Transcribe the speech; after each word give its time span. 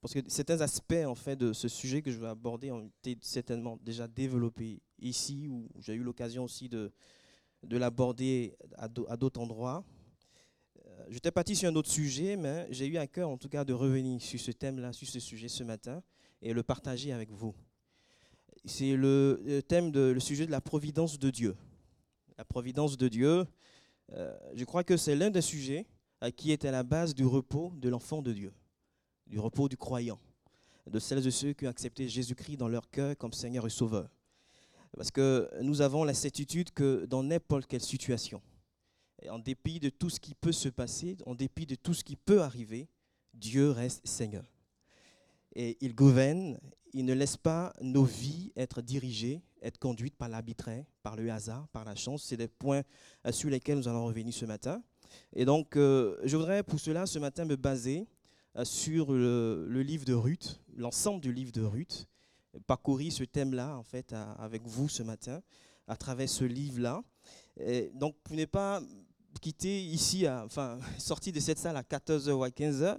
parce 0.00 0.14
que 0.14 0.20
certains 0.28 0.60
aspects 0.60 1.04
en 1.06 1.14
fait 1.14 1.36
de 1.36 1.52
ce 1.52 1.68
sujet 1.68 2.00
que 2.00 2.10
je 2.10 2.18
vais 2.18 2.28
aborder 2.28 2.70
ont 2.70 2.90
été 3.04 3.18
certainement 3.20 3.78
déjà 3.82 4.08
développés 4.08 4.80
ici, 4.98 5.46
où 5.48 5.68
j'ai 5.78 5.94
eu 5.94 6.02
l'occasion 6.02 6.44
aussi 6.44 6.68
de, 6.68 6.90
de 7.62 7.76
l'aborder 7.76 8.56
à 8.78 8.88
d'autres 8.88 9.40
endroits. 9.40 9.84
Euh, 10.86 11.04
j'étais 11.10 11.30
parti 11.30 11.54
sur 11.54 11.68
un 11.68 11.74
autre 11.74 11.90
sujet, 11.90 12.36
mais 12.36 12.66
j'ai 12.70 12.86
eu 12.86 12.96
à 12.96 13.06
cœur 13.06 13.28
en 13.28 13.36
tout 13.36 13.50
cas 13.50 13.64
de 13.64 13.74
revenir 13.74 14.22
sur 14.22 14.40
ce 14.40 14.52
thème-là, 14.52 14.92
sur 14.92 15.06
ce 15.06 15.20
sujet 15.20 15.48
ce 15.48 15.64
matin, 15.64 16.02
et 16.40 16.54
le 16.54 16.62
partager 16.62 17.12
avec 17.12 17.30
vous. 17.30 17.54
C'est 18.64 18.96
le, 18.96 19.60
thème, 19.68 19.90
de, 19.90 20.00
le 20.00 20.20
sujet 20.20 20.46
de 20.46 20.50
la 20.50 20.60
providence 20.62 21.18
de 21.18 21.30
Dieu. 21.30 21.56
La 22.38 22.44
providence 22.44 22.96
de 22.96 23.08
Dieu, 23.08 23.46
euh, 24.12 24.34
je 24.54 24.64
crois 24.64 24.82
que 24.82 24.96
c'est 24.96 25.14
l'un 25.14 25.30
des 25.30 25.42
sujets 25.42 25.86
qui 26.36 26.52
est 26.52 26.64
à 26.64 26.70
la 26.70 26.82
base 26.82 27.14
du 27.14 27.24
repos 27.24 27.72
de 27.76 27.88
l'enfant 27.88 28.22
de 28.22 28.32
Dieu 28.32 28.52
du 29.30 29.38
repos 29.38 29.68
du 29.68 29.76
croyant, 29.76 30.18
de 30.86 30.98
celles 30.98 31.26
et 31.26 31.30
ceux 31.30 31.52
qui 31.52 31.66
ont 31.66 31.70
accepté 31.70 32.08
Jésus-Christ 32.08 32.56
dans 32.56 32.68
leur 32.68 32.90
cœur 32.90 33.16
comme 33.16 33.32
Seigneur 33.32 33.66
et 33.66 33.70
Sauveur. 33.70 34.10
Parce 34.96 35.12
que 35.12 35.48
nous 35.62 35.80
avons 35.80 36.02
la 36.02 36.14
certitude 36.14 36.72
que 36.72 37.06
dans 37.06 37.22
n'importe 37.22 37.66
quelle 37.66 37.80
situation, 37.80 38.42
en 39.28 39.38
dépit 39.38 39.78
de 39.78 39.88
tout 39.88 40.10
ce 40.10 40.18
qui 40.18 40.34
peut 40.34 40.52
se 40.52 40.68
passer, 40.68 41.16
en 41.26 41.34
dépit 41.34 41.64
de 41.64 41.76
tout 41.76 41.94
ce 41.94 42.02
qui 42.02 42.16
peut 42.16 42.42
arriver, 42.42 42.88
Dieu 43.32 43.70
reste 43.70 44.04
Seigneur. 44.06 44.44
Et 45.54 45.78
il 45.80 45.94
gouverne, 45.94 46.58
il 46.92 47.04
ne 47.04 47.12
laisse 47.12 47.36
pas 47.36 47.72
nos 47.80 48.04
vies 48.04 48.52
être 48.56 48.82
dirigées, 48.82 49.42
être 49.62 49.78
conduites 49.78 50.16
par 50.16 50.28
l'arbitraire, 50.28 50.84
par 51.02 51.14
le 51.14 51.30
hasard, 51.30 51.68
par 51.68 51.84
la 51.84 51.94
chance. 51.94 52.24
C'est 52.24 52.36
des 52.36 52.48
points 52.48 52.82
sur 53.30 53.48
lesquels 53.48 53.78
nous 53.78 53.88
allons 53.88 54.06
revenir 54.06 54.34
ce 54.34 54.44
matin. 54.44 54.82
Et 55.32 55.44
donc, 55.44 55.76
euh, 55.76 56.16
je 56.24 56.36
voudrais 56.36 56.62
pour 56.62 56.80
cela 56.80 57.06
ce 57.06 57.18
matin 57.18 57.44
me 57.44 57.56
baser 57.56 58.00
euh, 58.00 58.04
sur 58.64 59.12
le, 59.12 59.82
livre 59.82 60.04
de 60.04 60.14
Ruth, 60.14 60.60
l'ensemble 60.76 61.20
du 61.20 61.32
livre 61.32 61.52
de 61.52 61.62
Ruth, 61.62 62.08
parcourir 62.66 63.12
ce 63.12 63.24
thème-là 63.24 63.76
en 63.76 63.82
fait 63.82 64.14
avec 64.38 64.62
vous 64.66 64.88
ce 64.88 65.02
matin 65.02 65.40
à 65.86 65.96
travers 65.96 66.28
ce 66.28 66.44
livre-là. 66.44 67.02
Donc, 67.94 68.16
vous 68.28 68.36
n'êtes 68.36 68.50
pas 68.50 68.80
quitté 69.40 69.82
ici, 69.82 70.28
enfin, 70.28 70.78
sorti 70.98 71.32
de 71.32 71.40
cette 71.40 71.58
salle 71.58 71.76
à 71.76 71.82
14h 71.82 72.30
ou 72.30 72.44
à 72.44 72.48
15h. 72.48 72.98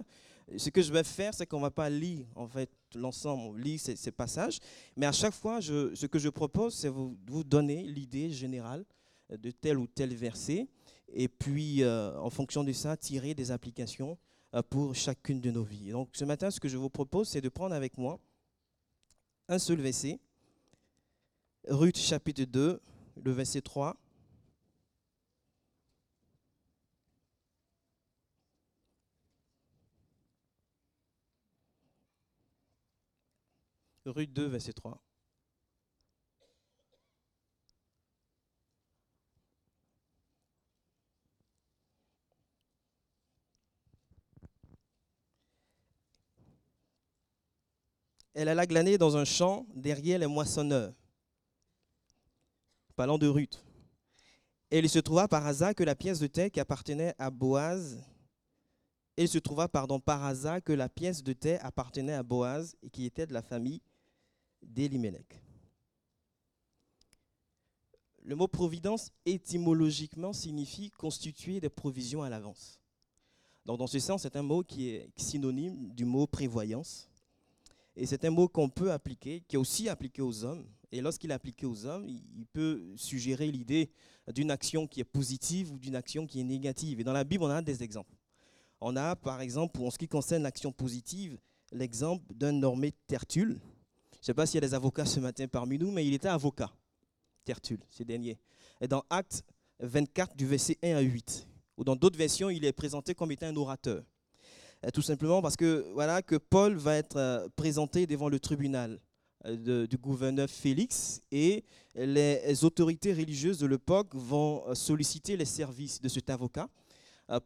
Ce 0.56 0.70
que 0.70 0.82
je 0.82 0.92
vais 0.92 1.04
faire, 1.04 1.32
c'est 1.32 1.46
qu'on 1.46 1.58
ne 1.58 1.62
va 1.62 1.70
pas 1.70 1.88
lire 1.88 2.26
en 2.34 2.46
fait 2.46 2.70
l'ensemble, 2.94 3.58
lire 3.60 3.80
ces, 3.80 3.96
ces, 3.96 4.10
passages, 4.10 4.58
mais 4.96 5.06
à 5.06 5.12
chaque 5.12 5.32
fois, 5.32 5.62
ce 5.62 6.06
que 6.06 6.18
je 6.18 6.28
propose, 6.28 6.74
c'est 6.74 6.88
vous, 6.88 7.16
vous 7.26 7.44
donner 7.44 7.82
l'idée 7.84 8.30
générale 8.30 8.84
de 9.30 9.50
tel 9.50 9.78
ou 9.78 9.86
tel 9.86 10.14
verset, 10.14 10.68
et 11.12 11.28
puis 11.28 11.82
euh, 11.82 12.18
en 12.18 12.28
fonction 12.28 12.64
de 12.64 12.72
ça, 12.72 12.96
tirer 12.96 13.34
des 13.34 13.50
applications 13.50 14.12
euh, 14.12 14.31
pour 14.68 14.94
chacune 14.94 15.40
de 15.40 15.50
nos 15.50 15.64
vies. 15.64 15.90
Donc 15.90 16.10
ce 16.12 16.24
matin, 16.24 16.50
ce 16.50 16.60
que 16.60 16.68
je 16.68 16.76
vous 16.76 16.90
propose, 16.90 17.28
c'est 17.28 17.40
de 17.40 17.48
prendre 17.48 17.74
avec 17.74 17.96
moi 17.96 18.18
un 19.48 19.58
seul 19.58 19.80
verset, 19.80 20.20
Ruth 21.68 21.96
chapitre 21.96 22.44
2, 22.44 22.80
le 23.24 23.32
verset 23.32 23.62
3. 23.62 23.96
Ruth 34.04 34.32
2, 34.32 34.46
verset 34.46 34.72
3. 34.72 35.00
Elle 48.34 48.48
alla 48.48 48.66
glaner 48.66 48.98
dans 48.98 49.16
un 49.16 49.24
champ 49.24 49.66
derrière 49.74 50.18
les 50.18 50.26
moissonneurs. 50.26 50.92
Parlant 52.96 53.18
de 53.18 53.26
Ruth. 53.26 53.64
Et 54.70 54.78
il 54.78 54.88
se 54.88 54.98
trouva 54.98 55.28
par 55.28 55.46
hasard 55.46 55.74
que 55.74 55.84
la 55.84 55.94
pièce 55.94 56.18
de 56.18 56.26
qui 56.26 56.60
appartenait 56.60 57.14
à 57.18 57.30
Boaz, 57.30 58.02
et 59.16 59.26
se 59.26 59.38
trouva 59.38 59.68
par 59.68 60.24
hasard 60.24 60.62
que 60.62 60.72
la 60.72 60.88
pièce 60.88 61.22
de 61.22 61.34
appartenait 61.60 62.14
à 62.14 62.22
Boaz 62.22 62.74
et 62.82 62.90
qui 62.90 63.04
était 63.04 63.26
de 63.26 63.34
la 63.34 63.42
famille 63.42 63.82
d'Elimelech. 64.62 65.42
Le 68.24 68.36
mot 68.36 68.46
providence 68.46 69.10
étymologiquement 69.26 70.32
signifie 70.32 70.90
constituer 70.90 71.60
des 71.60 71.68
provisions 71.68 72.22
à 72.22 72.30
l'avance. 72.30 72.80
Donc 73.66 73.78
dans 73.78 73.86
ce 73.86 73.98
sens, 73.98 74.22
c'est 74.22 74.36
un 74.36 74.42
mot 74.42 74.62
qui 74.62 74.90
est 74.90 75.10
synonyme 75.16 75.92
du 75.92 76.04
mot 76.04 76.26
prévoyance. 76.26 77.08
Et 77.96 78.06
c'est 78.06 78.24
un 78.24 78.30
mot 78.30 78.48
qu'on 78.48 78.68
peut 78.68 78.90
appliquer, 78.90 79.42
qui 79.46 79.56
est 79.56 79.58
aussi 79.58 79.88
appliqué 79.88 80.22
aux 80.22 80.44
hommes. 80.44 80.66
Et 80.90 81.00
lorsqu'il 81.00 81.30
est 81.30 81.34
appliqué 81.34 81.66
aux 81.66 81.86
hommes, 81.86 82.06
il 82.06 82.46
peut 82.46 82.82
suggérer 82.96 83.50
l'idée 83.50 83.90
d'une 84.34 84.50
action 84.50 84.86
qui 84.86 85.00
est 85.00 85.04
positive 85.04 85.72
ou 85.72 85.78
d'une 85.78 85.96
action 85.96 86.26
qui 86.26 86.40
est 86.40 86.44
négative. 86.44 87.00
Et 87.00 87.04
dans 87.04 87.12
la 87.12 87.24
Bible, 87.24 87.44
on 87.44 87.50
a 87.50 87.62
des 87.62 87.82
exemples. 87.82 88.14
On 88.80 88.96
a, 88.96 89.16
par 89.16 89.40
exemple, 89.40 89.80
en 89.80 89.90
ce 89.90 89.98
qui 89.98 90.08
concerne 90.08 90.42
l'action 90.42 90.72
positive, 90.72 91.38
l'exemple 91.70 92.34
d'un 92.34 92.52
normé 92.52 92.92
Tertulle. 93.06 93.60
Je 94.12 94.18
ne 94.18 94.24
sais 94.24 94.34
pas 94.34 94.46
s'il 94.46 94.56
y 94.56 94.64
a 94.64 94.66
des 94.66 94.74
avocats 94.74 95.04
ce 95.04 95.20
matin 95.20 95.46
parmi 95.48 95.78
nous, 95.78 95.90
mais 95.90 96.06
il 96.06 96.14
était 96.14 96.28
avocat, 96.28 96.72
Tertulle, 97.44 97.80
ce 97.88 98.02
dernier. 98.02 98.38
Et 98.80 98.88
dans 98.88 99.04
Acte 99.10 99.44
24, 99.80 100.36
du 100.36 100.46
verset 100.46 100.78
1 100.82 100.96
à 100.96 101.00
8, 101.00 101.48
ou 101.76 101.84
dans 101.84 101.96
d'autres 101.96 102.18
versions, 102.18 102.50
il 102.50 102.64
est 102.64 102.72
présenté 102.72 103.14
comme 103.14 103.32
étant 103.32 103.46
un 103.46 103.56
orateur. 103.56 104.04
Euh, 104.84 104.90
tout 104.90 105.02
simplement 105.02 105.40
parce 105.40 105.56
que, 105.56 105.86
voilà, 105.92 106.22
que 106.22 106.36
Paul 106.36 106.74
va 106.74 106.96
être 106.96 107.16
euh, 107.16 107.48
présenté 107.54 108.06
devant 108.06 108.28
le 108.28 108.40
tribunal 108.40 108.98
euh, 109.46 109.86
du 109.86 109.96
gouverneur 109.96 110.48
Félix 110.48 111.20
et 111.30 111.64
les 111.94 112.64
autorités 112.64 113.12
religieuses 113.12 113.58
de 113.58 113.66
l'époque 113.66 114.14
vont 114.14 114.74
solliciter 114.74 115.36
les 115.36 115.44
services 115.44 116.00
de 116.00 116.08
cet 116.08 116.30
avocat 116.30 116.68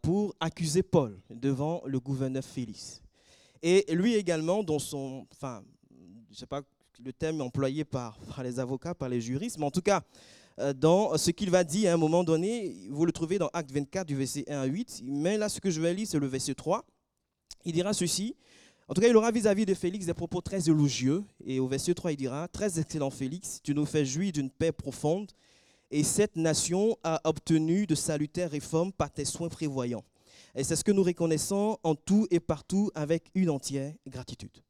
pour 0.02 0.36
accuser 0.38 0.84
Paul 0.84 1.18
devant 1.30 1.82
le 1.84 1.98
gouverneur 1.98 2.44
Félix. 2.44 3.02
Et 3.60 3.84
lui 3.92 4.14
également, 4.14 4.62
dans 4.62 4.78
son, 4.78 5.26
enfin, 5.32 5.64
je 6.30 6.36
sais 6.36 6.46
pas 6.46 6.62
le 7.04 7.12
thème 7.12 7.40
employé 7.40 7.84
par, 7.84 8.16
par, 8.20 8.44
les 8.44 8.60
avocats, 8.60 8.94
par 8.94 9.08
les 9.08 9.20
juristes, 9.20 9.58
mais 9.58 9.64
en 9.64 9.72
tout 9.72 9.82
cas, 9.82 10.00
dans 10.76 11.18
ce 11.18 11.32
qu'il 11.32 11.50
va 11.50 11.64
dire 11.64 11.90
à 11.90 11.94
un 11.94 11.96
moment 11.96 12.22
donné, 12.22 12.86
vous 12.88 13.04
le 13.04 13.10
trouvez 13.10 13.38
dans 13.38 13.48
Acte 13.52 13.72
24 13.72 14.06
du 14.06 14.14
verset 14.14 14.44
1 14.48 14.60
à 14.60 14.66
8, 14.66 15.02
mais 15.04 15.36
là 15.36 15.48
ce 15.48 15.60
que 15.60 15.70
je 15.70 15.80
vais 15.80 15.92
lire 15.92 16.06
c'est 16.08 16.20
le 16.20 16.28
verset 16.28 16.54
3 16.54 16.84
il 17.66 17.72
dira 17.72 17.92
ceci. 17.92 18.36
En 18.88 18.94
tout 18.94 19.00
cas, 19.00 19.08
il 19.08 19.16
aura 19.16 19.32
vis-à-vis 19.32 19.66
de 19.66 19.74
Félix 19.74 20.06
des 20.06 20.14
propos 20.14 20.40
très 20.40 20.68
élogieux. 20.68 21.24
Et 21.44 21.58
au 21.58 21.66
verset 21.66 21.92
3, 21.92 22.12
il 22.12 22.16
dira, 22.16 22.46
Très 22.48 22.78
excellent 22.78 23.10
Félix, 23.10 23.60
tu 23.62 23.74
nous 23.74 23.84
fais 23.84 24.06
jouir 24.06 24.32
d'une 24.32 24.48
paix 24.48 24.70
profonde, 24.70 25.32
et 25.90 26.04
cette 26.04 26.36
nation 26.36 26.96
a 27.02 27.20
obtenu 27.24 27.86
de 27.86 27.94
salutaires 27.94 28.50
réformes 28.50 28.92
par 28.92 29.10
tes 29.10 29.24
soins 29.24 29.48
prévoyants. 29.48 30.04
Et 30.54 30.64
c'est 30.64 30.76
ce 30.76 30.84
que 30.84 30.92
nous 30.92 31.02
reconnaissons 31.02 31.78
en 31.82 31.94
tout 31.96 32.26
et 32.30 32.40
partout 32.40 32.90
avec 32.94 33.24
une 33.34 33.50
entière 33.50 33.92
gratitude. 34.06 34.62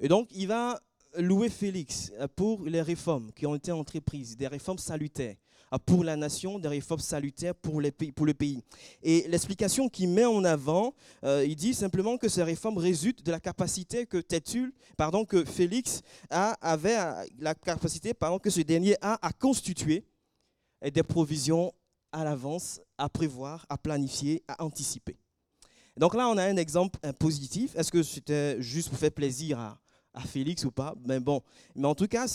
Et 0.00 0.08
donc, 0.08 0.28
il 0.32 0.46
va 0.46 0.80
louer 1.16 1.48
Félix 1.48 2.12
pour 2.36 2.64
les 2.64 2.82
réformes 2.82 3.32
qui 3.32 3.46
ont 3.46 3.56
été 3.56 3.72
entreprises, 3.72 4.36
des 4.36 4.46
réformes 4.46 4.78
salutaires 4.78 5.36
pour 5.84 6.04
la 6.04 6.16
nation, 6.16 6.58
des 6.58 6.68
réformes 6.68 7.00
salutaires 7.00 7.54
pour, 7.54 7.80
le 7.80 7.90
pays. 7.90 8.62
Et 9.02 9.26
l'explication 9.28 9.88
qu'il 9.88 10.08
met 10.08 10.24
en 10.24 10.44
avant, 10.44 10.94
euh, 11.24 11.44
il 11.46 11.56
dit 11.56 11.74
simplement 11.74 12.16
que 12.16 12.28
ces 12.28 12.42
réformes 12.42 12.78
résultent 12.78 13.24
de 13.24 13.30
la 13.30 13.40
capacité 13.40 14.06
que 14.06 14.18
Tétul, 14.18 14.72
pardon, 14.96 15.24
que 15.24 15.44
Félix 15.44 16.02
a, 16.30 16.52
avait, 16.62 16.96
la 17.38 17.54
capacité, 17.54 18.14
pardon, 18.14 18.38
que 18.38 18.50
ce 18.50 18.60
dernier 18.60 18.96
a 19.02 19.18
à 19.26 19.32
constituer 19.32 20.04
des 20.82 21.02
provisions 21.02 21.74
à 22.12 22.24
l'avance, 22.24 22.80
à 22.96 23.08
prévoir, 23.08 23.66
à 23.68 23.76
planifier, 23.76 24.42
à 24.48 24.64
anticiper. 24.64 25.16
Donc 25.96 26.14
là, 26.14 26.28
on 26.28 26.38
a 26.38 26.44
un 26.44 26.56
exemple 26.56 26.98
positif. 27.18 27.74
Est-ce 27.74 27.90
que 27.90 28.02
c'était 28.02 28.62
juste 28.62 28.88
pour 28.88 28.98
faire 28.98 29.10
plaisir 29.10 29.58
à, 29.58 29.78
à 30.14 30.22
Félix 30.22 30.64
ou 30.64 30.70
pas. 30.70 30.94
Mais 31.06 31.20
bon, 31.20 31.42
mais 31.74 31.86
en 31.86 31.94
tout 31.94 32.06
cas, 32.06 32.26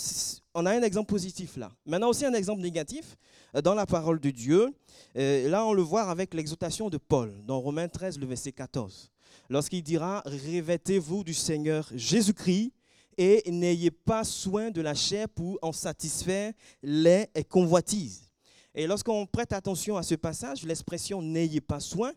on 0.54 0.66
a 0.66 0.72
un 0.72 0.82
exemple 0.82 1.10
positif 1.10 1.56
là. 1.56 1.70
Maintenant 1.86 2.08
aussi 2.08 2.24
un 2.24 2.34
exemple 2.34 2.62
négatif 2.62 3.16
euh, 3.54 3.62
dans 3.62 3.74
la 3.74 3.86
parole 3.86 4.20
de 4.20 4.30
Dieu. 4.30 4.72
Et 5.14 5.48
là, 5.48 5.64
on 5.64 5.72
le 5.72 5.82
voit 5.82 6.04
avec 6.04 6.34
l'exhortation 6.34 6.88
de 6.90 6.98
Paul 6.98 7.32
dans 7.46 7.60
Romains 7.60 7.88
13, 7.88 8.18
le 8.18 8.26
verset 8.26 8.52
14. 8.52 9.10
Lorsqu'il 9.50 9.82
dira, 9.82 10.22
revêtez-vous 10.24 11.24
du 11.24 11.34
Seigneur 11.34 11.88
Jésus-Christ 11.94 12.72
et 13.16 13.42
n'ayez 13.50 13.90
pas 13.90 14.24
soin 14.24 14.70
de 14.70 14.80
la 14.80 14.94
chair 14.94 15.28
pour 15.28 15.58
en 15.62 15.72
satisfaire 15.72 16.52
les 16.82 17.28
convoitises. 17.48 18.30
Et 18.74 18.86
lorsqu'on 18.86 19.26
prête 19.26 19.52
attention 19.52 19.96
à 19.96 20.02
ce 20.02 20.16
passage, 20.16 20.64
l'expression 20.64 21.22
n'ayez 21.22 21.60
pas 21.60 21.80
soin 21.80 22.12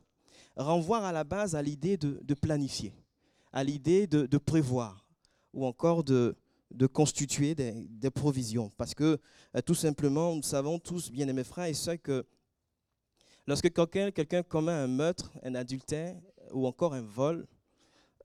renvoie 0.55 1.05
à 1.05 1.11
la 1.11 1.23
base 1.23 1.53
à 1.53 1.61
l'idée 1.61 1.97
de, 1.97 2.33
planifier, 2.33 2.93
à 3.53 3.63
l'idée 3.63 4.07
de 4.07 4.37
prévoir 4.37 5.06
ou 5.57 5.65
encore 5.65 6.03
de, 6.03 6.35
constituer 6.93 7.55
des, 7.55 8.11
provisions. 8.11 8.71
Parce 8.77 8.93
que 8.93 9.19
euh, 9.55 9.61
tout 9.65 9.73
simplement, 9.73 10.35
nous 10.35 10.43
savons 10.43 10.77
tous, 10.77 11.11
bien 11.11 11.27
aimés 11.27 11.43
frères 11.43 11.65
et 11.65 11.73
sœurs, 11.73 12.01
que 12.01 12.25
lorsque 13.47 13.73
quelqu'un 13.73 14.43
commet 14.43 14.71
un 14.71 14.87
meurtre, 14.87 15.31
un 15.43 15.55
adultère 15.55 16.15
ou 16.53 16.67
encore 16.67 16.93
un 16.93 17.01
vol, 17.01 17.47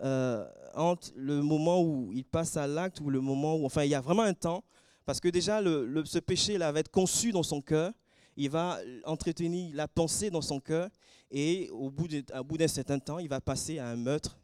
euh, 0.02 0.46
entre 0.74 1.10
le 1.16 1.42
moment 1.42 1.82
où 1.82 2.12
il 2.12 2.24
passe 2.24 2.56
à 2.58 2.66
l'acte 2.66 3.00
ou 3.00 3.08
le 3.08 3.20
moment 3.20 3.56
où, 3.56 3.64
enfin, 3.64 3.84
il 3.84 3.90
y 3.90 3.94
a 3.94 4.00
vraiment 4.02 4.22
un 4.24 4.34
temps, 4.34 4.62
parce 5.06 5.18
que 5.18 5.28
déjà, 5.28 5.62
ce 5.62 6.18
péché-là 6.18 6.70
va 6.70 6.80
être 6.80 6.90
conçu 6.90 7.32
dans 7.32 7.42
son 7.42 7.62
cœur, 7.62 7.92
il 8.36 8.50
va 8.50 8.78
entretenir 9.04 9.74
la 9.74 9.88
pensée 9.88 10.28
dans 10.28 10.42
son 10.42 10.60
cœur, 10.60 10.90
et 11.30 11.70
au 11.70 11.90
bout 11.90 12.58
d'un 12.58 12.68
certain 12.68 12.98
temps, 12.98 13.18
il 13.18 13.28
va 13.28 13.40
passer 13.40 13.78
à 13.78 13.88
un 13.88 13.96
meurtre, 13.96 14.38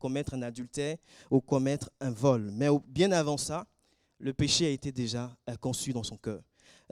commettre 0.00 0.34
un 0.34 0.42
adultère 0.42 0.96
ou 1.30 1.40
commettre 1.40 1.90
un 2.00 2.10
vol. 2.10 2.50
Mais 2.52 2.66
bien 2.88 3.12
avant 3.12 3.36
ça, 3.36 3.66
le 4.18 4.32
péché 4.32 4.66
a 4.66 4.70
été 4.70 4.92
déjà 4.92 5.34
euh, 5.48 5.56
conçu 5.56 5.92
dans 5.92 6.02
son 6.02 6.16
cœur. 6.16 6.42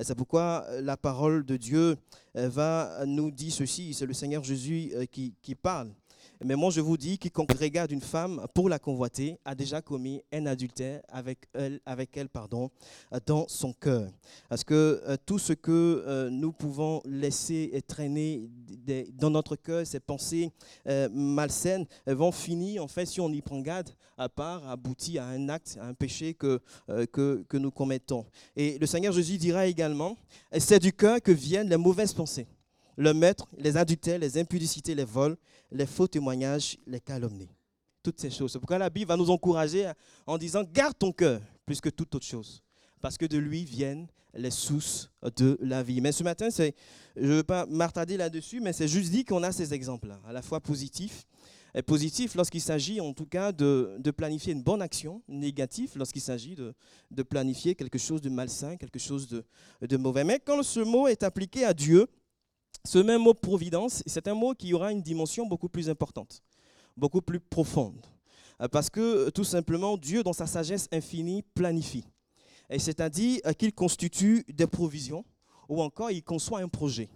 C'est 0.00 0.14
pourquoi 0.14 0.64
euh, 0.68 0.80
la 0.80 0.96
parole 0.96 1.44
de 1.44 1.56
Dieu 1.56 1.96
euh, 2.36 2.48
va 2.48 3.04
nous 3.04 3.30
dire 3.30 3.52
ceci, 3.52 3.92
c'est 3.94 4.06
le 4.06 4.14
Seigneur 4.14 4.44
Jésus 4.44 4.92
qui, 5.10 5.34
qui 5.42 5.54
parle. 5.54 5.90
Mais 6.44 6.54
moi, 6.54 6.70
je 6.70 6.80
vous 6.80 6.96
dis, 6.96 7.18
quiconque 7.18 7.52
regarde 7.52 7.90
une 7.90 8.00
femme 8.00 8.46
pour 8.54 8.68
la 8.68 8.78
convoiter 8.78 9.38
a 9.44 9.54
déjà 9.54 9.82
commis 9.82 10.22
un 10.32 10.46
adultère 10.46 11.02
avec 11.08 12.16
elle, 12.16 12.28
pardon, 12.28 12.70
dans 13.26 13.48
son 13.48 13.72
cœur. 13.72 14.08
Parce 14.48 14.62
que 14.64 15.02
euh, 15.06 15.16
tout 15.26 15.38
ce 15.38 15.52
que 15.52 16.04
euh, 16.06 16.30
nous 16.30 16.52
pouvons 16.52 17.02
laisser 17.04 17.82
traîner 17.86 18.48
dans 19.14 19.30
notre 19.30 19.56
cœur, 19.56 19.86
ces 19.86 20.00
pensées 20.00 20.52
euh, 20.86 21.08
malsaines, 21.12 21.86
vont 22.06 22.32
finir, 22.32 22.84
en 22.84 22.88
fait, 22.88 23.06
si 23.06 23.20
on 23.20 23.30
y 23.30 23.42
prend 23.42 23.60
garde, 23.60 23.90
à 24.16 24.28
part 24.28 24.68
aboutir 24.68 25.22
à 25.22 25.26
un 25.26 25.48
acte, 25.48 25.78
à 25.80 25.86
un 25.86 25.94
péché 25.94 26.34
que, 26.34 26.60
que, 27.12 27.44
que 27.48 27.56
nous 27.56 27.70
commettons. 27.70 28.26
Et 28.56 28.78
le 28.78 28.86
Seigneur 28.86 29.12
Jésus 29.12 29.38
dira 29.38 29.66
également, 29.66 30.16
c'est 30.56 30.78
du 30.78 30.92
cœur 30.92 31.20
que 31.20 31.32
viennent 31.32 31.68
les 31.68 31.76
mauvaises 31.76 32.12
pensées 32.12 32.46
le 32.98 33.14
maître, 33.14 33.46
les 33.56 33.76
adultères, 33.76 34.18
les 34.18 34.36
impudicités, 34.38 34.94
les 34.94 35.04
vols, 35.04 35.36
les 35.70 35.86
faux 35.86 36.08
témoignages, 36.08 36.76
les 36.84 36.98
calomnies. 36.98 37.48
Toutes 38.02 38.20
ces 38.20 38.30
choses. 38.30 38.52
C'est 38.52 38.58
pourquoi 38.58 38.78
la 38.78 38.90
Bible 38.90 39.08
va 39.08 39.16
nous 39.16 39.30
encourager 39.30 39.90
en 40.26 40.36
disant 40.36 40.64
garde 40.64 40.98
ton 40.98 41.12
cœur 41.12 41.40
plus 41.64 41.80
que 41.80 41.90
toute 41.90 42.12
autre 42.16 42.26
chose. 42.26 42.60
Parce 43.00 43.16
que 43.16 43.26
de 43.26 43.38
lui 43.38 43.64
viennent 43.64 44.08
les 44.34 44.50
sources 44.50 45.10
de 45.36 45.56
la 45.62 45.84
vie. 45.84 46.00
Mais 46.00 46.10
ce 46.10 46.24
matin, 46.24 46.48
je 46.50 46.72
ne 47.16 47.34
veux 47.34 47.42
pas 47.44 47.66
m'attarder 47.66 48.16
là-dessus, 48.16 48.60
mais 48.60 48.72
c'est 48.72 48.88
juste 48.88 49.12
dit 49.12 49.24
qu'on 49.24 49.44
a 49.44 49.52
ces 49.52 49.72
exemples-là, 49.72 50.20
à 50.26 50.32
la 50.32 50.42
fois 50.42 50.60
positifs 50.60 51.24
et 51.74 51.82
positifs 51.82 52.34
lorsqu'il 52.34 52.60
s'agit 52.60 53.00
en 53.00 53.12
tout 53.12 53.26
cas 53.26 53.52
de, 53.52 54.10
planifier 54.16 54.52
une 54.54 54.62
bonne 54.62 54.82
action, 54.82 55.22
négatif 55.28 55.94
lorsqu'il 55.94 56.22
s'agit 56.22 56.56
de, 56.56 57.22
planifier 57.22 57.76
quelque 57.76 57.98
chose 57.98 58.20
de 58.20 58.28
malsain, 58.28 58.76
quelque 58.76 58.98
chose 58.98 59.28
de 59.80 59.96
mauvais. 59.96 60.24
Mais 60.24 60.40
quand 60.44 60.60
ce 60.64 60.80
mot 60.80 61.06
est 61.06 61.22
appliqué 61.22 61.64
à 61.64 61.72
Dieu, 61.72 62.08
ce 62.84 62.98
même 62.98 63.22
mot 63.22 63.34
providence, 63.34 64.02
c'est 64.06 64.28
un 64.28 64.34
mot 64.34 64.54
qui 64.54 64.72
aura 64.72 64.92
une 64.92 65.02
dimension 65.02 65.46
beaucoup 65.46 65.68
plus 65.68 65.90
importante, 65.90 66.42
beaucoup 66.96 67.20
plus 67.20 67.40
profonde. 67.40 68.00
Euh, 68.60 68.68
parce 68.68 68.90
que 68.90 69.30
tout 69.30 69.44
simplement, 69.44 69.96
Dieu, 69.96 70.22
dans 70.22 70.32
sa 70.32 70.46
sagesse 70.46 70.88
infinie, 70.92 71.42
planifie. 71.54 72.04
Et 72.70 72.78
c'est-à-dire 72.78 73.40
euh, 73.46 73.52
qu'il 73.52 73.72
constitue 73.72 74.44
des 74.48 74.66
provisions 74.66 75.24
ou 75.68 75.82
encore 75.82 76.10
il 76.10 76.22
conçoit 76.22 76.60
un 76.60 76.68
projet, 76.68 77.08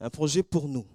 un 0.00 0.10
projet 0.10 0.42
pour 0.42 0.68
nous. 0.68 0.86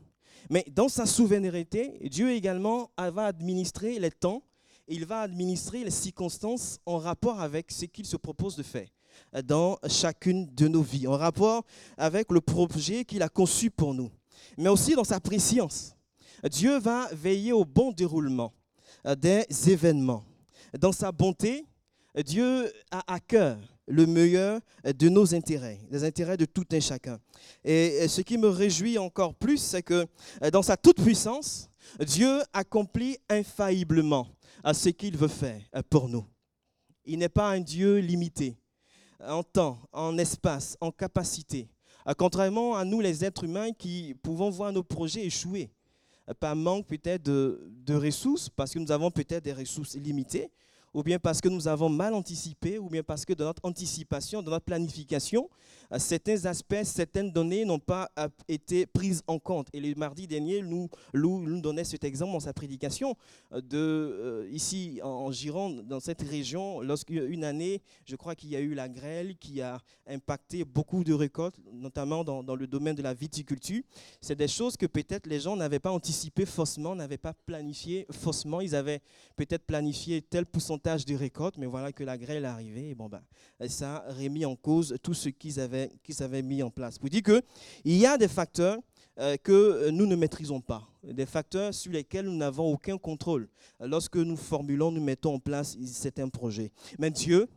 Mais 0.49 0.65
dans 0.71 0.89
sa 0.89 1.05
souveraineté, 1.05 1.97
Dieu 2.09 2.31
également 2.31 2.91
va 2.97 3.25
administrer 3.25 3.99
les 3.99 4.11
temps, 4.11 4.43
il 4.87 5.05
va 5.05 5.21
administrer 5.21 5.83
les 5.83 5.91
circonstances 5.91 6.79
en 6.85 6.97
rapport 6.97 7.41
avec 7.41 7.71
ce 7.71 7.85
qu'il 7.85 8.05
se 8.05 8.17
propose 8.17 8.55
de 8.55 8.63
faire 8.63 8.87
dans 9.43 9.77
chacune 9.87 10.47
de 10.53 10.67
nos 10.67 10.81
vies, 10.81 11.07
en 11.07 11.17
rapport 11.17 11.63
avec 11.97 12.31
le 12.31 12.41
projet 12.41 13.05
qu'il 13.05 13.21
a 13.21 13.29
conçu 13.29 13.69
pour 13.69 13.93
nous, 13.93 14.11
mais 14.57 14.69
aussi 14.69 14.95
dans 14.95 15.03
sa 15.03 15.19
préscience. 15.19 15.95
Dieu 16.49 16.79
va 16.79 17.07
veiller 17.11 17.51
au 17.51 17.65
bon 17.65 17.91
déroulement 17.91 18.53
euh, 19.05 19.15
des 19.15 19.45
événements. 19.69 20.23
Dans 20.79 20.91
sa 20.91 21.11
bonté, 21.11 21.65
Dieu 22.25 22.71
a 22.91 23.13
à 23.13 23.19
cœur 23.19 23.57
le 23.87 24.05
meilleur 24.05 24.59
de 24.83 25.09
nos 25.09 25.33
intérêts, 25.33 25.79
les 25.89 26.03
intérêts 26.03 26.37
de 26.37 26.45
tout 26.45 26.65
un 26.71 26.79
chacun. 26.79 27.19
Et 27.63 28.07
ce 28.07 28.21
qui 28.21 28.37
me 28.37 28.47
réjouit 28.47 28.97
encore 28.97 29.33
plus, 29.33 29.57
c'est 29.57 29.81
que 29.81 30.05
euh, 30.43 30.51
dans 30.51 30.61
sa 30.61 30.77
toute-puissance, 30.77 31.69
Dieu 31.99 32.41
accomplit 32.53 33.17
infailliblement 33.29 34.27
ce 34.73 34.89
qu'il 34.89 35.17
veut 35.17 35.29
faire 35.29 35.61
pour 35.89 36.09
nous. 36.09 36.25
Il 37.05 37.19
n'est 37.19 37.29
pas 37.29 37.49
un 37.49 37.61
Dieu 37.61 37.97
limité 37.97 38.57
en 39.25 39.43
temps, 39.43 39.77
en 39.91 40.17
espace, 40.17 40.77
en 40.81 40.91
capacité. 40.91 41.67
Euh, 42.07 42.13
contrairement 42.17 42.75
à 42.75 42.85
nous, 42.85 43.01
les 43.01 43.23
êtres 43.23 43.43
humains, 43.43 43.71
qui 43.71 44.15
pouvons 44.21 44.49
voir 44.49 44.71
nos 44.71 44.83
projets 44.83 45.25
échouer 45.25 45.69
euh, 46.29 46.33
par 46.33 46.55
manque 46.55 46.87
peut-être 46.87 47.23
de, 47.23 47.93
ressources, 47.93 48.49
parce 48.49 48.71
que 48.73 48.79
nous 48.79 48.91
avons 48.91 49.11
peut-être 49.11 49.43
des 49.43 49.53
ressources 49.53 49.95
limitées, 49.95 50.51
ou 50.93 51.03
bien 51.03 51.19
parce 51.19 51.41
que 51.41 51.49
nous 51.49 51.67
avons 51.67 51.89
mal 51.89 52.13
anticipé, 52.13 52.79
ou 52.79 52.89
bien 52.89 53.03
parce 53.03 53.25
que 53.25 53.33
dans 53.33 53.45
notre 53.45 53.65
anticipation, 53.65 54.41
dans 54.41 54.51
notre 54.51 54.65
planification, 54.65 55.49
certains 55.97 56.45
aspects, 56.45 56.83
certaines 56.83 57.31
données 57.31 57.65
n'ont 57.65 57.79
pas 57.79 58.11
euh, 58.19 58.27
été 58.47 58.85
prises 58.85 59.23
en 59.27 59.39
compte. 59.39 59.67
Et 59.73 59.79
le 59.79 59.95
mardi 59.95 60.27
dernier, 60.27 60.61
nous, 60.61 60.87
nous 61.13 61.61
donnait 61.61 61.83
cet 61.83 62.03
exemple 62.03 62.33
dans 62.33 62.39
sa 62.39 62.53
prédication 62.53 63.15
euh, 63.53 63.61
de 63.61 64.47
ici 64.51 64.99
en 65.03 65.31
Gironde, 65.31 65.87
dans 65.87 65.99
cette 65.99 66.21
région, 66.21 66.81
lorsqu'une 66.81 67.43
année, 67.43 67.81
je 68.05 68.15
crois 68.15 68.35
qu'il 68.35 68.49
y 68.49 68.55
a 68.55 68.59
eu 68.59 68.73
la 68.73 68.87
grêle 68.87 69.35
qui 69.37 69.61
a 69.61 69.79
impacté 70.07 70.63
beaucoup 70.63 71.03
de 71.03 71.13
récoltes, 71.13 71.55
notamment 71.71 72.23
dans, 72.23 72.55
le 72.55 72.67
domaine 72.67 72.95
de 72.95 73.01
la 73.01 73.13
viticulture. 73.13 73.81
C'est 74.21 74.35
des 74.35 74.47
choses 74.47 74.77
que 74.77 74.85
peut-être 74.85 75.27
les 75.27 75.39
gens 75.39 75.55
n'avaient 75.55 75.79
pas 75.79 75.91
anticipées 75.91 76.45
faussement, 76.45 76.95
n'avaient 76.95 77.17
pas 77.17 77.33
planifié 77.33 78.05
faussement. 78.11 78.61
Ils 78.61 78.75
avaient 78.75 79.01
peut-être 79.35 79.65
planifié 79.65 80.21
tel 80.21 80.45
pourcentage 80.45 81.05
de 81.05 81.15
récoltes, 81.15 81.57
mais 81.57 81.65
voilà 81.65 81.91
que 81.91 82.03
la 82.03 82.17
grêle 82.17 82.43
est 82.43 82.47
arrivée. 82.47 82.89
Et 82.89 82.95
bon, 82.95 83.09
ben, 83.09 83.21
ça 83.67 83.97
a 83.97 84.13
remis 84.13 84.45
en 84.45 84.55
cause 84.55 84.95
tout 85.01 85.13
ce 85.13 85.29
qu'ils 85.29 85.59
avaient 85.59 85.78
s'avait 86.09 86.41
mis 86.41 86.63
en 86.63 86.69
place. 86.69 86.97
Pour 86.97 87.09
dire 87.09 87.21
qu'il 87.23 87.97
y 87.97 88.05
a 88.05 88.17
des 88.17 88.27
facteurs 88.27 88.77
euh, 89.19 89.37
que 89.37 89.89
nous 89.89 90.05
ne 90.05 90.15
maîtrisons 90.15 90.61
pas, 90.61 90.87
des 91.03 91.25
facteurs 91.25 91.73
sur 91.73 91.91
lesquels 91.91 92.25
nous 92.25 92.35
n'avons 92.35 92.71
aucun 92.71 92.97
contrôle 92.97 93.49
lorsque 93.79 94.17
nous 94.17 94.37
formulons, 94.37 94.91
nous 94.91 95.03
mettons 95.03 95.35
en 95.35 95.39
place 95.39 95.77
certains 95.85 96.29
projets. 96.29 96.71
Mais 96.97 97.11
Dieu, 97.11 97.47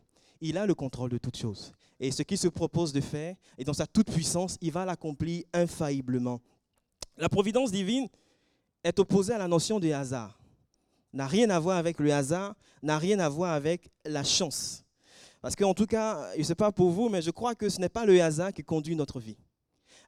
il 0.41 0.57
a 0.57 0.65
le 0.65 0.75
contrôle 0.75 1.09
de 1.09 1.17
toutes 1.17 1.37
choses. 1.37 1.71
Et 1.99 2.11
ce 2.11 2.21
qu'il 2.23 2.37
se 2.37 2.49
propose 2.49 2.91
de 2.91 2.99
faire, 2.99 3.35
et 3.57 3.63
dans 3.63 3.73
sa 3.73 3.87
toute-puissance, 3.87 4.57
il 4.59 4.71
va 4.71 4.83
l'accomplir 4.83 5.43
infailliblement. 5.53 6.41
La 7.17 7.29
providence 7.29 7.71
divine 7.71 8.09
est 8.83 8.99
opposée 8.99 9.33
à 9.33 9.37
la 9.37 9.47
notion 9.47 9.79
de 9.79 9.89
hasard. 9.91 10.37
N'a 11.13 11.27
rien 11.27 11.49
à 11.49 11.59
voir 11.59 11.77
avec 11.77 11.99
le 11.99 12.11
hasard, 12.11 12.55
n'a 12.81 12.97
rien 12.97 13.19
à 13.19 13.29
voir 13.29 13.53
avec 13.53 13.89
la 14.03 14.23
chance. 14.23 14.82
Parce 15.43 15.57
qu'en 15.57 15.73
tout 15.73 15.87
cas, 15.87 16.31
je 16.35 16.39
ne 16.39 16.43
sais 16.43 16.55
pas 16.55 16.71
pour 16.71 16.89
vous, 16.89 17.09
mais 17.09 17.21
je 17.21 17.29
crois 17.29 17.53
que 17.53 17.67
ce 17.67 17.81
n'est 17.81 17.89
pas 17.89 18.05
le 18.05 18.19
hasard 18.23 18.53
qui 18.53 18.63
conduit 18.63 18.95
notre 18.95 19.19
vie. 19.19 19.35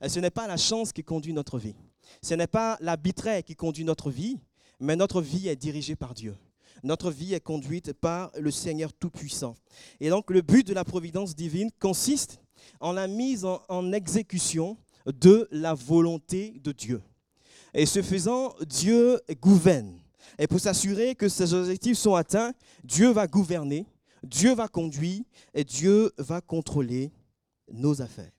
Ce 0.07 0.17
n'est 0.21 0.29
pas 0.29 0.47
la 0.47 0.55
chance 0.55 0.93
qui 0.93 1.03
conduit 1.03 1.33
notre 1.33 1.59
vie. 1.59 1.75
Ce 2.21 2.33
n'est 2.33 2.47
pas 2.47 2.77
l'arbitraire 2.79 3.43
qui 3.43 3.53
conduit 3.53 3.83
notre 3.83 4.09
vie, 4.09 4.39
mais 4.79 4.95
notre 4.95 5.21
vie 5.21 5.49
est 5.49 5.57
dirigée 5.57 5.97
par 5.97 6.13
Dieu. 6.13 6.37
Notre 6.83 7.11
vie 7.11 7.33
est 7.33 7.41
conduite 7.41 7.91
par 7.91 8.31
le 8.39 8.49
Seigneur 8.49 8.93
Tout-Puissant. 8.93 9.57
Et 9.99 10.09
donc 10.09 10.31
le 10.31 10.41
but 10.41 10.65
de 10.65 10.73
la 10.73 10.85
providence 10.85 11.35
divine 11.35 11.69
consiste 11.81 12.39
en 12.79 12.93
la 12.93 13.07
mise 13.07 13.43
en, 13.43 13.91
exécution 13.91 14.77
de 15.05 15.49
la 15.51 15.73
volonté 15.73 16.61
de 16.63 16.71
Dieu. 16.71 17.01
Et 17.73 17.85
ce 17.85 18.01
faisant, 18.01 18.53
Dieu 18.65 19.19
gouverne. 19.41 19.99
Et 20.39 20.47
pour 20.47 20.61
s'assurer 20.61 21.13
que 21.13 21.27
ces 21.27 21.53
objectifs 21.53 21.97
sont 21.97 22.15
atteints, 22.15 22.53
Dieu 22.85 23.09
va 23.11 23.27
gouverner 23.27 23.85
Dieu 24.25 24.53
va 24.53 24.67
conduire 24.67 25.23
et 25.53 25.63
Dieu 25.63 26.11
va 26.17 26.41
contrôler 26.41 27.11
nos 27.71 28.01
affaires. 28.01 28.31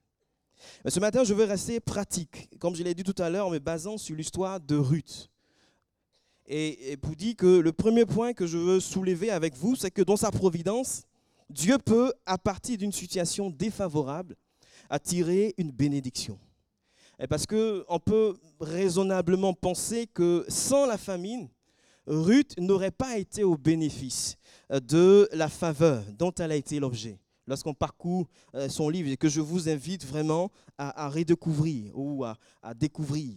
Mais 0.83 0.91
ce 0.91 0.99
matin, 0.99 1.23
je 1.23 1.33
veux 1.33 1.45
rester 1.45 1.79
pratique, 1.79 2.49
comme 2.59 2.75
je 2.75 2.83
l'ai 2.83 2.93
dit 2.93 3.03
tout 3.03 3.15
à 3.21 3.29
l'heure, 3.29 3.47
en 3.47 3.51
me 3.51 3.59
basant 3.59 3.97
sur 3.97 4.15
l'histoire 4.15 4.59
de 4.59 4.75
Ruth. 4.75 5.29
Et, 6.47 6.95
pour 6.97 7.15
dire 7.15 7.35
que 7.35 7.59
le 7.59 7.73
premier 7.73 8.05
point 8.05 8.33
que 8.33 8.47
je 8.47 8.57
veux 8.57 8.79
soulever 8.79 9.31
avec 9.31 9.55
vous, 9.55 9.75
c'est 9.75 9.91
que 9.91 10.01
dans 10.01 10.15
sa 10.15 10.31
providence, 10.31 11.03
Dieu 11.49 11.77
peut, 11.77 12.13
à 12.25 12.37
partir 12.37 12.77
d'une 12.77 12.91
situation 12.91 13.49
défavorable, 13.49 14.35
attirer 14.89 15.53
une 15.57 15.71
bénédiction. 15.71 16.39
Et 17.19 17.27
parce 17.27 17.45
qu'on 17.45 17.99
peut 17.99 18.37
raisonnablement 18.59 19.53
penser 19.53 20.07
que 20.07 20.45
sans 20.47 20.85
la 20.85 20.97
famine, 20.97 21.49
Ruth 22.07 22.57
n'aurait 22.57 22.91
pas 22.91 23.17
été 23.17 23.43
au 23.43 23.57
bénéfice 23.57 24.37
euh, 24.71 24.79
de 24.79 25.29
la 25.33 25.49
faveur 25.49 26.03
dont 26.17 26.33
elle 26.39 26.51
a 26.51 26.55
été 26.55 26.79
l'objet. 26.79 27.19
Lorsqu'on 27.45 27.73
parcourt 27.73 28.27
euh, 28.55 28.69
son 28.69 28.89
livre 28.89 29.09
et 29.09 29.17
que 29.17 29.29
je 29.29 29.41
vous 29.41 29.69
invite 29.69 30.05
vraiment 30.05 30.49
à, 30.77 31.09
redécouvrir 31.09 31.97
ou 31.97 32.23
à, 32.23 32.37
découvrir. 32.75 33.35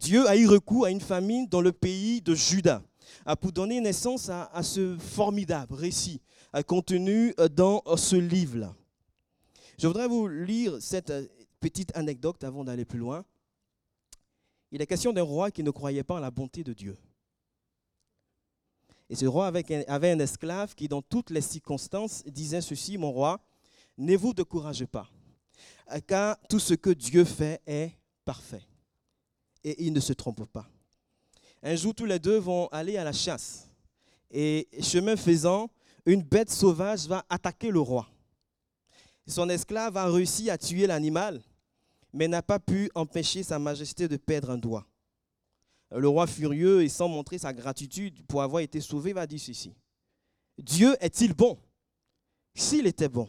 Dieu 0.00 0.26
a 0.26 0.36
eu 0.36 0.46
recours 0.46 0.86
à 0.86 0.90
une 0.90 1.02
famine 1.02 1.46
dans 1.46 1.60
le 1.60 1.72
pays 1.72 2.22
de 2.22 2.34
Juda 2.34 2.82
pour 3.42 3.52
donner 3.52 3.78
naissance 3.80 4.30
à, 4.30 4.62
ce 4.62 4.96
formidable 4.96 5.74
récit 5.74 6.22
contenu 6.66 7.34
euh, 7.38 7.48
dans 7.48 7.82
ce 7.96 8.16
livre-là. 8.16 8.74
Je 9.78 9.86
voudrais 9.86 10.08
vous 10.08 10.26
lire 10.28 10.78
cette 10.80 11.12
petite 11.60 11.94
anecdote 11.96 12.42
avant 12.42 12.64
d'aller 12.64 12.84
plus 12.84 12.98
loin. 12.98 13.24
Il 14.72 14.80
est 14.80 14.86
question 14.86 15.12
d'un 15.12 15.22
roi 15.22 15.50
qui 15.50 15.62
ne 15.62 15.70
croyait 15.70 16.04
pas 16.04 16.14
en 16.14 16.20
la 16.20 16.30
bonté 16.30 16.64
de 16.64 16.72
Dieu. 16.72 16.96
Et 19.10 19.14
ce 19.14 19.26
roi 19.26 19.46
avait 19.46 20.10
un 20.10 20.18
esclave 20.18 20.74
qui, 20.74 20.88
dans 20.88 21.02
toutes 21.02 21.30
les 21.30 21.40
circonstances, 21.40 22.22
disait 22.26 22.60
ceci, 22.60 22.98
mon 22.98 23.10
roi, 23.10 23.40
ne 23.96 24.16
vous 24.16 24.34
découragez 24.34 24.86
pas, 24.86 25.08
car 26.06 26.36
tout 26.48 26.58
ce 26.58 26.74
que 26.74 26.90
Dieu 26.90 27.24
fait 27.24 27.60
est 27.66 27.92
parfait. 28.24 28.62
Et 29.64 29.86
il 29.86 29.92
ne 29.92 30.00
se 30.00 30.12
trompe 30.12 30.44
pas. 30.44 30.68
Un 31.62 31.74
jour, 31.74 31.94
tous 31.94 32.04
les 32.04 32.18
deux 32.18 32.38
vont 32.38 32.68
aller 32.68 32.96
à 32.96 33.04
la 33.04 33.12
chasse. 33.12 33.68
Et 34.30 34.68
chemin 34.80 35.16
faisant, 35.16 35.70
une 36.06 36.22
bête 36.22 36.50
sauvage 36.50 37.06
va 37.06 37.24
attaquer 37.28 37.70
le 37.70 37.80
roi. 37.80 38.06
Son 39.26 39.48
esclave 39.48 39.96
a 39.96 40.10
réussi 40.10 40.48
à 40.48 40.56
tuer 40.56 40.86
l'animal, 40.86 41.42
mais 42.12 42.28
n'a 42.28 42.42
pas 42.42 42.58
pu 42.58 42.90
empêcher 42.94 43.42
Sa 43.42 43.58
Majesté 43.58 44.08
de 44.08 44.16
perdre 44.16 44.50
un 44.50 44.58
doigt. 44.58 44.86
Le 45.90 46.08
roi 46.08 46.26
furieux 46.26 46.82
et 46.82 46.88
sans 46.88 47.08
montrer 47.08 47.38
sa 47.38 47.52
gratitude 47.52 48.22
pour 48.26 48.42
avoir 48.42 48.60
été 48.60 48.80
sauvé 48.80 49.12
va 49.12 49.26
dire 49.26 49.40
ceci. 49.40 49.74
Dieu 50.58 50.96
est-il 51.00 51.32
bon? 51.32 51.58
S'il 52.54 52.86
était 52.86 53.08
bon, 53.08 53.28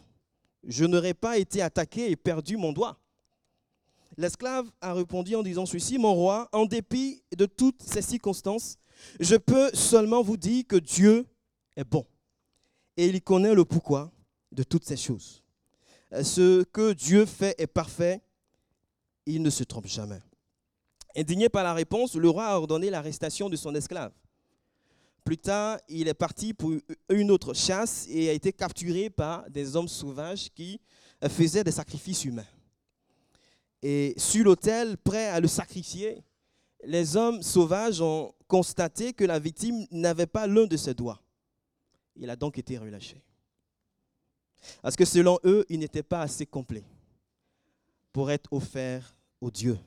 je 0.63 0.86
n'aurais 0.86 1.13
pas 1.13 1.38
été 1.38 1.62
attaqué 1.62 2.10
et 2.12 2.16
perdu 2.16 2.58
mon 2.58 2.74
doigt. 2.74 3.00
L'esclave 4.18 4.70
a 4.82 4.94
répondu 4.94 5.36
en 5.36 5.44
disant 5.44 5.66
ceci, 5.66 5.98
mon 5.98 6.13
roi, 6.13 6.50
en 6.51 6.66
dépit 6.66 7.24
de 7.38 7.46
toutes 7.46 7.82
ces 7.84 8.01
circonstances, 8.01 8.78
je 9.20 9.36
peux 9.36 9.70
seulement 9.74 10.22
vous 10.22 10.36
dire 10.36 10.66
que 10.68 10.75
Dieu 10.75 11.25
est 11.78 11.84
bon. 11.84 12.06
Et 12.98 13.08
il 13.08 13.22
connaît 13.22 13.54
le 13.54 13.63
pourquoi 13.63 14.12
de 14.51 14.63
toutes 14.63 14.84
ces 14.84 14.98
choses. 14.98 15.44
Ce 16.12 16.63
que 16.63 16.94
Dieu 16.94 17.25
fait 17.25 17.56
est 17.62 17.68
parfait, 17.68 18.22
il 19.25 19.42
ne 19.42 19.50
se 19.50 19.63
trompe 19.63 19.88
jamais. 19.88 20.20
Indigné 21.19 21.49
par 21.49 21.65
la 21.65 21.73
réponse, 21.73 22.15
le 22.15 22.29
roi 22.29 22.45
a 22.45 22.55
ordonné 22.55 22.89
l'arrestation 22.89 23.49
de 23.49 23.57
son 23.57 23.75
esclave. 23.75 24.13
Plus 25.25 25.38
tard, 25.38 25.77
il 25.89 26.07
est 26.07 26.13
parti 26.13 26.53
pour 26.53 26.71
une 27.09 27.29
autre 27.29 27.53
chasse 27.53 28.07
et 28.09 28.29
a 28.29 28.31
été 28.31 28.53
capturé 28.53 29.09
par 29.09 29.49
des 29.49 29.75
hommes 29.75 29.89
sauvages 29.89 30.49
qui 30.55 30.79
faisaient 31.27 31.65
des 31.65 31.73
sacrifices 31.73 32.23
humains. 32.23 32.47
Et 33.81 34.13
sur 34.15 34.45
l'autel, 34.45 34.97
prêt 34.97 35.27
à 35.27 35.41
le 35.41 35.49
sacrifier, 35.49 36.23
les 36.85 37.17
hommes 37.17 37.41
sauvages 37.41 37.99
ont 37.99 38.33
constaté 38.47 39.11
que 39.11 39.25
la 39.25 39.39
victime 39.39 39.85
n'avait 39.91 40.25
pas 40.25 40.47
l'un 40.47 40.67
de 40.67 40.77
ses 40.77 40.93
doigts. 40.93 41.21
Il 42.15 42.29
a 42.29 42.38
donc 42.38 42.57
été 42.57 42.77
relâché. 42.77 43.21
Parce 44.81 44.95
que 44.95 45.03
selon 45.03 45.38
eux, 45.43 45.65
il 45.67 45.79
n'était 45.79 46.01
pas 46.01 46.21
assez 46.21 46.45
complet 46.45 46.85
pour 48.13 48.31
être 48.31 48.53
offert 48.53 49.13
au 49.41 49.51
Dieu. 49.51 49.77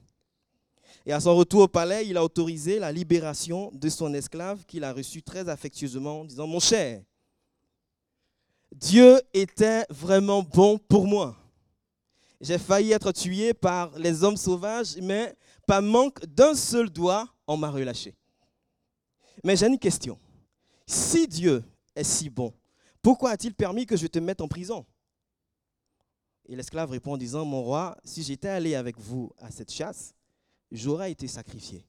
Et 1.05 1.13
à 1.13 1.21
son 1.21 1.37
retour 1.37 1.63
au 1.63 1.69
palais, 1.69 2.07
il 2.07 2.17
a 2.17 2.25
autorisé 2.25 2.79
la 2.79 2.93
libération 2.93 3.71
de 3.73 3.89
son 3.89 4.13
esclave 4.15 4.65
qu'il 4.67 4.85
a 4.85 4.93
reçu 4.93 5.23
très 5.23 5.49
affectueusement 5.49 6.21
en 6.21 6.25
disant, 6.25 6.47
mon 6.47 6.61
cher, 6.61 7.03
Dieu 8.71 9.21
était 9.35 9.85
vraiment 9.91 10.43
bon 10.43 10.79
pour 10.79 11.07
moi. 11.07 11.37
J'ai 12.41 12.59
failli 12.59 12.93
être 12.93 13.13
tué 13.13 13.55
par 13.55 13.97
les 13.99 14.25
hommes 14.25 14.37
sauvages, 14.37 14.97
mais 14.97 15.37
par 15.67 15.83
manque 15.83 16.25
d'un 16.27 16.55
seul 16.55 16.91
doigt, 16.91 17.29
on 17.47 17.57
m'a 17.57 17.71
relâché. 17.71 18.15
Mais 19.45 19.57
j'ai 19.57 19.67
une 19.67 19.79
question. 19.79 20.19
Si 20.87 21.27
Dieu 21.29 21.63
est 21.95 22.05
si 22.05 22.31
bon, 22.31 22.53
pourquoi 23.01 23.31
a-t-il 23.31 23.55
permis 23.55 23.87
que 23.87 23.97
je 23.97 24.07
te 24.07 24.19
mette 24.19 24.41
en 24.41 24.49
prison? 24.49 24.85
Et 26.47 26.57
l'esclave 26.57 26.91
répond 26.91 27.13
en 27.13 27.17
disant, 27.17 27.45
mon 27.45 27.63
roi, 27.63 27.97
si 28.05 28.23
j'étais 28.23 28.49
allé 28.49 28.75
avec 28.75 28.99
vous 28.99 29.33
à 29.39 29.51
cette 29.51 29.73
chasse, 29.73 30.15
j'aurais 30.73 31.13
été 31.13 31.29
sacrifié 31.29 31.87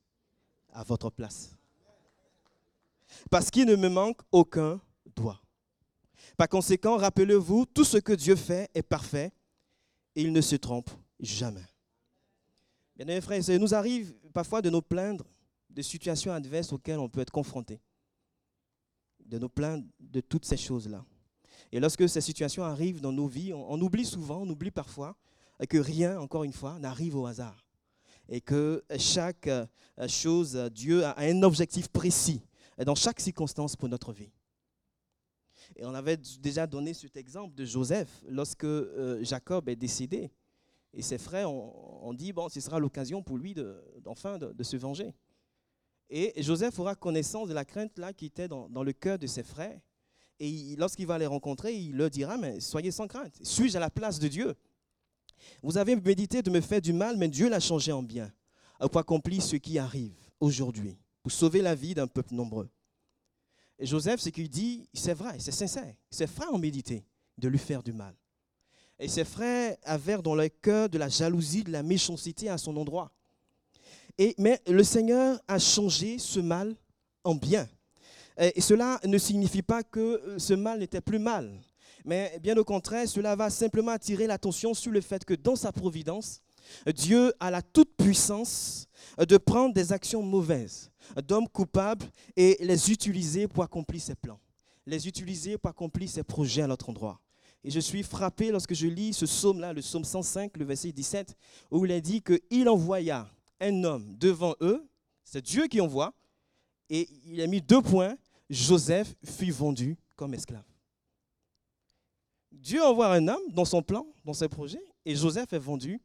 à 0.71 0.83
votre 0.83 1.09
place. 1.09 1.55
Parce 3.29 3.49
qu'il 3.49 3.65
ne 3.65 3.75
me 3.75 3.89
manque 3.89 4.21
aucun 4.31 4.79
doigt. 5.15 5.41
Par 6.37 6.49
conséquent, 6.49 6.97
rappelez-vous, 6.97 7.65
tout 7.65 7.83
ce 7.83 7.97
que 7.97 8.13
Dieu 8.13 8.35
fait 8.35 8.69
est 8.73 8.83
parfait 8.83 9.31
et 10.15 10.23
il 10.23 10.31
ne 10.31 10.41
se 10.41 10.55
trompe 10.55 10.89
jamais. 11.19 11.65
Bien 12.95 13.07
aimés 13.07 13.21
frères, 13.21 13.41
il 13.47 13.57
nous 13.57 13.73
arrive 13.73 14.13
parfois 14.33 14.61
de 14.61 14.69
nous 14.69 14.81
plaindre 14.81 15.25
de 15.69 15.81
situations 15.81 16.31
adverses 16.31 16.73
auxquelles 16.73 16.99
on 16.99 17.09
peut 17.09 17.21
être 17.21 17.31
confronté, 17.31 17.81
de 19.25 19.39
nous 19.39 19.49
plaindre 19.49 19.85
de 19.99 20.21
toutes 20.21 20.45
ces 20.45 20.57
choses-là. 20.57 21.03
Et 21.71 21.79
lorsque 21.79 22.07
ces 22.07 22.21
situations 22.21 22.63
arrivent 22.63 23.01
dans 23.01 23.11
nos 23.11 23.27
vies, 23.27 23.53
on 23.53 23.79
oublie 23.81 24.05
souvent, 24.05 24.41
on 24.41 24.49
oublie 24.49 24.71
parfois 24.71 25.15
que 25.69 25.77
rien, 25.77 26.19
encore 26.19 26.43
une 26.43 26.53
fois, 26.53 26.77
n'arrive 26.77 27.15
au 27.15 27.25
hasard 27.25 27.62
et 28.29 28.41
que 28.41 28.83
chaque 28.97 29.47
euh, 29.47 29.65
chose, 30.07 30.55
Dieu 30.73 31.03
a 31.05 31.19
un 31.19 31.43
objectif 31.43 31.87
précis 31.89 32.41
dans 32.85 32.95
chaque 32.95 33.19
circonstance 33.19 33.75
pour 33.75 33.89
notre 33.89 34.13
vie. 34.13 34.31
Et 35.75 35.85
on 35.85 35.93
avait 35.93 36.17
déjà 36.17 36.67
donné 36.67 36.93
cet 36.93 37.17
exemple 37.17 37.55
de 37.55 37.65
Joseph 37.65 38.23
lorsque 38.27 38.63
euh, 38.63 39.23
Jacob 39.23 39.69
est 39.69 39.75
décédé. 39.75 40.31
Et 40.93 41.01
ses 41.01 41.17
frères 41.17 41.51
ont, 41.51 42.13
dit, 42.13 42.31
bon, 42.31 42.49
ce 42.49 42.59
sera 42.59 42.77
l'occasion 42.77 43.23
pour 43.23 43.37
lui 43.39 43.55
d'enfin 44.01 44.37
de, 44.37 44.63
se 44.63 44.77
venger. 44.77 45.11
Et 46.07 46.43
Joseph 46.43 46.77
aura 46.77 46.93
connaissance 46.93 47.47
de 47.47 47.53
la 47.55 47.65
crainte 47.65 47.97
là 47.97 48.13
qui 48.13 48.27
était 48.27 48.47
dans, 48.47 48.69
dans 48.69 48.83
le 48.83 48.93
cœur 48.93 49.17
de 49.17 49.25
ses 49.25 49.41
frères. 49.41 49.81
Et 50.39 50.75
lorsqu'il 50.77 51.07
va 51.07 51.17
les 51.17 51.25
rencontrer, 51.25 51.73
il 51.75 51.95
leur 51.95 52.11
dira, 52.11 52.37
mais 52.37 52.59
soyez 52.59 52.91
sans 52.91 53.07
crainte. 53.07 53.39
Suis-je 53.41 53.75
à 53.75 53.79
la 53.79 53.89
place 53.89 54.19
de 54.19 54.27
Dieu? 54.27 54.53
Vous 55.61 55.77
avez 55.77 55.95
médité 55.95 56.41
de 56.41 56.49
me 56.49 56.61
faire 56.61 56.81
du 56.81 56.93
mal, 56.93 57.17
mais 57.17 57.27
Dieu 57.27 57.49
l'a 57.49 57.59
changé 57.59 57.91
en 57.91 58.03
bien, 58.03 58.31
pour 58.79 58.97
accomplir 58.97 59.41
ce 59.41 59.55
qui 59.55 59.77
arrive 59.77 60.15
aujourd'hui, 60.39 60.97
pour 61.21 61.31
sauver 61.31 61.61
la 61.61 61.75
vie 61.75 61.93
d'un 61.93 62.07
peuple 62.07 62.33
nombreux? 62.33 62.69
Et 63.79 63.85
Joseph, 63.85 64.19
ce 64.19 64.29
qu'il 64.29 64.49
dit, 64.49 64.87
c'est 64.93 65.13
vrai, 65.13 65.37
c'est 65.39 65.51
sincère. 65.51 65.95
Ses 66.09 66.27
frères 66.27 66.53
ont 66.53 66.59
médité 66.59 67.05
de 67.37 67.47
lui 67.47 67.57
faire 67.57 67.81
du 67.81 67.91
mal. 67.91 68.13
Et 68.99 69.07
ses 69.07 69.25
frères 69.25 69.75
avaient 69.83 70.21
dans 70.21 70.35
leur 70.35 70.49
cœur 70.61 70.87
de 70.87 70.97
la 70.97 71.09
jalousie, 71.09 71.63
de 71.63 71.71
la 71.71 71.83
méchanceté 71.83 72.49
à 72.49 72.57
son 72.57 72.77
endroit. 72.77 73.11
Et, 74.17 74.35
mais 74.37 74.61
le 74.67 74.83
Seigneur 74.83 75.41
a 75.47 75.57
changé 75.57 76.19
ce 76.19 76.39
mal 76.39 76.75
en 77.23 77.35
bien. 77.35 77.67
Et 78.37 78.61
cela 78.61 78.99
ne 79.03 79.17
signifie 79.17 79.61
pas 79.61 79.83
que 79.83 80.35
ce 80.37 80.53
mal 80.53 80.79
n'était 80.79 81.01
plus 81.01 81.19
mal. 81.19 81.59
Mais 82.05 82.37
bien 82.41 82.57
au 82.57 82.63
contraire, 82.63 83.07
cela 83.07 83.35
va 83.35 83.49
simplement 83.49 83.91
attirer 83.91 84.27
l'attention 84.27 84.73
sur 84.73 84.91
le 84.91 85.01
fait 85.01 85.23
que 85.23 85.33
dans 85.33 85.55
sa 85.55 85.71
providence, 85.71 86.41
Dieu 86.95 87.33
a 87.39 87.51
la 87.51 87.61
toute-puissance 87.61 88.87
de 89.17 89.37
prendre 89.37 89.73
des 89.73 89.91
actions 89.91 90.21
mauvaises 90.21 90.91
d'hommes 91.27 91.47
coupables 91.47 92.05
et 92.35 92.57
les 92.61 92.91
utiliser 92.91 93.47
pour 93.47 93.63
accomplir 93.63 94.01
ses 94.01 94.15
plans, 94.15 94.39
les 94.85 95.07
utiliser 95.07 95.57
pour 95.57 95.69
accomplir 95.69 96.09
ses 96.09 96.23
projets 96.23 96.61
à 96.61 96.67
notre 96.67 96.89
endroit. 96.89 97.19
Et 97.63 97.71
je 97.71 97.79
suis 97.79 98.03
frappé 98.03 98.51
lorsque 98.51 98.73
je 98.73 98.87
lis 98.87 99.13
ce 99.13 99.25
psaume-là, 99.25 99.71
le 99.71 99.81
psaume 99.81 100.03
105, 100.03 100.57
le 100.57 100.65
verset 100.65 100.91
17, 100.91 101.35
où 101.71 101.85
il 101.85 101.91
est 101.91 102.01
dit 102.01 102.21
qu'il 102.21 102.67
envoya 102.67 103.29
un 103.61 103.83
homme 103.83 104.15
devant 104.17 104.55
eux, 104.61 104.85
c'est 105.23 105.41
Dieu 105.41 105.67
qui 105.67 105.79
envoie, 105.79 106.13
et 106.89 107.07
il 107.25 107.41
a 107.41 107.47
mis 107.47 107.61
deux 107.61 107.81
points, 107.81 108.17
Joseph 108.49 109.15
fut 109.23 109.51
vendu 109.51 109.97
comme 110.17 110.33
esclave. 110.33 110.72
Dieu 112.53 112.81
envoie 112.83 113.07
un 113.07 113.27
homme 113.27 113.41
dans 113.49 113.65
son 113.65 113.81
plan, 113.81 114.05
dans 114.23 114.33
ses 114.33 114.47
projets, 114.47 114.83
et 115.05 115.15
Joseph 115.15 115.51
est 115.51 115.59
vendu 115.59 115.99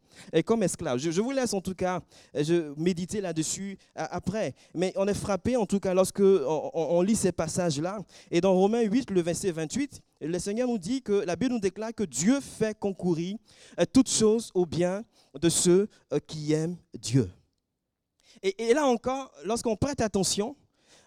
comme 0.45 0.63
esclave. 0.63 0.99
Je, 0.99 1.21
vous 1.21 1.31
laisse 1.31 1.55
en 1.55 1.61
tout 1.61 1.75
cas 1.75 2.01
méditer 2.77 3.21
là-dessus 3.21 3.79
après. 3.95 4.55
Mais 4.75 4.93
on 4.97 5.07
est 5.07 5.15
frappé 5.15 5.57
en 5.57 5.67
tout 5.67 5.79
cas 5.79 5.95
lorsque 5.95 6.21
on, 6.21 7.03
lit 7.03 7.17
ces 7.17 7.33
passages-là. 7.33 8.01
Et 8.31 8.41
dans 8.41 8.55
Romains 8.55 8.83
8, 8.83 9.11
le 9.11 9.21
verset 9.21 9.53
28, 9.53 10.01
le 10.23 10.39
Seigneur 10.39 10.69
nous 10.69 10.79
dit 10.79 11.03
que 11.03 11.13
la 11.13 11.37
Bible 11.37 11.53
nous 11.53 11.61
déclare 11.61 11.95
que 11.95 12.03
Dieu 12.03 12.41
fait 12.41 12.77
concourir 12.77 13.37
euh, 13.79 13.85
toutes 13.93 14.11
choses 14.11 14.51
au 14.53 14.67
bien 14.67 15.05
de 15.41 15.49
ceux 15.49 15.89
euh, 16.13 16.19
qui 16.19 16.53
aiment 16.53 16.77
Dieu. 16.99 17.31
Et, 18.43 18.71
et 18.71 18.75
là 18.75 18.85
encore, 18.87 19.31
lorsqu'on 19.45 19.77
prête 19.77 20.01
attention, 20.01 20.57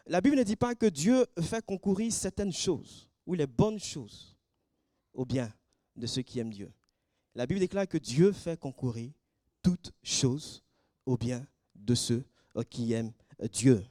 la 0.08 0.22
Bible 0.22 0.38
ne 0.38 0.44
dit 0.44 0.56
pas 0.56 0.76
que 0.76 0.86
Dieu 0.86 1.26
fait 1.42 1.64
concourir 1.66 2.12
certaines 2.14 2.54
choses 2.54 3.10
ou 3.26 3.34
les 3.34 3.48
bonnes 3.48 3.80
choses 3.80 4.31
au 5.14 5.26
bien 5.26 5.52
de 5.96 6.08
ceux 6.08 6.22
qui 6.22 6.40
aiment 6.40 6.54
Dieu. 6.54 6.72
La 7.36 7.46
Bible 7.46 7.60
déclare 7.60 7.88
que 7.88 7.98
Dieu 7.98 8.32
fait 8.32 8.60
concourir 8.60 9.12
toutes 9.62 9.92
choses 10.04 10.64
au 11.06 11.18
bien 11.18 11.46
de 11.76 11.96
ceux 11.96 12.24
euh, 12.58 12.64
qui 12.64 12.94
aiment 12.94 13.14
euh, 13.42 13.48
Dieu. 13.48 13.84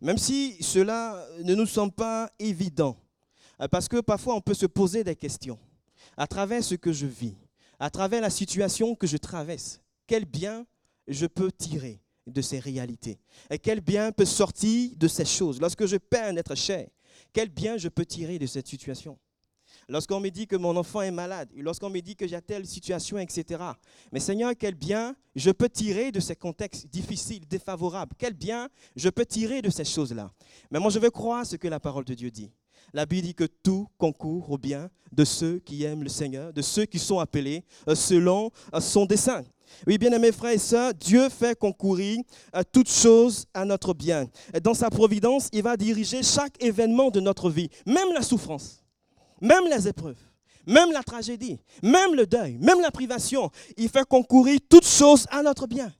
Même 0.00 0.18
si 0.18 0.62
cela 0.62 1.26
ne 1.42 1.54
nous 1.54 1.66
semble 1.66 1.92
pas 1.92 2.30
évident, 2.38 2.96
euh, 3.60 3.68
parce 3.68 3.88
que 3.88 4.00
parfois 4.00 4.34
on 4.34 4.40
peut 4.40 4.54
se 4.54 4.66
poser 4.66 5.04
des 5.04 5.16
questions. 5.16 5.58
À 6.16 6.26
travers 6.26 6.62
ce 6.62 6.74
que 6.74 6.92
je 6.92 7.06
vis, 7.06 7.36
à 7.78 7.90
travers 7.90 8.20
la 8.20 8.30
situation 8.30 8.94
que 8.94 9.06
je 9.06 9.16
traverse, 9.16 9.80
quel 10.06 10.24
bien 10.24 10.66
je 11.08 11.26
peux 11.26 11.50
tirer 11.50 12.00
de 12.26 12.42
ces 12.42 12.58
réalités? 12.58 13.18
Et 13.50 13.58
quel 13.58 13.80
bien 13.80 14.12
peut 14.12 14.24
sortir 14.24 14.90
de 14.96 15.08
ces 15.08 15.24
choses? 15.24 15.60
Lorsque 15.60 15.86
je 15.86 15.96
perds 15.96 16.28
un 16.28 16.36
être 16.36 16.54
cher, 16.54 16.88
quel 17.32 17.48
bien 17.48 17.76
je 17.76 17.88
peux 17.88 18.04
tirer 18.04 18.38
de 18.38 18.46
cette 18.46 18.68
situation? 18.68 19.18
Lorsqu'on 19.92 20.20
me 20.20 20.30
dit 20.30 20.46
que 20.46 20.56
mon 20.56 20.74
enfant 20.76 21.02
est 21.02 21.10
malade, 21.10 21.50
lorsqu'on 21.54 21.90
me 21.90 22.00
dit 22.00 22.16
que 22.16 22.26
j'ai 22.26 22.40
telle 22.40 22.66
situation, 22.66 23.18
etc. 23.18 23.62
Mais 24.10 24.20
Seigneur, 24.20 24.52
quel 24.58 24.74
bien 24.74 25.14
je 25.36 25.50
peux 25.50 25.68
tirer 25.68 26.10
de 26.10 26.18
ces 26.18 26.34
contextes 26.34 26.86
difficiles, 26.88 27.46
défavorables? 27.46 28.14
Quel 28.16 28.32
bien 28.32 28.70
je 28.96 29.10
peux 29.10 29.26
tirer 29.26 29.60
de 29.60 29.68
ces 29.68 29.84
choses-là? 29.84 30.30
Mais 30.70 30.80
moi, 30.80 30.90
je 30.90 30.98
veux 30.98 31.10
croire 31.10 31.44
ce 31.44 31.56
que 31.56 31.68
la 31.68 31.78
parole 31.78 32.06
de 32.06 32.14
Dieu 32.14 32.30
dit. 32.30 32.50
La 32.94 33.04
Bible 33.04 33.26
dit 33.26 33.34
que 33.34 33.44
tout 33.44 33.86
concourt 33.98 34.50
au 34.50 34.58
bien 34.58 34.88
de 35.12 35.24
ceux 35.24 35.58
qui 35.58 35.84
aiment 35.84 36.02
le 36.02 36.08
Seigneur, 36.08 36.54
de 36.54 36.62
ceux 36.62 36.86
qui 36.86 36.98
sont 36.98 37.18
appelés 37.18 37.62
euh, 37.86 37.94
selon 37.94 38.50
euh, 38.74 38.80
son 38.80 39.04
dessein. 39.04 39.44
Oui, 39.86 39.98
bien 39.98 40.12
aimés 40.12 40.32
frères 40.32 40.52
et 40.52 40.58
sœurs, 40.58 40.94
Dieu 40.94 41.28
fait 41.28 41.58
concourir 41.58 42.18
à 42.52 42.64
toutes 42.64 42.90
choses 42.90 43.46
à 43.54 43.64
notre 43.64 43.94
bien. 43.94 44.26
Dans 44.62 44.74
sa 44.74 44.90
providence, 44.90 45.48
il 45.52 45.62
va 45.62 45.76
diriger 45.76 46.22
chaque 46.22 46.62
événement 46.62 47.10
de 47.10 47.20
notre 47.20 47.48
vie, 47.48 47.70
même 47.86 48.12
la 48.12 48.22
souffrance, 48.22 48.81
même 49.42 49.64
les 49.68 49.86
épreuves, 49.86 50.16
même 50.66 50.90
la 50.92 51.02
tragédie, 51.02 51.58
même 51.82 52.14
le 52.14 52.26
deuil, 52.26 52.56
même 52.58 52.80
la 52.80 52.90
privation. 52.90 53.50
Il 53.76 53.90
fait 53.90 54.06
concourir 54.06 54.58
toutes 54.68 54.86
choses 54.86 55.26
à 55.30 55.42
notre 55.42 55.66
bien, 55.66 55.92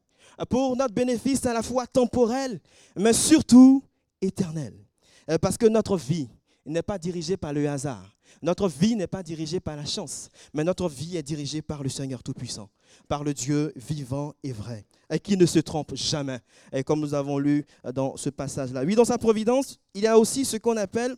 pour 0.49 0.77
notre 0.77 0.95
bénéfice 0.95 1.45
à 1.45 1.53
la 1.53 1.63
fois 1.63 1.87
temporel, 1.87 2.61
mais 2.97 3.13
surtout 3.13 3.83
éternel. 4.23 4.73
Euh, 5.31 5.39
parce 5.39 5.59
que 5.59 5.67
notre 5.67 5.97
vie 5.97 6.29
n'est 6.65 6.83
pas 6.83 6.99
dirigée 6.99 7.37
par 7.37 7.53
le 7.53 7.69
hasard. 7.69 8.09
Notre 8.41 8.67
vie 8.67 8.97
n'est 8.97 9.07
pas 9.07 9.23
dirigée 9.23 9.61
par 9.61 9.77
la 9.77 9.85
chance, 9.85 10.31
mais 10.55 10.65
notre 10.65 10.89
vie 10.89 11.19
est 11.19 11.23
dirigée 11.23 11.61
par 11.61 11.83
le 11.83 11.91
Seigneur 11.91 12.23
Tout-Puissant 12.23 12.71
par 13.09 13.25
le 13.25 13.35
Dieu 13.35 13.73
vivant 13.77 14.35
et 14.43 14.53
vrai, 14.53 14.85
et 15.11 15.19
qui 15.19 15.37
ne 15.37 15.47
se 15.47 15.59
trompe 15.59 15.95
jamais, 15.95 16.41
et 16.73 16.83
comme 16.83 17.01
nous 17.01 17.15
avons 17.15 17.39
lu 17.39 17.65
dans 17.95 18.17
ce 18.17 18.31
passage-là. 18.31 18.83
Oui, 18.85 18.95
dans 18.95 19.05
sa 19.05 19.19
providence, 19.19 19.79
il 19.95 20.03
y 20.03 20.07
a 20.07 20.19
aussi 20.19 20.45
ce 20.45 20.57
qu'on 20.57 20.77
appelle 20.77 21.17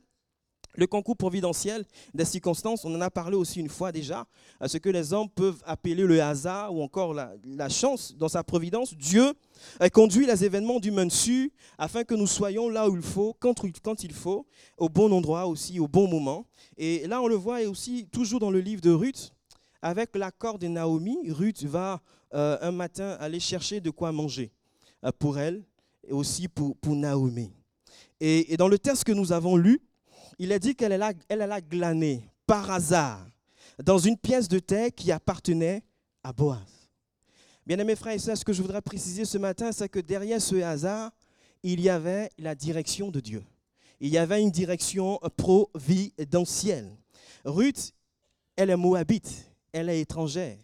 le 0.77 0.87
concours 0.87 1.17
providentiel 1.17 1.85
des 2.13 2.25
circonstances, 2.25 2.85
on 2.85 2.95
en 2.95 3.01
a 3.01 3.11
parlé 3.11 3.37
aussi 3.37 3.61
une 3.61 3.69
fois 3.69 3.93
déjà, 3.93 4.27
à 4.61 4.69
ce 4.69 4.79
que 4.79 4.89
les 4.89 5.13
hommes 5.13 5.29
peuvent 5.29 5.63
appeler 5.65 5.95
le 5.95 6.23
hasard 6.23 6.75
ou 6.75 6.83
encore 6.83 7.15
la, 7.15 7.69
chance 7.69 8.15
dans 8.17 8.29
sa 8.29 8.43
providence. 8.43 8.95
Dieu 8.95 9.33
conduit 9.93 10.27
les 10.27 10.45
événements 10.45 10.81
du 10.81 10.91
dessus 10.91 11.53
afin 11.79 12.05
que 12.05 12.15
nous 12.15 12.27
soyons 12.27 12.69
là 12.69 12.89
où 12.89 12.97
il 12.97 13.03
faut, 13.03 13.35
quand, 13.39 13.55
quand 13.83 14.05
il 14.05 14.13
faut, 14.13 14.47
au 14.79 14.89
bon 14.89 15.13
endroit 15.13 15.47
aussi, 15.47 15.81
au 15.81 15.89
bon 15.89 16.09
moment. 16.09 16.47
Et 16.77 17.07
là, 17.07 17.23
on 17.23 17.29
le 17.29 17.37
voit 17.37 17.61
aussi 17.63 18.07
toujours 18.13 18.41
dans 18.41 18.51
le 18.51 18.61
livre 18.61 18.81
de 18.81 18.91
Ruth, 18.91 19.33
avec 19.83 20.17
l'accord 20.17 20.59
de 20.59 20.67
Naomi, 20.67 21.31
Ruth 21.31 21.63
va 21.65 22.01
euh, 22.33 22.57
un 22.63 22.73
matin 22.73 23.17
aller 23.21 23.39
chercher 23.39 23.81
de 23.81 23.91
quoi 23.91 24.13
manger 24.13 24.51
euh, 25.05 25.13
pour 25.19 25.39
elle 25.39 25.63
et 26.09 26.13
aussi 26.13 26.49
pour, 26.49 26.75
pour 26.79 26.97
Naomi. 26.97 27.53
Et, 28.19 28.57
dans 28.57 28.69
le 28.69 28.79
texte 28.79 29.05
que 29.05 29.13
nous 29.13 29.33
avons 29.33 29.57
lu, 29.57 29.81
il 30.39 30.53
est 30.53 30.59
dit 30.59 30.75
qu'elle 30.75 31.01
a 31.03 31.61
glané 31.61 32.29
par 32.47 32.71
hasard 32.71 33.27
dans 33.83 33.99
une 33.99 34.17
pièce 34.17 34.49
de 34.49 34.59
terre 34.59 34.91
qui 34.95 35.11
appartenait 35.11 35.83
à 36.23 36.33
Boaz. 36.33 36.91
Bien 37.67 37.79
aimés 37.79 37.97
frères 37.97 38.15
et 38.15 38.19
sœurs, 38.19 38.37
ce 38.37 38.45
que 38.45 38.53
je 38.53 38.63
voudrais 38.63 38.83
préciser 38.83 39.25
ce 39.25 39.39
matin, 39.39 39.73
c'est 39.73 39.89
que 39.89 39.99
derrière 40.01 40.41
ce 40.41 40.57
hasard, 40.57 41.11
il 41.63 41.81
y 41.81 41.89
avait 41.89 42.31
la 42.39 42.55
direction 42.55 43.11
de 43.11 43.21
Dieu. 43.21 43.43
Il 44.01 44.11
y 44.11 44.19
avait 44.19 44.43
une 44.43 44.51
direction 44.51 45.19
providentielle. 45.37 46.91
Ruth, 47.45 47.93
elle 48.57 48.71
est 48.71 48.77
moabite 48.77 49.55
elle 49.75 49.89
est 49.89 50.01
étrangère. 50.01 50.57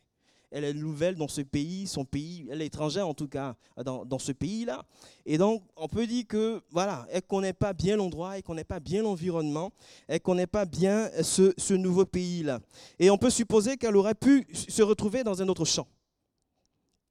Elle 0.51 0.65
est 0.65 0.75
nouvelle 0.75 1.15
dans 1.15 1.29
ce 1.29 1.41
pays, 1.43 1.87
son 1.87 2.05
pays, 2.05 2.49
elle 2.51 2.61
est 2.61 2.67
étrangère 2.67 3.07
en 3.07 3.15
tout 3.15 3.29
cas 3.29 3.55
dans, 3.85 4.19
ce 4.19 4.33
pays-là. 4.33 4.85
Et 5.25 5.39
donc, 5.39 5.63
on 5.77 5.87
peut 5.87 6.07
dire 6.07 6.25
que, 6.27 6.63
voilà, 6.71 7.07
elle 7.11 7.17
ne 7.17 7.21
connaît 7.21 7.53
pas 7.53 7.73
bien 7.73 7.97
l'endroit, 7.97 8.33
elle 8.33 8.39
ne 8.41 8.47
connaît 8.47 8.65
pas 8.65 8.81
bien 8.81 9.03
l'environnement, 9.03 9.71
elle 10.09 10.17
ne 10.17 10.19
connaît 10.19 10.47
pas 10.49 10.65
bien 10.65 11.09
ce, 11.23 11.75
nouveau 11.75 12.05
pays-là. 12.05 12.61
Et 12.99 13.11
on 13.11 13.19
peut 13.19 13.31
supposer 13.31 13.77
qu'elle 13.77 13.97
aurait 13.97 14.15
pu 14.15 14.47
se 14.53 14.83
retrouver 14.83 15.23
dans 15.23 15.41
un 15.41 15.49
autre 15.49 15.65
champ, 15.65 15.87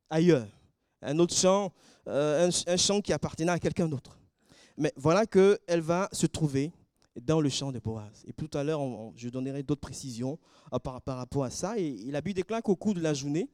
ailleurs. 0.10 0.48
Un 1.01 1.17
autre 1.19 1.34
champ, 1.34 1.72
euh, 2.08 2.50
un, 2.50 2.74
un 2.74 2.77
champ 2.77 3.00
qui 3.00 3.13
appartenait 3.13 3.51
à 3.51 3.60
quelqu'un 3.60 3.88
d'autre. 3.88 4.17
Mais 4.77 4.91
voilà 4.98 5.25
qu'elle 5.25 5.81
va 5.81 6.10
se 6.12 6.25
trouver 6.25 6.74
dans 7.15 7.41
le 7.41 7.49
champ 7.49 7.71
de 7.71 7.79
Boaz. 7.79 8.23
Et 8.27 8.33
tout 8.33 8.49
à 8.53 8.63
l'heure, 8.63 8.81
je 9.15 9.29
donnerai 9.29 9.63
d'autres 9.63 9.81
précisions 9.81 10.39
euh, 10.73 10.79
par, 10.79 11.01
rapport 11.05 11.43
à 11.43 11.49
ça. 11.49 11.77
Et, 11.77 12.11
la 12.11 12.21
Bible 12.21 12.36
déclare 12.36 12.62
qu'au 12.62 12.75
cours 12.75 12.93
de 12.93 13.01
la 13.01 13.13
journée, 13.13 13.49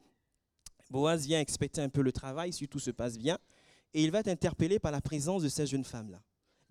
Boaz 0.90 1.26
vient 1.26 1.40
expecter 1.40 1.80
un 1.80 1.88
peu 1.88 2.02
le 2.02 2.12
travail, 2.12 2.52
si 2.52 2.68
tout 2.68 2.78
se 2.78 2.90
passe 2.90 3.18
bien, 3.18 3.38
et 3.92 4.02
il 4.02 4.10
va 4.10 4.20
être 4.20 4.28
interpellé 4.28 4.78
par 4.78 4.92
la 4.92 5.00
présence 5.00 5.42
de 5.42 5.48
cette 5.48 5.66
jeune 5.68 5.84
femme-là, 5.84 6.22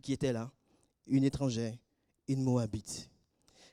qui 0.01 0.13
était 0.13 0.31
là, 0.31 0.51
une 1.07 1.23
étrangère, 1.23 1.75
une 2.27 2.43
Moabite. 2.43 3.09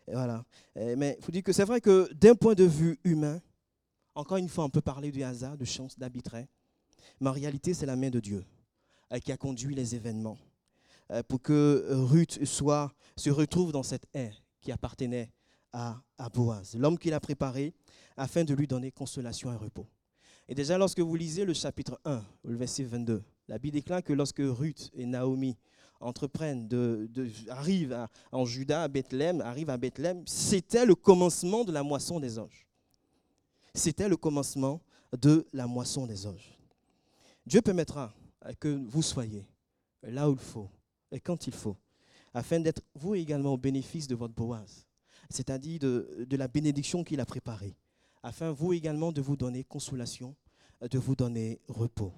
voilà. 0.07 0.45
Mais 0.75 1.17
il 1.19 1.25
faut 1.25 1.33
dire 1.33 1.43
que 1.43 1.53
c'est 1.53 1.65
vrai 1.65 1.81
que 1.81 2.13
d'un 2.15 2.35
point 2.35 2.55
de 2.55 2.65
vue 2.65 2.99
humain, 3.05 3.41
encore 4.15 4.37
une 4.39 4.49
fois, 4.49 4.65
on 4.65 4.71
peut 4.71 4.81
parler 4.81 5.11
du 5.11 5.23
hasard, 5.23 5.57
de 5.57 5.65
chance, 5.65 5.99
d'arbitraire, 5.99 6.47
mais 7.21 7.31
en 7.31 7.33
réalité, 7.33 7.73
c'est 7.73 7.87
la 7.87 7.97
main 7.97 8.11
de 8.11 8.21
Dieu 8.21 8.45
euh, 9.13 9.19
qui 9.19 9.33
a 9.33 9.37
conduit 9.37 9.75
les 9.75 9.95
événements. 9.95 10.39
Euh, 11.11 11.23
pour 11.23 11.43
que 11.43 11.87
Ruth 11.91 12.45
soit, 12.45 12.93
se 13.17 13.31
retrouve 13.31 13.73
dans 13.73 13.83
cette 13.83 14.07
ère 14.15 14.43
qui 14.61 14.73
appartenait 14.73 15.31
à, 15.73 16.01
à 16.19 16.29
Boaz, 16.29 16.77
l'homme 16.77 16.99
qu'il 16.99 17.15
a 17.15 17.21
préparé 17.21 17.75
afin 18.17 18.45
de 18.45 18.55
lui 18.55 18.67
donner 18.67 18.91
consolation 18.91 19.53
et 19.53 19.57
repos. 19.57 19.87
Et 20.49 20.55
déjà, 20.55 20.77
lorsque 20.77 21.01
vous 21.01 21.15
lisez 21.15 21.45
le 21.45 21.55
chapitre 21.55 21.99
1, 22.05 22.23
le 22.45 22.57
verset 22.57 22.85
22, 22.85 23.23
la 23.49 23.59
Bible 23.59 23.75
déclare 23.75 24.03
que 24.03 24.13
lorsque 24.13 24.43
Ruth 24.43 24.91
et 24.95 25.07
Naomi 25.07 25.57
entreprennent 26.01 26.69
de, 26.69 27.09
arrivent 27.49 28.07
en 28.33 28.45
Juda, 28.45 28.85
à 28.85 28.89
Bethléem, 28.89 29.41
arrivent 29.41 29.71
à 29.71 29.77
Bethléem, 29.77 30.23
c'était 30.27 30.85
le 30.85 30.95
commencement 30.95 31.65
de 31.65 31.73
la 31.73 31.83
moisson 31.83 32.21
des 32.21 32.39
anges. 32.39 32.67
C'était 33.75 34.09
le 34.09 34.17
commencement 34.17 34.81
de 35.19 35.47
la 35.53 35.67
moisson 35.67 36.07
des 36.07 36.27
anges. 36.27 36.59
Dieu 37.47 37.61
permettra 37.63 38.15
que 38.61 38.69
vous 38.69 39.03
soyez 39.03 39.47
là 40.03 40.29
où 40.29 40.33
il 40.33 40.39
faut, 40.39 40.69
et 41.13 41.21
quand 41.21 41.47
il 41.47 41.55
faut, 41.55 41.77
afin 42.35 42.59
d'être 42.59 42.83
vous 42.95 43.15
également 43.15 43.53
au 43.53 43.59
bénéfice 43.59 44.09
de 44.09 44.15
votre 44.15 44.35
Boaz, 44.35 44.87
c'est-à-dire 45.31 45.79
de, 45.79 46.27
la 46.31 46.49
bénédiction 46.49 47.05
qu'il 47.05 47.21
a 47.21 47.27
préparée, 47.27 47.77
afin 48.23 48.51
vous 48.51 48.73
également 48.73 49.13
de 49.13 49.21
vous 49.21 49.37
donner 49.37 49.63
consolation, 49.63 50.35
de 50.81 50.99
vous 50.99 51.15
donner 51.15 51.61
repos. 51.69 52.13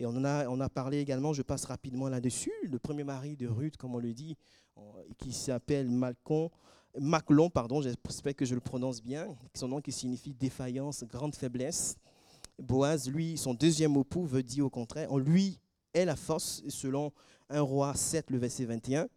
Et 0.00 0.06
on 0.06 0.10
en 0.10 0.24
a, 0.24 0.48
on 0.48 0.60
a 0.60 0.68
parlé 0.68 0.98
également, 0.98 1.32
je 1.32 1.42
passe 1.42 1.66
rapidement 1.66 2.08
là-dessus, 2.08 2.52
le 2.64 2.78
premier 2.78 3.04
mari 3.04 3.36
de 3.36 3.46
Ruth, 3.46 3.76
comme 3.76 3.94
on 3.94 4.00
le 4.00 4.12
dit, 4.12 4.36
qui 5.18 5.32
s'appelle 5.32 5.88
Malcon, 5.88 6.50
Maclon, 6.98 7.50
pardon, 7.50 7.82
j'espère 7.82 8.34
que 8.34 8.44
je 8.44 8.54
le 8.54 8.60
prononce 8.60 9.02
bien, 9.02 9.36
son 9.54 9.68
nom 9.68 9.80
qui 9.80 9.92
signifie 9.92 10.32
défaillance, 10.32 11.04
grande 11.04 11.34
faiblesse. 11.34 11.96
Boaz, 12.58 13.08
lui, 13.08 13.36
son 13.36 13.54
deuxième 13.54 13.96
époux 13.96 14.24
veut 14.24 14.42
dire 14.42 14.66
au 14.66 14.70
contraire, 14.70 15.12
en 15.12 15.18
lui 15.18 15.60
est 15.98 16.04
la 16.04 16.16
force, 16.16 16.62
selon 16.68 17.12
1 17.50 17.60
roi 17.60 17.94
7, 17.94 18.30
le 18.30 18.38
verset 18.38 18.64
21. 18.64 19.08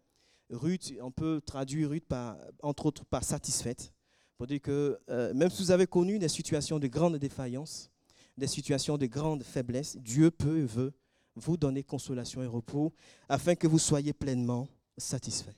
Ruth, 0.50 0.92
on 1.00 1.10
peut 1.10 1.40
traduire 1.44 1.90
Ruth 1.90 2.04
par, 2.06 2.36
entre 2.62 2.86
autres 2.86 3.04
par 3.04 3.24
satisfaite, 3.24 3.92
pour 4.36 4.46
dire 4.46 4.60
que 4.60 4.98
euh, 5.08 5.32
même 5.34 5.50
si 5.50 5.62
vous 5.62 5.70
avez 5.70 5.86
connu 5.86 6.18
des 6.18 6.28
situations 6.28 6.78
de 6.78 6.88
grande 6.88 7.16
défaillance, 7.16 7.90
des 8.36 8.46
situations 8.46 8.98
de 8.98 9.06
grande 9.06 9.42
faiblesse, 9.42 9.96
Dieu 9.96 10.30
peut 10.30 10.58
et 10.58 10.64
veut 10.64 10.92
vous 11.36 11.56
donner 11.56 11.82
consolation 11.82 12.42
et 12.42 12.46
repos 12.46 12.92
afin 13.28 13.54
que 13.54 13.66
vous 13.66 13.78
soyez 13.78 14.12
pleinement 14.12 14.68
satisfait. 14.98 15.54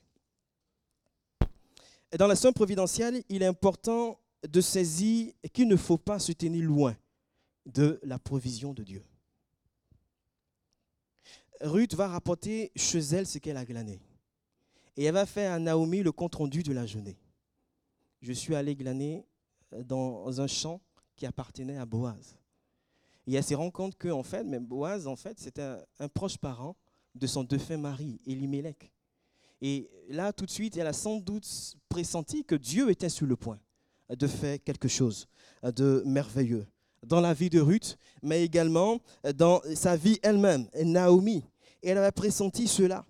Dans 2.17 2.27
la 2.27 2.35
somme 2.35 2.53
providentielle, 2.53 3.23
il 3.27 3.41
est 3.43 3.47
important 3.47 4.19
de 4.47 4.61
saisir 4.61 5.33
qu'il 5.51 5.67
ne 5.67 5.75
faut 5.75 5.97
pas 5.97 6.19
se 6.19 6.31
tenir 6.31 6.63
loin 6.63 6.95
de 7.65 7.99
la 8.03 8.19
provision 8.19 8.73
de 8.73 8.83
Dieu. 8.83 9.03
Ruth 11.65 11.95
va 11.95 12.07
rapporter 12.07 12.71
chez 12.75 12.99
elle 12.99 13.25
ce 13.25 13.39
qu'elle 13.39 13.57
a 13.57 13.65
glané. 13.65 13.99
Et 14.97 15.05
elle 15.05 15.13
va 15.13 15.25
faire 15.25 15.53
à 15.53 15.59
Naomi 15.59 16.03
le 16.03 16.11
compte-rendu 16.11 16.63
de 16.63 16.71
la 16.71 16.85
journée. 16.85 17.17
Je 18.21 18.31
suis 18.31 18.55
allé 18.55 18.75
glaner 18.75 19.25
dans 19.71 20.39
un 20.39 20.47
champ 20.47 20.79
qui 21.15 21.25
appartenait 21.25 21.77
à 21.77 21.85
Boaz. 21.85 22.37
Et 23.27 23.33
elle 23.33 23.43
se 23.43 23.55
rend 23.55 23.71
compte 23.71 23.97
que, 23.97 24.09
en 24.09 24.23
fait, 24.23 24.43
même 24.43 24.65
Boaz, 24.65 25.07
en 25.07 25.15
fait, 25.15 25.39
c'était 25.39 25.75
un, 25.99 26.07
proche 26.07 26.37
parent 26.37 26.75
de 27.15 27.27
son 27.27 27.43
défunt 27.43 27.77
mari, 27.77 28.19
Elimelech. 28.27 28.91
Et 29.61 29.89
là, 30.09 30.31
tout 30.31 30.45
de 30.45 30.51
suite, 30.51 30.77
elle 30.77 30.87
a 30.87 30.93
sans 30.93 31.17
doute 31.17 31.47
pressenti 31.89 32.43
que 32.43 32.55
Dieu 32.55 32.89
était 32.89 33.09
sur 33.09 33.25
le 33.25 33.35
point 33.35 33.59
de 34.09 34.27
faire 34.27 34.61
quelque 34.63 34.87
chose 34.87 35.27
de 35.63 36.03
merveilleux 36.05 36.67
dans 37.03 37.21
la 37.21 37.33
vie 37.33 37.49
de 37.49 37.59
Ruth, 37.59 37.97
mais 38.21 38.43
également 38.43 38.99
dans 39.35 39.61
sa 39.75 39.95
vie 39.95 40.19
elle-même, 40.21 40.67
Naomi. 40.75 41.43
Et 41.85 41.89
elle 41.89 41.99
avait 41.99 42.11
pressenti 42.11 42.67
cela. 42.67 43.05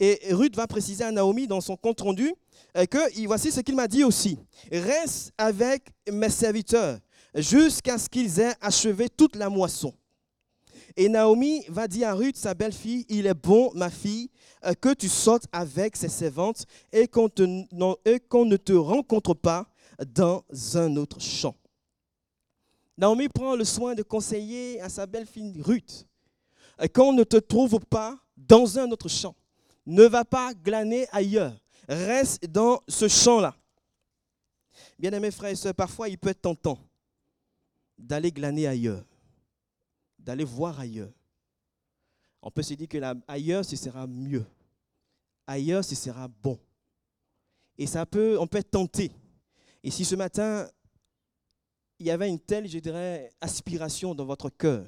Et 0.00 0.18
Ruth 0.30 0.56
va 0.56 0.66
préciser 0.66 1.04
à 1.04 1.12
Naomi 1.12 1.46
dans 1.46 1.60
son 1.60 1.76
compte 1.76 2.00
rendu 2.00 2.34
euh, 2.74 2.86
que 2.86 3.26
voici 3.26 3.52
ce 3.52 3.60
qu'il 3.60 3.76
m'a 3.76 3.86
dit 3.86 4.02
aussi. 4.02 4.38
Reste 4.72 5.32
avec 5.36 5.82
mes 6.10 6.30
serviteurs 6.30 6.98
jusqu'à 7.34 7.98
ce 7.98 8.08
qu'ils 8.08 8.40
aient 8.40 8.54
achevé 8.62 9.10
toute 9.10 9.36
la 9.36 9.50
moisson. 9.50 9.92
Et 10.96 11.10
Naomi 11.10 11.64
va 11.68 11.86
dire 11.86 12.08
à 12.08 12.14
Ruth, 12.14 12.38
sa 12.38 12.54
belle-fille, 12.54 13.04
il 13.10 13.26
est 13.26 13.34
bon, 13.34 13.70
ma 13.74 13.90
fille, 13.90 14.30
euh, 14.64 14.72
que 14.72 14.94
tu 14.94 15.10
sortes 15.10 15.44
avec 15.52 15.94
ses 15.94 16.08
servantes 16.08 16.64
et 16.90 17.06
qu'on 17.06 17.28
ne 17.28 18.56
te 18.56 18.72
rencontre 18.72 19.34
pas 19.34 19.66
dans 20.14 20.42
un 20.74 20.96
autre 20.96 21.20
champ. 21.20 21.54
Naomi 22.96 23.28
prend 23.28 23.54
le 23.54 23.64
soin 23.64 23.94
de 23.94 24.02
conseiller 24.02 24.80
à 24.80 24.88
sa 24.88 25.06
belle-fille 25.06 25.60
Ruth, 25.60 26.06
euh, 26.80 26.88
qu'on 26.88 27.12
ne 27.12 27.24
te 27.24 27.36
trouve 27.36 27.80
pas 27.80 28.18
dans 28.36 28.78
un 28.78 28.90
autre 28.90 29.08
champ. 29.08 29.34
Ne 29.86 30.04
va 30.04 30.24
pas 30.24 30.52
glaner 30.54 31.06
ailleurs. 31.12 31.54
Reste 31.88 32.44
dans 32.46 32.80
ce 32.88 33.08
champ-là. 33.08 33.54
Bien 34.98 35.12
aimés 35.12 35.30
frères 35.30 35.50
et 35.50 35.56
sœurs, 35.56 35.74
parfois 35.74 36.08
il 36.08 36.18
peut 36.18 36.28
être 36.30 36.42
tentant 36.42 36.78
d'aller 37.96 38.30
glaner 38.30 38.66
ailleurs, 38.66 39.04
d'aller 40.18 40.44
voir 40.44 40.78
ailleurs. 40.78 41.12
On 42.42 42.50
peut 42.50 42.62
se 42.62 42.74
dire 42.74 42.88
que 42.88 42.98
là, 42.98 43.14
ailleurs, 43.26 43.64
ce 43.64 43.76
sera 43.76 44.06
mieux. 44.06 44.46
Ailleurs, 45.46 45.84
ce 45.84 45.94
sera 45.94 46.28
bon. 46.28 46.58
Et 47.76 47.86
ça 47.86 48.06
peut, 48.06 48.38
on 48.38 48.46
peut 48.46 48.58
être 48.58 48.70
tenté. 48.70 49.10
Et 49.82 49.90
si 49.90 50.04
ce 50.04 50.14
matin, 50.14 50.68
il 51.98 52.06
y 52.06 52.10
avait 52.10 52.28
une 52.28 52.38
telle, 52.38 52.68
je 52.68 52.78
dirais, 52.78 53.32
aspiration 53.40 54.14
dans 54.14 54.24
votre 54.24 54.50
cœur, 54.50 54.86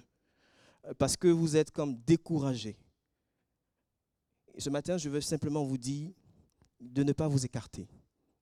parce 0.99 1.17
que 1.17 1.29
vous 1.29 1.57
êtes 1.57 1.71
comme 1.71 1.97
découragé. 2.07 2.77
Ce 4.59 4.71
matin, 4.71 4.99
je 4.99 5.09
veux 5.09 5.21
simplement 5.21 5.65
vous 5.65 5.79
dire 5.79 6.11
de 6.81 7.03
ne 7.03 7.13
pas 7.13 7.29
vous 7.29 7.45
écarter 7.45 7.87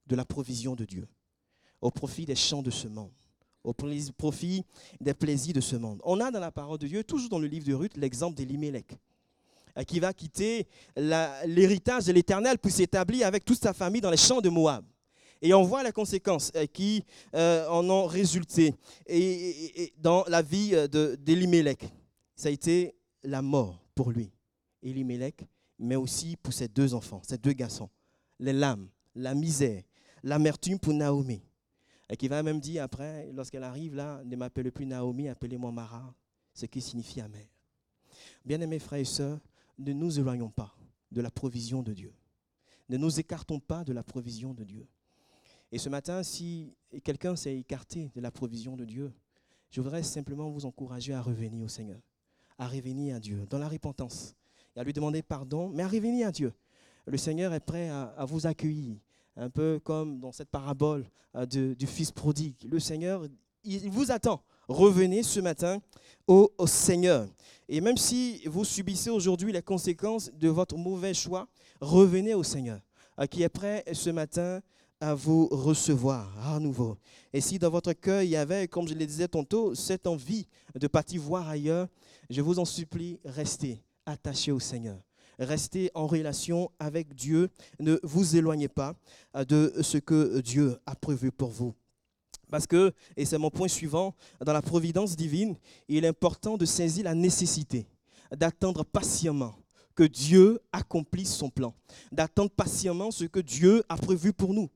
de 0.07 0.17
la 0.17 0.25
provision 0.25 0.75
de 0.75 0.85
Dieu 0.85 1.07
au 1.81 1.91
profit 1.91 2.25
des 2.25 2.35
champs 2.35 2.63
de 2.63 2.71
ce 2.71 2.89
monde, 2.89 3.13
au 3.63 3.73
profit 3.73 4.65
des 5.01 5.15
plaisirs 5.15 5.55
de 5.55 5.61
ce 5.61 5.77
monde. 5.77 6.01
On 6.05 6.21
a 6.21 6.31
dans 6.31 6.41
la 6.41 6.51
parole 6.51 6.79
de 6.79 6.87
Dieu, 6.87 7.05
toujours 7.05 7.29
dans 7.29 7.39
le 7.39 7.47
livre 7.47 7.67
de 7.67 7.75
Ruth, 7.75 7.97
l'exemple 7.97 8.37
d'Elimelech, 8.37 8.97
euh, 9.77 9.83
qui 9.85 10.01
va 10.01 10.13
quitter 10.13 10.67
l'héritage 10.97 12.07
de 12.07 12.13
l'Éternel 12.13 12.59
pour 12.59 12.71
s'établir 12.71 13.27
avec 13.27 13.45
toute 13.45 13.61
sa 13.61 13.73
famille 13.73 14.01
dans 14.01 14.11
les 14.11 14.17
champs 14.17 14.41
de 14.41 14.49
Moab. 14.49 14.85
Et 15.41 15.55
on 15.55 15.63
voit 15.63 15.85
les 15.85 15.93
conséquences 15.93 16.51
euh, 16.57 16.67
qui 16.67 17.05
euh, 17.35 17.69
en 17.69 17.89
ont 17.89 18.07
résulté 18.07 18.75
dans 19.99 20.25
la 20.27 20.43
vie 20.43 20.75
d'Elimelech. 21.21 21.85
Ça 22.39 22.51
a 22.51 22.53
été 22.53 22.95
la 23.25 23.43
mort 23.43 23.85
pour 23.97 24.13
lui, 24.13 24.31
Elimelech, 24.81 25.45
mais 25.77 25.97
aussi 25.97 26.37
pour 26.37 26.53
ses 26.53 26.69
deux 26.69 26.95
enfants, 26.95 27.21
ses 27.25 27.37
deux 27.37 27.53
garçons. 27.53 27.91
Les 28.39 28.53
lames, 28.53 28.89
la 29.17 29.35
misère, 29.35 29.83
l'amertume 30.23 30.79
pour 30.79 30.95
Naomi. 30.95 31.43
Et 32.09 32.17
qui 32.17 32.29
va 32.29 32.45
même 32.45 32.61
dire 32.61 32.85
après, 32.85 33.29
lorsqu'elle 33.33 33.65
arrive 33.65 33.97
là, 33.97 34.23
ne 34.25 34.37
m'appelez 34.37 34.71
plus 34.71 34.87
Naomi, 34.87 35.27
appelez-moi 35.27 35.73
Mara, 35.73 36.15
ce 36.55 36.67
qui 36.67 36.81
signifie 36.81 37.21
amère. 37.21 37.49
Bien-aimés 38.45 38.79
frères 38.79 39.01
et 39.01 39.05
sœurs, 39.05 39.41
ne 39.77 39.93
nous 39.93 40.21
éloignons 40.21 40.51
pas 40.51 40.73
de 41.11 41.21
la 41.21 41.33
provision 41.33 41.83
de 41.83 41.93
Dieu. 41.93 42.15
Ne 42.89 42.99
nous 42.99 43.19
écartons 43.19 43.59
pas 43.59 43.83
de 43.83 43.93
la 43.93 44.05
provision 44.05 44.55
de 44.55 44.63
Dieu. 44.63 44.87
Et 45.73 45.79
ce 45.79 45.89
matin, 45.89 46.23
si 46.23 46.73
quelqu'un 47.03 47.35
s'est 47.35 47.59
écarté 47.59 48.13
de 48.15 48.21
la 48.21 48.31
provision 48.31 48.77
de 48.77 48.85
Dieu, 48.85 49.13
je 49.71 49.81
voudrais 49.81 50.05
simplement 50.05 50.49
vous 50.51 50.67
encourager 50.67 51.13
à 51.13 51.21
revenir 51.21 51.65
au 51.65 51.69
Seigneur, 51.69 52.01
à 52.59 52.67
revenir 52.67 53.17
à 53.17 53.21
Dieu 53.21 53.47
dans 53.49 53.59
la 53.59 53.69
repentance 53.69 54.35
et 54.77 54.81
à 54.81 54.85
lui 54.85 54.93
demander 54.93 55.23
pardon, 55.23 55.71
mais 55.73 55.83
à 55.83 55.89
revenir 55.89 56.29
à 56.29 56.33
Dieu. 56.33 56.53
Le 57.07 57.17
Seigneur 57.17 57.55
est 57.55 57.61
prêt 57.61 57.89
à, 57.89 58.25
vous 58.27 58.47
accueillir 58.47 58.97
un 59.37 59.49
peu 59.49 59.81
comme 59.83 60.19
dans 60.21 60.33
cette 60.33 60.51
parabole 60.51 61.07
euh, 61.37 61.47
du 61.47 61.87
fils 61.87 62.11
prodigue. 62.11 62.57
Le 62.69 62.79
Seigneur, 62.79 63.23
il 63.65 63.89
vous 63.91 64.11
attend. 64.11 64.43
Revenez 64.69 65.23
ce 65.23 65.41
matin 65.41 65.81
au, 66.27 66.51
Seigneur. 66.67 67.27
Et 67.69 67.81
même 67.81 67.97
si 67.97 68.43
vous 68.47 68.65
subissez 68.65 69.11
aujourd'hui 69.11 69.53
les 69.53 69.63
conséquences 69.63 70.31
de 70.35 70.49
votre 70.49 70.77
mauvais 70.77 71.15
choix, 71.15 71.49
revenez 71.81 72.35
au 72.35 72.43
Seigneur, 72.43 72.81
euh, 73.19 73.27
qui 73.27 73.43
est 73.43 73.49
prêt 73.49 73.85
ce 73.93 74.11
matin 74.11 74.61
à 75.01 75.15
vous 75.15 75.47
recevoir 75.49 76.31
à 76.47 76.59
nouveau. 76.59 76.97
Et 77.33 77.41
si 77.41 77.59
dans 77.59 77.71
votre 77.71 77.93
cœur 77.93 78.23
il 78.23 78.31
y 78.31 78.37
avait, 78.37 78.69
comme 78.69 78.89
je 78.89 78.95
le 78.95 79.07
disais 79.07 79.29
tantôt, 79.29 79.75
cette 79.75 80.07
envie 80.07 80.47
de 80.75 80.87
partir 80.87 81.21
voir 81.23 81.49
ailleurs, 81.49 81.89
je 82.31 82.41
vous 82.41 82.59
en 82.59 82.65
supplie, 82.65 83.19
restez 83.25 83.83
attachés 84.07 84.53
au 84.53 84.61
Seigneur. 84.61 84.99
Restez 85.39 85.91
en 85.95 86.07
relation 86.07 86.71
avec 86.81 87.15
Dieu. 87.15 87.49
Ne 87.79 88.01
vous 88.03 88.37
éloignez 88.37 88.67
pas 88.67 88.97
euh, 89.37 89.45
de 89.45 89.73
ce 89.83 89.99
que 89.99 90.41
Dieu 90.41 90.77
a 90.85 90.97
prévu 90.97 91.31
pour 91.31 91.51
vous. 91.51 91.75
Parce 92.51 92.67
que, 92.67 92.93
et 93.17 93.25
c'est 93.25 93.39
mon 93.39 93.51
point 93.51 93.69
suivant, 93.69 94.15
dans 94.45 94.53
la 94.53 94.63
providence 94.63 95.15
divine, 95.15 95.55
il 95.87 96.05
est 96.05 96.09
important 96.09 96.57
de 96.57 96.65
saisir 96.65 97.05
la 97.05 97.15
nécessité 97.15 97.87
d'attendre 98.37 98.85
patiemment 98.85 99.55
que 99.95 100.05
Dieu 100.05 100.61
accomplisse 100.73 101.35
son 101.35 101.51
plan, 101.51 101.75
d'attendre 102.13 102.51
patiemment 102.51 103.11
ce 103.11 103.25
que 103.25 103.41
Dieu 103.41 103.83
a 103.89 103.97
prévu 103.97 104.33
pour 104.33 104.55
nous. 104.55 104.69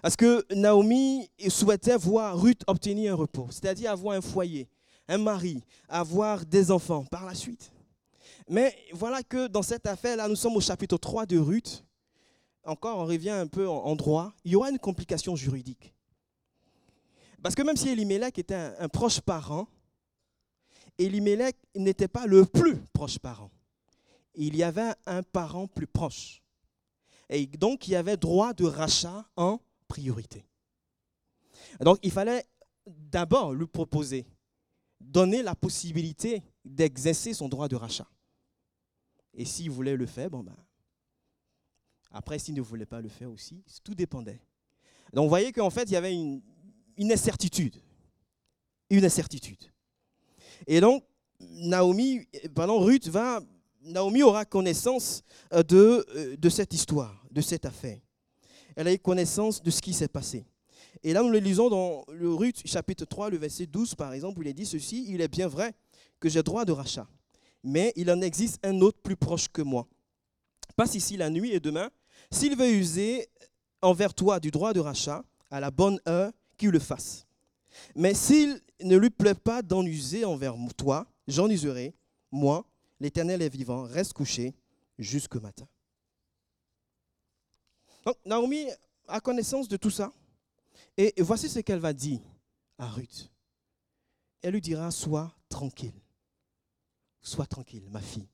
Parce 0.00 0.16
que 0.16 0.44
Naomi 0.54 1.30
souhaitait 1.48 1.96
voir 1.96 2.40
Ruth 2.40 2.62
obtenir 2.66 3.12
un 3.12 3.16
repos, 3.16 3.48
c'est-à-dire 3.50 3.90
avoir 3.90 4.16
un 4.16 4.20
foyer, 4.20 4.68
un 5.08 5.18
mari, 5.18 5.62
avoir 5.88 6.44
des 6.44 6.70
enfants 6.70 7.04
par 7.04 7.24
la 7.24 7.34
suite. 7.34 7.72
Mais 8.48 8.76
voilà 8.92 9.22
que 9.22 9.46
dans 9.46 9.62
cette 9.62 9.86
affaire-là, 9.86 10.28
nous 10.28 10.36
sommes 10.36 10.56
au 10.56 10.60
chapitre 10.60 10.96
3 10.96 11.26
de 11.26 11.38
Ruth. 11.38 11.84
Encore, 12.64 12.98
on 12.98 13.06
revient 13.06 13.30
un 13.30 13.46
peu 13.46 13.68
en 13.68 13.94
droit. 13.96 14.32
Il 14.44 14.52
y 14.52 14.56
aura 14.56 14.70
une 14.70 14.78
complication 14.78 15.36
juridique. 15.36 15.94
Parce 17.42 17.54
que 17.54 17.62
même 17.62 17.76
si 17.76 17.88
Elimelech 17.88 18.38
était 18.38 18.54
un, 18.54 18.88
proche 18.88 19.20
parent, 19.20 19.66
Elimelech 20.98 21.56
n'était 21.74 22.08
pas 22.08 22.26
le 22.26 22.44
plus 22.44 22.76
proche 22.92 23.18
parent. 23.18 23.50
Il 24.34 24.56
y 24.56 24.62
avait 24.62 24.92
un 25.06 25.22
parent 25.22 25.66
plus 25.66 25.88
proche. 25.88 26.41
Et 27.28 27.46
donc, 27.46 27.88
il 27.88 27.92
y 27.92 27.96
avait 27.96 28.16
droit 28.16 28.52
de 28.52 28.64
rachat 28.64 29.24
en 29.36 29.60
priorité. 29.88 30.44
Donc, 31.80 31.98
il 32.02 32.10
fallait 32.10 32.44
d'abord 32.86 33.52
lui 33.52 33.66
proposer, 33.66 34.26
donner 35.00 35.42
la 35.42 35.54
possibilité 35.54 36.42
d'exercer 36.64 37.34
son 37.34 37.48
droit 37.48 37.68
de 37.68 37.76
rachat. 37.76 38.08
Et 39.34 39.44
s'il 39.44 39.70
voulait 39.70 39.96
le 39.96 40.06
faire, 40.06 40.30
bon 40.30 40.42
ben. 40.42 40.56
Après, 42.10 42.38
s'il 42.38 42.54
ne 42.54 42.60
voulait 42.60 42.86
pas 42.86 43.00
le 43.00 43.08
faire 43.08 43.30
aussi, 43.30 43.64
tout 43.82 43.94
dépendait. 43.94 44.40
Donc, 45.12 45.24
vous 45.24 45.30
voyez 45.30 45.52
qu'en 45.52 45.70
fait, 45.70 45.84
il 45.84 45.92
y 45.92 45.96
avait 45.96 46.14
une, 46.14 46.42
incertitude. 46.98 47.76
Une 48.90 49.04
incertitude. 49.04 49.64
Et 50.66 50.80
donc, 50.80 51.04
Naomi, 51.40 52.26
pardon, 52.54 52.80
Ruth 52.80 53.08
va, 53.08 53.40
Naomi 53.84 54.22
aura 54.22 54.44
connaissance 54.44 55.22
euh, 55.52 55.62
de, 55.62 56.06
euh, 56.16 56.36
de 56.36 56.48
cette 56.48 56.72
histoire, 56.72 57.24
de 57.30 57.40
cette 57.40 57.64
affaire. 57.64 57.98
Elle 58.76 58.88
a 58.88 58.92
eu 58.92 58.98
connaissance 58.98 59.62
de 59.62 59.70
ce 59.70 59.82
qui 59.82 59.92
s'est 59.92 60.08
passé. 60.08 60.44
Et 61.02 61.12
là, 61.12 61.22
nous 61.22 61.30
le 61.30 61.38
lisons 61.38 61.68
dans 61.68 62.04
le 62.12 62.32
Ruth 62.32 62.62
chapitre 62.64 63.04
3, 63.04 63.30
le 63.30 63.38
verset 63.38 63.66
12, 63.66 63.94
par 63.94 64.12
exemple, 64.12 64.38
où 64.38 64.42
il 64.42 64.48
est 64.48 64.54
dit 64.54 64.66
ceci, 64.66 65.06
il 65.08 65.20
est 65.20 65.28
bien 65.28 65.48
vrai 65.48 65.74
que 66.20 66.28
j'ai 66.28 66.42
droit 66.42 66.64
de 66.64 66.72
rachat 66.72 67.06
mais 67.62 67.92
il 67.96 68.10
en 68.10 68.20
existe 68.20 68.64
un 68.64 68.80
autre 68.80 68.98
plus 69.02 69.16
proche 69.16 69.48
que 69.48 69.62
moi. 69.62 69.86
Passe 70.76 70.94
ici 70.94 71.16
la 71.16 71.30
nuit 71.30 71.52
et 71.52 71.60
demain, 71.60 71.90
s'il 72.30 72.56
veut 72.56 72.70
user 72.70 73.28
envers 73.80 74.14
toi 74.14 74.40
du 74.40 74.50
droit 74.50 74.72
de 74.72 74.80
rachat, 74.80 75.22
à 75.50 75.60
la 75.60 75.70
bonne 75.70 76.00
heure, 76.08 76.32
qu'il 76.56 76.70
le 76.70 76.78
fasse. 76.78 77.26
Mais 77.94 78.14
s'il 78.14 78.60
ne 78.82 78.96
lui 78.96 79.10
plaît 79.10 79.34
pas 79.34 79.62
d'en 79.62 79.84
user 79.84 80.24
envers 80.24 80.54
toi, 80.76 81.06
j'en 81.26 81.48
userai, 81.48 81.94
moi, 82.30 82.64
l'Éternel 83.02 83.42
est 83.42 83.48
vivant, 83.48 83.82
reste 83.82 84.12
couché 84.12 84.54
jusqu'au 84.96 85.40
matin. 85.40 85.66
Donc, 88.06 88.16
Naomi 88.24 88.68
a 89.08 89.20
connaissance 89.20 89.66
de 89.68 89.76
tout 89.76 89.90
ça. 89.90 90.12
Et 90.96 91.12
voici 91.18 91.48
ce 91.48 91.58
qu'elle 91.58 91.80
va 91.80 91.92
dire 91.92 92.20
à 92.78 92.88
Ruth. 92.88 93.28
Elle 94.40 94.54
lui 94.54 94.60
dira, 94.60 94.90
sois 94.92 95.34
tranquille. 95.48 96.00
Sois 97.20 97.46
tranquille, 97.46 97.88
ma 97.90 98.00
fille, 98.00 98.28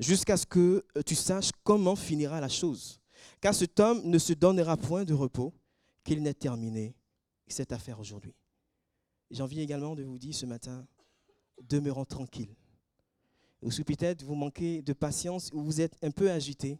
jusqu'à 0.00 0.36
ce 0.36 0.46
que 0.46 0.84
euh, 0.96 1.02
tu 1.02 1.14
saches 1.14 1.50
comment 1.62 1.94
finira 1.94 2.40
la 2.40 2.48
chose. 2.48 3.00
Car 3.40 3.54
cet 3.54 3.78
homme 3.78 4.02
ne 4.04 4.18
se 4.18 4.32
donnera 4.32 4.76
point 4.76 5.04
de 5.04 5.14
repos 5.14 5.54
qu'il 6.02 6.22
n'ait 6.22 6.34
terminé 6.34 6.96
cette 7.46 7.72
affaire 7.72 8.00
aujourd'hui. 8.00 8.34
J'ai 9.30 9.42
envie 9.42 9.60
également 9.60 9.94
de 9.94 10.02
vous 10.02 10.18
dire 10.18 10.34
ce 10.34 10.46
matin, 10.46 10.86
demeurons 11.62 12.04
tranquille. 12.04 12.54
Ou 13.66 13.72
si 13.72 13.82
peut-être 13.82 14.22
vous 14.22 14.36
manquez 14.36 14.80
de 14.80 14.92
patience 14.92 15.50
ou 15.52 15.60
vous 15.60 15.80
êtes 15.80 15.96
un 16.00 16.12
peu 16.12 16.30
agité, 16.30 16.78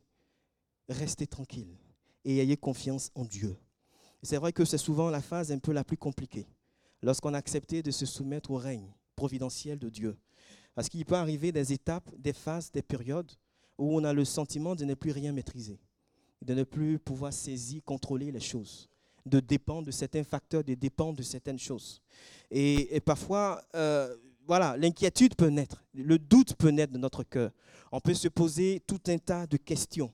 restez 0.88 1.26
tranquille 1.26 1.76
et 2.24 2.38
ayez 2.38 2.56
confiance 2.56 3.10
en 3.16 3.24
Dieu. 3.24 3.56
C'est 4.22 4.36
vrai 4.36 4.52
que 4.52 4.64
c'est 4.64 4.78
souvent 4.78 5.10
la 5.10 5.20
phase 5.20 5.50
un 5.50 5.58
peu 5.58 5.72
la 5.72 5.82
plus 5.82 5.96
compliquée, 5.96 6.46
lorsqu'on 7.02 7.34
a 7.34 7.42
de 7.42 7.90
se 7.90 8.06
soumettre 8.06 8.52
au 8.52 8.56
règne 8.56 8.94
providentiel 9.16 9.80
de 9.80 9.88
Dieu. 9.88 10.16
Parce 10.76 10.88
qu'il 10.88 11.04
peut 11.04 11.16
arriver 11.16 11.50
des 11.50 11.72
étapes, 11.72 12.08
des 12.16 12.32
phases, 12.32 12.70
des 12.70 12.82
périodes 12.82 13.32
où 13.78 13.96
on 13.96 14.04
a 14.04 14.12
le 14.12 14.24
sentiment 14.24 14.76
de 14.76 14.84
ne 14.84 14.94
plus 14.94 15.10
rien 15.10 15.32
maîtriser, 15.32 15.80
de 16.40 16.54
ne 16.54 16.62
plus 16.62 17.00
pouvoir 17.00 17.32
saisir, 17.32 17.82
contrôler 17.84 18.30
les 18.30 18.38
choses, 18.38 18.88
de 19.24 19.40
dépendre 19.40 19.88
de 19.88 19.90
certains 19.90 20.22
facteurs, 20.22 20.62
de 20.62 20.74
dépendre 20.74 21.18
de 21.18 21.24
certaines 21.24 21.58
choses. 21.58 22.00
Et, 22.48 23.00
parfois, 23.00 23.60
euh, 23.74 24.16
voilà, 24.46 24.76
l'inquiétude 24.76 25.34
peut 25.34 25.48
naître, 25.48 25.82
le 25.92 26.18
doute 26.18 26.54
peut 26.54 26.70
naître 26.70 26.92
de 26.92 26.98
notre 26.98 27.22
cœur. 27.24 27.50
On 27.92 28.00
peut 28.00 28.14
se 28.14 28.28
poser 28.28 28.80
tout 28.86 29.00
un 29.08 29.18
tas 29.18 29.46
de 29.46 29.56
questions. 29.56 30.12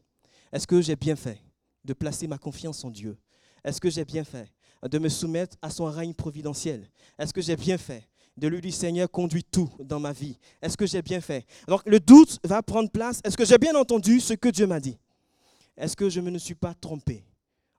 Est-ce 0.53 0.67
que 0.67 0.81
j'ai 0.81 0.97
bien 0.97 1.17
fait 1.17 1.41
de 1.85 1.93
placer 1.93 2.27
ma 2.27 2.39
confiance 2.39 2.85
en 2.85 2.91
Dieu? 2.91 3.17
Est-ce 3.65 3.81
que 3.81 3.91
j'ai 3.91 4.05
bien 4.05 4.25
fait 4.25 4.53
de 4.89 4.99
me 4.99 5.09
soumettre 5.09 5.57
à 5.63 5.71
son 5.71 5.85
règne 5.85 6.15
providentiel? 6.15 6.89
Est-ce 7.19 7.33
que 7.33 7.41
j'ai 7.41 7.57
bien 7.57 7.79
fait 7.79 8.09
de 8.37 8.49
lui 8.49 8.61
dire 8.61 8.73
Seigneur, 8.73 9.11
conduis 9.11 9.45
tout 9.45 9.71
dans 9.81 10.01
ma 10.01 10.13
vie? 10.13 10.39
Est-ce 10.61 10.77
que 10.77 10.87
j'ai 10.87 11.03
bien 11.03 11.21
fait? 11.21 11.47
Donc 11.69 11.83
le 11.87 12.01
doute 12.01 12.39
va 12.45 12.63
prendre 12.63 12.91
place. 12.91 13.21
Est-ce 13.25 13.37
que 13.37 13.45
j'ai 13.45 13.59
bien 13.59 13.75
entendu 13.75 14.21
ce 14.21 14.35
que 14.35 14.49
Dieu 14.49 14.67
m'a 14.67 14.81
dit? 14.81 14.99
Est-ce 15.77 15.97
que 15.97 16.09
je 16.09 16.21
ne 16.21 16.31
me 16.31 16.39
suis 16.39 16.55
pas 16.55 16.75
trompé 16.75 17.25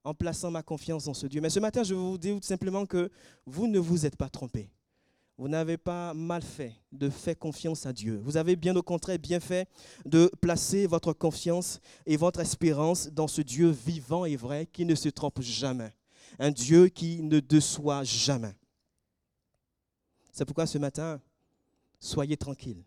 en 0.03 0.13
plaçant 0.13 0.51
ma 0.51 0.63
confiance 0.63 1.07
en 1.07 1.13
ce 1.13 1.27
Dieu? 1.27 1.41
Mais 1.41 1.49
ce 1.49 1.59
matin, 1.59 1.83
je 1.83 1.93
vous 1.93 2.17
dis 2.17 2.37
simplement 2.41 2.85
que 2.85 3.11
vous 3.45 3.67
ne 3.67 3.79
vous 3.79 4.05
êtes 4.05 4.15
pas 4.15 4.29
trompé. 4.29 4.69
Vous 5.37 5.47
n'avez 5.47 5.77
pas 5.77 6.13
mal 6.13 6.43
fait 6.43 6.73
de 6.91 7.09
faire 7.09 7.37
confiance 7.37 7.87
à 7.87 7.93
Dieu. 7.93 8.21
Vous 8.23 8.37
avez 8.37 8.55
bien 8.55 8.75
au 8.75 8.83
contraire 8.83 9.17
bien 9.17 9.39
fait 9.39 9.67
de 10.05 10.29
placer 10.41 10.85
votre 10.85 11.11
confiance 11.11 11.79
et 12.05 12.17
votre 12.17 12.39
espérance 12.39 13.07
dans 13.07 13.27
ce 13.27 13.41
Dieu 13.41 13.69
vivant 13.69 14.25
et 14.25 14.35
vrai 14.35 14.67
qui 14.71 14.85
ne 14.85 14.93
se 14.93 15.09
trompe 15.09 15.41
jamais. 15.41 15.91
Un 16.37 16.51
Dieu 16.51 16.87
qui 16.87 17.23
ne 17.23 17.39
déçoit 17.39 18.03
jamais. 18.03 18.53
C'est 20.31 20.45
pourquoi 20.45 20.67
ce 20.67 20.77
matin, 20.77 21.19
soyez 21.99 22.37
tranquille. 22.37 22.83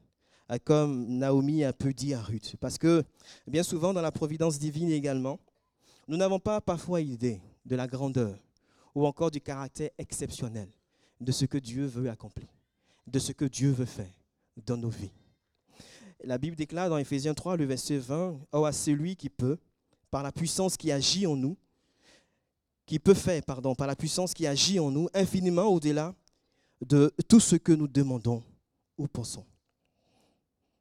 Comme 0.65 1.19
Naomi 1.19 1.65
a 1.65 1.73
peu 1.73 1.93
dit 1.93 2.15
à 2.15 2.23
Ruth. 2.23 2.55
Parce 2.61 2.79
que 2.79 3.03
bien 3.49 3.65
souvent 3.65 3.93
dans 3.93 4.03
la 4.03 4.13
providence 4.13 4.61
divine 4.61 4.91
également, 4.91 5.41
nous 6.07 6.17
n'avons 6.17 6.39
pas 6.39 6.61
parfois 6.61 7.01
idée 7.01 7.41
de 7.65 7.75
la 7.75 7.89
grandeur 7.89 8.39
ou 8.95 9.05
encore 9.05 9.33
du 9.33 9.41
caractère 9.41 9.91
exceptionnel 9.99 10.69
de 11.21 11.33
ce 11.33 11.45
que 11.45 11.59
Dieu 11.59 11.87
veut 11.87 12.11
accomplir, 12.11 12.49
de 13.07 13.19
ce 13.19 13.33
que 13.33 13.45
Dieu 13.45 13.71
veut 13.71 13.87
faire 13.87 14.13
dans 14.65 14.77
nos 14.77 14.91
vies. 14.91 15.11
La 16.25 16.39
Bible 16.39 16.57
déclare 16.57 16.89
dans 16.89 16.99
Éphésiens 16.99 17.35
3, 17.35 17.57
le 17.57 17.65
verset 17.65 17.99
20, 17.99 18.39
Oh 18.53 18.65
à 18.65 18.73
celui 18.73 19.17
qui 19.17 19.29
peut, 19.29 19.59
par 20.11 20.23
la 20.23 20.33
puissance 20.33 20.77
qui 20.77 20.91
agit 20.91 21.27
en 21.27 21.37
nous, 21.37 21.57
qui 22.87 22.99
peut 22.99 23.15
faire, 23.15 23.43
pardon, 23.43 23.75
par 23.75 23.87
la 23.87 23.97
puissance 23.97 24.33
qui 24.33 24.47
agit 24.47 24.79
en 24.79 24.91
nous, 24.91 25.09
infiniment 25.13 25.67
au-delà 25.67 26.15
de 26.81 27.13
tout 27.29 27.41
ce 27.41 27.57
que 27.57 27.73
nous 27.73 27.89
demandons 27.89 28.43
ou 28.97 29.07
pensons. 29.07 29.45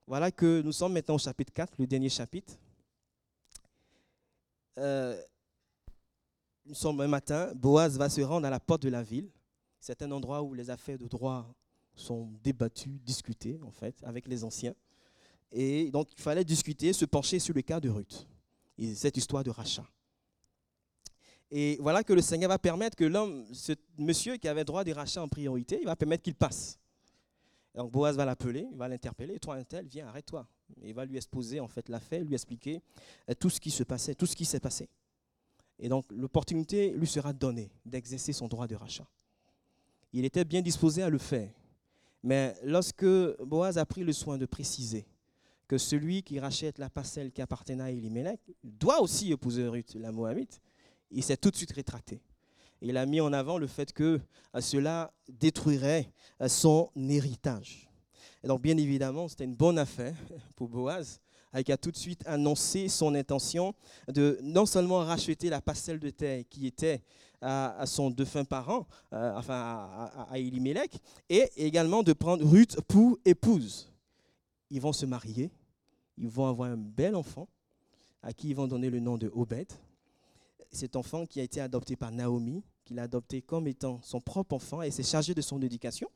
Voilà 0.08 0.32
que 0.32 0.62
nous 0.62 0.72
sommes 0.72 0.94
maintenant 0.94 1.16
au 1.16 1.20
chapitre 1.20 1.52
4, 1.52 1.74
le 1.80 1.88
dernier 1.88 2.10
chapitre. 2.10 2.54
Euh, 4.78 5.20
nous 6.66 6.76
sommes 6.76 7.02
un 7.02 7.08
matin, 7.08 7.52
Boaz 7.56 7.98
va 7.98 8.10
se 8.10 8.22
rendre 8.22 8.46
à 8.46 8.50
la 8.50 8.60
porte 8.60 8.84
de 8.84 8.90
la 8.90 9.02
ville. 9.02 9.30
C'est 9.86 10.02
un 10.02 10.10
endroit 10.10 10.42
où 10.42 10.56
les 10.56 10.72
affaires 10.72 10.98
de 10.98 11.08
droit 11.08 11.48
sont 11.94 12.32
débattues, 12.44 13.00
discutées, 13.06 13.60
en 13.62 13.70
fait, 13.70 13.96
avec 14.04 14.28
les 14.28 14.44
anciens. 14.44 14.74
Et 15.52 15.92
donc, 15.92 16.12
il 16.18 16.20
fallait 16.20 16.44
discuter, 16.44 16.92
se 16.92 17.06
pencher 17.06 17.38
sur 17.38 17.54
le 17.54 17.62
cas 17.62 17.80
de 17.80 17.90
Ruth, 17.90 18.28
et 18.80 18.96
cette 18.96 19.16
histoire 19.16 19.44
de 19.44 19.52
rachat. 19.52 19.86
Et 21.52 21.78
voilà 21.80 22.04
que 22.04 22.14
le 22.14 22.22
Seigneur 22.22 22.50
va 22.50 22.58
permettre 22.58 22.98
que 22.98 23.04
l'homme, 23.04 23.46
ce 23.54 23.74
monsieur 24.00 24.38
qui 24.38 24.48
avait 24.48 24.66
droit 24.66 24.84
des 24.84 24.92
rachats 24.92 25.22
en 25.22 25.28
priorité, 25.28 25.78
il 25.80 25.86
va 25.86 25.96
permettre 25.96 26.24
qu'il 26.24 26.34
passe. 26.34 26.80
donc 27.76 27.92
Boaz 27.92 28.18
va 28.18 28.26
l'appeler, 28.26 28.68
il 28.72 28.78
va 28.80 28.88
l'interpeller, 28.88 29.38
toi 29.38 29.54
un 29.54 29.64
tel, 29.64 29.86
viens, 29.86 30.08
arrête-toi. 30.08 30.48
Il 30.82 30.96
va 30.96 31.06
lui 31.06 31.18
exposer 31.18 31.60
en 31.60 31.68
fait 31.68 31.90
l'affaire, 31.90 32.24
lui 32.24 32.34
expliquer 32.34 32.82
euh, 33.30 33.36
tout 33.40 33.52
ce 33.52 33.60
qui 33.60 33.70
se 33.70 33.84
passait, 33.84 34.16
tout 34.16 34.26
ce 34.26 34.36
qui 34.36 34.46
s'est 34.46 34.60
passé. 34.60 34.90
Et 35.78 35.90
donc 35.90 36.08
l'opportunité 36.10 36.90
lui 36.90 37.06
sera 37.06 37.34
donnée 37.34 37.70
d'exercer 37.86 38.34
son 38.34 38.48
droit 38.48 38.66
de 38.66 38.74
rachat 38.74 39.06
il 40.16 40.24
était 40.24 40.46
bien 40.46 40.62
disposé 40.62 41.04
à 41.04 41.10
le 41.10 41.18
faire. 41.18 41.50
Mais 42.24 42.56
lorsque 42.64 43.06
Boaz 43.44 43.78
a 43.78 43.86
pris 43.86 44.04
le 44.04 44.14
soin 44.14 44.38
de 44.38 44.46
préciser 44.46 45.06
que 45.68 45.78
celui 45.78 46.24
qui 46.24 46.40
rachète 46.40 46.80
la 46.80 46.90
parcelle 46.90 47.34
qui 47.34 47.42
appartenait 47.42 47.84
à 47.84 47.92
Elimelech 47.92 48.40
doit 48.64 49.02
aussi 49.02 49.34
épouser 49.34 49.68
Ruth, 49.68 49.96
la 49.96 50.14
Moabite, 50.14 50.62
il 51.12 51.22
s'est 51.22 51.36
tout 51.36 51.52
de 51.52 51.58
suite 51.58 51.74
rétracté. 51.74 52.22
Il 52.82 52.96
a 52.96 53.06
mis 53.06 53.20
en 53.20 53.34
avant 53.34 53.58
le 53.58 53.68
fait 53.68 53.92
que 53.92 54.22
euh, 54.56 54.62
cela 54.62 55.12
détruirait 55.28 56.10
euh, 56.42 56.48
son 56.48 56.92
héritage. 56.96 57.90
Et 58.42 58.48
donc, 58.48 58.62
bien 58.62 58.78
évidemment, 58.78 59.28
c'était 59.28 59.44
une 59.44 59.56
bonne 59.56 59.78
affaire 59.78 60.16
pour 60.56 60.70
Boaz, 60.70 61.20
qui 61.66 61.72
a 61.72 61.78
tout 61.78 61.92
de 61.92 61.98
suite 61.98 62.22
annoncé 62.26 62.88
son 62.88 63.16
intention 63.16 63.74
de 64.08 64.40
non 64.42 64.66
seulement 64.66 65.00
racheter 65.00 65.50
la 65.50 65.62
parcelle 65.62 66.00
de 66.00 66.10
terre 66.10 66.44
qui 66.50 66.68
était 66.68 67.02
à, 67.46 67.86
son 67.86 68.10
défunt 68.10 68.44
parent, 68.44 68.88
euh, 69.14 69.34
enfin 69.36 69.54
à, 69.54 70.28
à, 70.32 70.38
et 70.40 71.50
également 71.58 72.04
de 72.04 72.14
prendre 72.14 72.46
Ruth 72.46 72.80
pour 72.88 73.20
épouse. 73.24 73.92
Ils 74.72 74.82
vont 74.82 74.94
se 74.94 75.06
marier, 75.06 75.52
ils 76.18 76.28
vont 76.28 76.48
avoir 76.48 76.72
un 76.72 76.78
bel 76.78 77.16
enfant, 77.16 77.48
à 78.24 78.34
qui 78.34 78.50
ils 78.50 78.56
vont 78.56 78.68
donner 78.68 78.90
le 78.90 79.00
nom 79.00 79.18
de 79.18 79.32
Obed. 79.34 79.72
Cet 80.72 80.96
enfant 80.96 81.26
qui 81.26 81.40
a 81.40 81.44
été 81.44 81.62
adopté 81.62 81.96
par 81.96 82.12
Naomi, 82.12 82.64
qu'il 82.84 83.00
a 83.00 83.04
adopté 83.04 83.42
comme 83.42 83.68
étant 83.68 84.00
son 84.02 84.20
propre 84.20 84.56
enfant 84.56 84.82
et 84.82 84.92
s'est 84.92 85.04
chargé 85.04 85.34
de 85.34 85.42
son 85.42 85.62
éducation. 85.62 86.10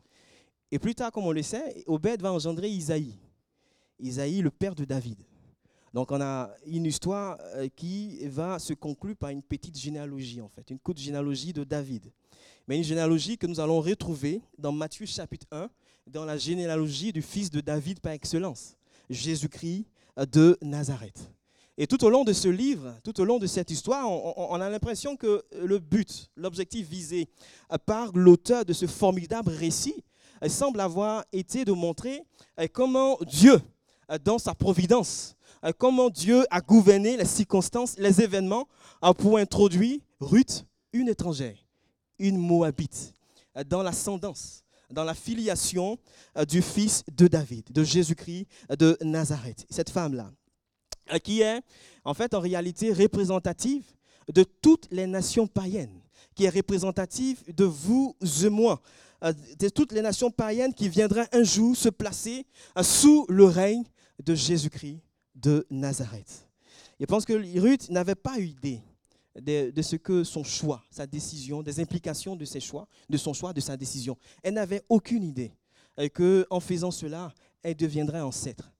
Et 0.71 0.79
plus 0.79 0.95
tard, 0.95 1.11
comme 1.11 1.25
on 1.25 1.31
le 1.31 1.43
sait, 1.43 1.83
Obed 1.87 2.21
va 2.21 2.33
engendrer 2.33 2.69
Isaïe. 2.69 3.15
Isaïe, 3.99 4.41
le 4.41 4.51
père 4.51 4.75
de 4.75 4.85
David. 4.85 5.23
Donc 5.93 6.11
on 6.11 6.21
a 6.21 6.51
une 6.67 6.85
histoire 6.85 7.37
euh, 7.55 7.67
qui 7.75 8.19
va 8.27 8.59
se 8.59 8.73
conclure 8.73 9.15
par 9.15 9.31
une 9.31 9.41
petite 9.41 9.77
généalogie, 9.77 10.39
en 10.41 10.49
fait, 10.49 10.69
une 10.69 10.79
courte 10.79 10.99
généalogie 10.99 11.51
de 11.51 11.63
David. 11.63 12.11
Mais 12.67 12.77
une 12.77 12.83
généalogie 12.83 13.37
que 13.37 13.47
nous 13.47 13.59
allons 13.59 13.81
retrouver 13.81 14.41
dans 14.57 14.71
Matthieu 14.71 15.07
chapitre 15.07 15.47
1, 15.51 15.69
dans 16.05 16.25
la 16.25 16.37
généalogie 16.37 17.11
du 17.11 17.23
fils 17.23 17.49
de 17.49 17.61
David 17.61 17.99
par 17.99 18.11
excellence, 18.11 18.75
Jésus-Christ 19.09 19.85
euh, 20.19 20.25
de 20.27 20.57
Nazareth. 20.61 21.31
Et 21.75 21.87
tout 21.87 22.03
au 22.03 22.09
long 22.09 22.23
de 22.23 22.33
ce 22.33 22.49
livre, 22.49 22.93
tout 23.03 23.19
au 23.21 23.25
long 23.25 23.39
de 23.39 23.47
cette 23.47 23.71
histoire, 23.71 24.11
on, 24.11 24.59
a 24.59 24.69
l'impression 24.69 25.15
que 25.15 25.43
le 25.59 25.79
but, 25.79 26.29
l'objectif 26.35 26.87
visé 26.87 27.29
euh, 27.71 27.77
par 27.83 28.11
l'auteur 28.13 28.63
de 28.63 28.73
ce 28.73 28.85
formidable 28.85 29.49
récit 29.51 30.03
semble 30.47 30.79
avoir 30.79 31.25
été 31.33 31.65
de 31.65 31.73
montrer 31.73 32.21
comment 32.71 33.17
Dieu, 33.27 33.59
dans 34.23 34.37
sa 34.37 34.55
providence, 34.55 35.35
euh, 35.35 35.38
comment 35.77 36.09
Dieu 36.09 36.45
a 36.49 36.61
gouverné 36.61 37.17
les 37.17 37.25
circonstances, 37.25 37.97
les 37.97 38.21
événements 38.21 38.67
euh, 39.03 39.13
pour 39.13 39.37
introduire 39.37 39.99
Ruth, 40.19 40.65
une 40.93 41.09
étrangère, 41.09 41.57
une 42.17 42.37
Moabite, 42.37 43.13
euh, 43.57 43.63
dans 43.63 43.83
l'ascendance, 43.83 44.63
dans 44.89 45.03
la 45.03 45.13
filiation 45.13 45.99
du 46.47 46.63
fils 46.63 47.03
de 47.15 47.27
David, 47.27 47.71
de 47.71 47.83
Jésus-Christ 47.83 48.47
de 48.79 48.97
Nazareth. 49.01 49.67
Cette 49.69 49.91
femme-là, 49.91 50.31
qui 51.23 51.41
est 51.41 51.61
en 52.03 52.15
fait 52.15 52.33
en 52.33 52.39
réalité 52.39 52.91
représentative 52.91 53.83
de 54.33 54.43
toutes 54.43 54.87
les 54.89 55.05
nations 55.05 55.45
païennes, 55.45 56.01
qui 56.33 56.45
est 56.45 56.49
représentative 56.49 57.43
de 57.53 57.65
vous 57.65 58.15
et 58.43 58.49
moi, 58.49 58.81
de 59.21 59.69
toutes 59.69 59.91
les 59.91 60.01
nations 60.01 60.31
païennes 60.31 60.73
qui 60.73 60.89
viendraient 60.89 61.29
un 61.33 61.43
jour 61.43 61.77
se 61.77 61.89
placer 61.89 62.47
sous 62.81 63.27
le 63.29 63.45
règne 63.45 63.83
de 64.25 64.33
Jésus-Christ 64.33 65.01
de 65.41 65.65
Nazareth. 65.69 66.47
Je 66.99 67.05
pense 67.05 67.25
que 67.25 67.33
Ruth 67.59 67.89
n'avait 67.89 68.15
pas 68.15 68.39
eu 68.39 68.45
idée 68.45 68.81
de, 69.39 69.81
ce 69.81 69.95
que 69.95 70.23
son 70.23 70.43
choix, 70.43 70.83
sa 70.89 71.07
décision, 71.07 71.63
des 71.63 71.79
implications 71.79 72.35
de 72.35 72.45
ses 72.45 72.59
choix, 72.59 72.87
de 73.09 73.17
son 73.17 73.33
choix, 73.33 73.53
de 73.53 73.61
sa 73.61 73.77
décision. 73.77 74.17
Elle 74.43 74.55
n'avait 74.55 74.83
aucune 74.89 75.23
idée 75.23 75.53
que 76.13 76.45
en 76.49 76.59
faisant 76.59 76.91
cela, 76.91 77.33
elle 77.63 77.75
deviendrait 77.75 78.21
ancêtre 78.21 78.71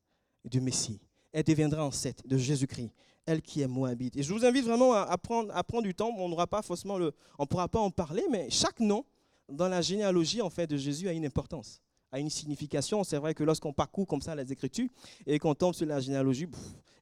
du 0.44 0.60
Messie. 0.60 1.00
Elle 1.32 1.44
deviendrait 1.44 1.82
ancêtre 1.82 2.28
de 2.28 2.38
Jésus-Christ, 2.38 2.92
elle 3.26 3.42
qui 3.42 3.62
est 3.62 3.68
moabite. 3.68 4.18
Et 4.18 4.24
je 4.24 4.34
vous 4.34 4.46
invite 4.46 4.66
vraiment 4.66 4.94
à, 4.94 5.18
prendre, 5.18 5.56
à 5.56 5.64
prendre 5.64 5.84
du 5.84 5.94
temps. 5.94 6.12
On 6.18 6.28
n'aura 6.28 6.48
pas 6.48 6.62
forcément 6.62 6.98
le, 6.98 7.14
on 7.38 7.46
pourra 7.46 7.68
pas 7.68 7.80
en 7.80 7.92
parler, 7.92 8.24
mais 8.32 8.50
chaque 8.50 8.80
nom 8.80 9.06
dans 9.48 9.68
la 9.68 9.82
généalogie 9.82 10.42
en 10.42 10.50
fait 10.50 10.68
de 10.68 10.78
Jésus 10.78 11.08
a 11.08 11.14
une 11.14 11.26
importance 11.26 11.82
a 12.12 12.20
une 12.20 12.30
signification. 12.30 13.04
C'est 13.04 13.18
vrai 13.18 13.34
que 13.34 13.44
lorsqu'on 13.44 13.74
parcourt 13.74 14.08
comme 14.08 14.22
ça 14.22 14.36
les 14.36 14.52
Écritures 14.52 14.90
et 15.26 15.40
qu'on 15.40 15.56
tombe 15.56 15.74
sur 15.74 15.86
la 15.86 16.00
généalogie, 16.00 16.48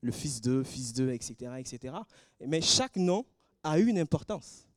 le 0.01 0.11
fils 0.11 0.41
de, 0.41 0.63
fils 0.63 0.93
de, 0.93 1.09
etc., 1.09 1.51
etc. 1.57 1.95
Mais 2.45 2.61
chaque 2.61 2.95
nom 2.95 3.25
a 3.63 3.79
une 3.79 3.99
importance. 3.99 4.67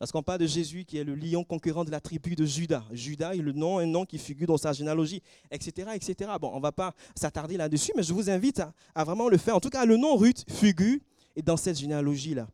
Lorsqu'on 0.00 0.22
parle 0.22 0.40
de 0.40 0.46
Jésus 0.46 0.84
qui 0.84 0.98
est 0.98 1.04
le 1.04 1.14
lion 1.14 1.44
concurrent 1.44 1.84
de 1.84 1.90
la 1.90 2.00
tribu 2.00 2.34
de 2.34 2.44
Judas, 2.44 2.84
Judas 2.90 3.34
est 3.34 3.38
le 3.38 3.52
nom, 3.52 3.78
un 3.78 3.86
nom 3.86 4.04
qui 4.04 4.18
figure 4.18 4.48
dans 4.48 4.56
sa 4.56 4.72
généalogie, 4.72 5.22
etc., 5.50 5.88
etc. 5.94 6.30
Bon, 6.40 6.50
on 6.52 6.56
ne 6.56 6.62
va 6.62 6.72
pas 6.72 6.94
s'attarder 7.14 7.56
là-dessus, 7.56 7.92
mais 7.96 8.02
je 8.02 8.12
vous 8.12 8.28
invite 8.28 8.62
à, 8.94 9.04
vraiment 9.04 9.28
le 9.28 9.38
faire. 9.38 9.56
En 9.56 9.60
tout 9.60 9.70
cas, 9.70 9.84
le 9.84 9.96
nom 9.96 10.16
Ruth 10.16 10.44
figure 10.50 10.98
dans 11.42 11.56
cette 11.56 11.78
généalogie-là, 11.78 12.46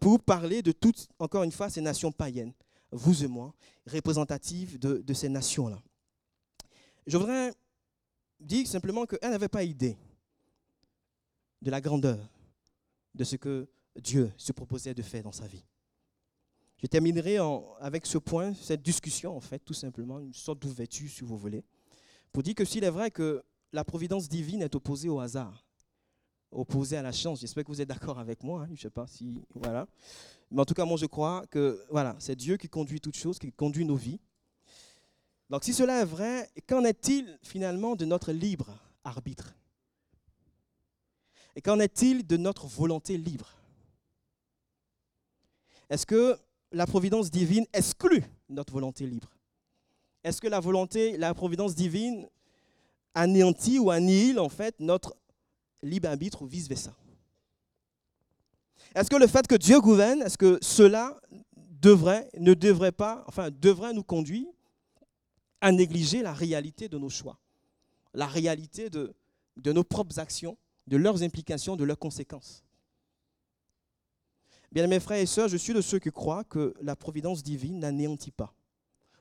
pour 0.00 0.20
parler 0.20 0.62
de 0.62 0.72
toutes, 0.72 1.08
encore 1.18 1.42
une 1.42 1.52
fois, 1.52 1.68
ces 1.68 1.80
nations 1.80 2.10
païennes, 2.10 2.52
vous 2.90 3.24
et 3.24 3.28
moi, 3.28 3.52
représentatives 3.86 4.78
de 4.78 5.14
ces 5.14 5.28
nations-là. 5.28 5.78
Je 7.06 7.16
voudrais 7.16 7.52
dire 8.40 8.66
simplement 8.66 9.06
qu'elle 9.06 9.30
n'avait 9.30 9.48
pas 9.48 9.62
idée 9.62 9.96
de 11.60 11.70
la 11.70 11.80
grandeur 11.80 12.18
de 13.14 13.24
ce 13.24 13.36
que 13.36 13.68
Dieu 13.96 14.32
se 14.36 14.52
proposait 14.52 14.94
de 14.94 15.02
faire 15.02 15.22
dans 15.22 15.32
sa 15.32 15.46
vie. 15.46 15.64
Je 16.78 16.86
terminerai 16.86 17.38
avec 17.80 18.04
ce 18.06 18.18
point, 18.18 18.52
cette 18.54 18.82
discussion, 18.82 19.36
en 19.36 19.40
fait, 19.40 19.58
tout 19.60 19.74
simplement, 19.74 20.18
une 20.18 20.34
sorte 20.34 20.58
d'ouverture, 20.58 21.08
si 21.08 21.22
vous 21.22 21.38
voulez, 21.38 21.64
pour 22.32 22.42
dire 22.42 22.54
que 22.54 22.64
s'il 22.64 22.84
est 22.84 22.90
vrai 22.90 23.10
que 23.10 23.42
la 23.72 23.84
providence 23.84 24.28
divine 24.28 24.62
est 24.62 24.74
opposée 24.74 25.08
au 25.08 25.20
hasard, 25.20 25.64
opposée 26.50 26.96
à 26.96 27.02
la 27.02 27.12
chance, 27.12 27.40
j'espère 27.40 27.64
que 27.64 27.68
vous 27.70 27.80
êtes 27.80 27.88
d'accord 27.88 28.18
avec 28.18 28.42
moi, 28.42 28.62
hein, 28.62 28.66
je 28.68 28.72
ne 28.72 28.78
sais 28.78 28.90
pas 28.90 29.06
si... 29.06 29.40
Voilà. 29.54 29.86
Mais 30.50 30.60
en 30.60 30.64
tout 30.64 30.74
cas, 30.74 30.84
moi 30.84 30.96
je 30.96 31.06
crois 31.06 31.44
que 31.46 31.84
voilà, 31.90 32.16
c'est 32.18 32.36
Dieu 32.36 32.56
qui 32.56 32.68
conduit 32.68 33.00
toutes 33.00 33.16
choses, 33.16 33.38
qui 33.38 33.50
conduit 33.52 33.84
nos 33.84 33.96
vies. 33.96 34.20
Donc 35.50 35.64
si 35.64 35.74
cela 35.74 36.00
est 36.00 36.06
vrai, 36.06 36.50
qu'en 36.66 36.84
est-il 36.84 37.38
finalement 37.42 37.96
de 37.96 38.04
notre 38.04 38.32
libre 38.32 38.68
arbitre? 39.04 39.54
Et 41.56 41.60
qu'en 41.60 41.78
est-il 41.78 42.26
de 42.26 42.36
notre 42.36 42.66
volonté 42.66 43.16
libre? 43.16 43.50
Est-ce 45.90 46.06
que 46.06 46.38
la 46.72 46.86
providence 46.86 47.30
divine 47.30 47.66
exclut 47.72 48.24
notre 48.48 48.72
volonté 48.72 49.06
libre? 49.06 49.30
Est-ce 50.24 50.40
que 50.40 50.48
la 50.48 50.60
volonté, 50.60 51.16
la 51.18 51.34
providence 51.34 51.74
divine 51.74 52.26
anéantit 53.14 53.78
ou 53.78 53.90
annihile 53.90 54.40
en 54.40 54.48
fait 54.48 54.74
notre 54.80 55.14
libre 55.82 56.08
arbitre 56.08 56.42
ou 56.42 56.46
vice-versa? 56.46 56.94
Est-ce 58.94 59.10
que 59.10 59.16
le 59.16 59.26
fait 59.26 59.46
que 59.46 59.54
Dieu 59.54 59.80
gouverne, 59.80 60.22
est-ce 60.22 60.38
que 60.38 60.58
cela 60.62 61.20
devrait, 61.56 62.28
ne 62.38 62.54
devrait 62.54 62.92
pas, 62.92 63.24
enfin 63.28 63.50
devrait 63.50 63.92
nous 63.92 64.02
conduire 64.02 64.48
à 65.60 65.72
négliger 65.72 66.22
la 66.22 66.32
réalité 66.32 66.88
de 66.88 66.98
nos 66.98 67.08
choix, 67.08 67.38
la 68.12 68.26
réalité 68.26 68.90
de, 68.90 69.14
de 69.56 69.72
nos 69.72 69.84
propres 69.84 70.18
actions, 70.18 70.56
de 70.86 70.96
leurs 70.96 71.22
implications, 71.22 71.76
de 71.76 71.84
leurs 71.84 71.98
conséquences. 71.98 72.62
Bien, 74.70 74.86
mes 74.86 75.00
frères 75.00 75.20
et 75.20 75.26
sœurs, 75.26 75.48
je 75.48 75.56
suis 75.56 75.72
de 75.72 75.80
ceux 75.80 75.98
qui 75.98 76.10
croient 76.10 76.44
que 76.44 76.74
la 76.82 76.96
providence 76.96 77.42
divine 77.42 77.78
n'anéantit 77.78 78.32
pas 78.32 78.54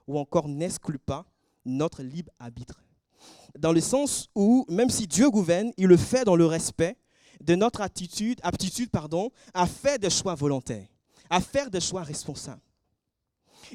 ou 0.08 0.18
encore 0.18 0.48
n'exclut 0.48 1.00
pas 1.00 1.26
notre 1.66 2.04
libre 2.04 2.32
arbitre. 2.40 2.84
Dans 3.58 3.72
le 3.72 3.80
sens 3.80 4.30
où, 4.36 4.66
même 4.68 4.90
si 4.90 5.08
Dieu 5.08 5.30
gouverne, 5.30 5.72
il 5.78 5.88
le 5.88 5.98
fait 5.98 6.26
dans 6.26 6.36
le 6.36 6.46
respect 6.46 6.98
de 7.40 7.56
notre 7.56 7.82
attitude, 7.82 8.40
aptitude 8.44 8.90
pardon, 8.90 9.32
à 9.54 9.68
faire 9.68 10.00
des 10.00 10.10
choix 10.10 10.36
volontaires, 10.36 10.88
à 11.30 11.40
faire 11.40 11.70
des 11.70 11.80
choix 11.80 12.04
responsables. 12.04 12.62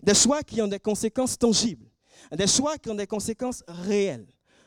Des 0.03 0.15
choix 0.15 0.43
qui 0.43 0.61
ont 0.61 0.69
des 0.69 0.81
conséquences 0.81 1.39
tangibles, 1.39 1.87
des 2.33 2.47
choix 2.47 2.79
qui 2.79 2.91
ont 2.91 2.95
des 2.95 3.07
conséquences 3.07 3.63
réelles. 3.69 4.27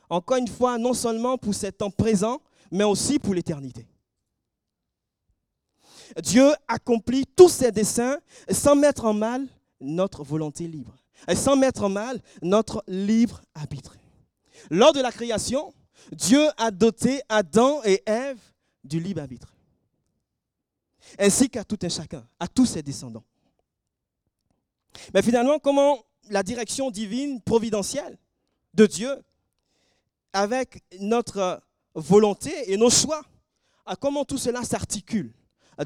Encore 0.10 0.38
une 0.38 0.48
fois, 0.48 0.78
non 0.78 0.94
seulement 0.94 1.38
pour 1.38 1.54
cet 1.54 1.78
temps 1.78 1.92
présent, 1.92 2.42
mais 2.72 2.84
aussi 2.84 3.20
pour 3.20 3.34
l'éternité. 3.34 3.88
Dieu 6.22 6.52
accomplit 6.68 7.26
tous 7.26 7.50
ses 7.50 7.72
desseins 7.72 8.20
sans 8.50 8.76
mettre 8.76 9.06
en 9.06 9.14
mal 9.14 9.48
notre 9.80 10.24
volonté 10.24 10.68
libre, 10.68 10.96
sans 11.36 11.56
mettre 11.56 11.84
en 11.84 11.90
mal 11.90 12.22
notre 12.42 12.84
libre 12.88 13.42
arbitre. 13.56 13.96
Lors 14.70 14.94
de 14.94 15.02
la 15.02 15.12
création, 15.12 15.74
Dieu 16.12 16.46
a 16.58 16.72
doté 16.72 17.22
Adam 17.30 17.82
et 17.84 18.04
Ève 18.06 18.40
du 18.84 19.00
libre 19.00 19.22
arbitre, 19.22 19.54
ainsi 21.18 21.50
qu'à 21.50 21.64
tout 21.64 21.80
un 21.84 21.90
chacun, 21.90 22.28
à 22.40 22.48
tous 22.48 22.66
ses 22.66 22.84
descendants. 22.84 23.24
Mais 25.14 25.22
finalement, 25.22 25.60
comment 25.60 26.04
la 26.32 26.44
direction 26.44 26.90
divine, 26.90 27.42
providentielle 27.42 28.18
de 28.74 28.86
Dieu, 28.86 29.22
avec 30.34 30.82
notre 31.00 31.62
volonté 31.94 32.72
et 32.72 32.78
nos 32.78 32.90
choix, 32.90 33.22
à 33.86 33.96
comment 33.96 34.24
tout 34.24 34.38
cela 34.38 34.64
s'articule 34.64 35.34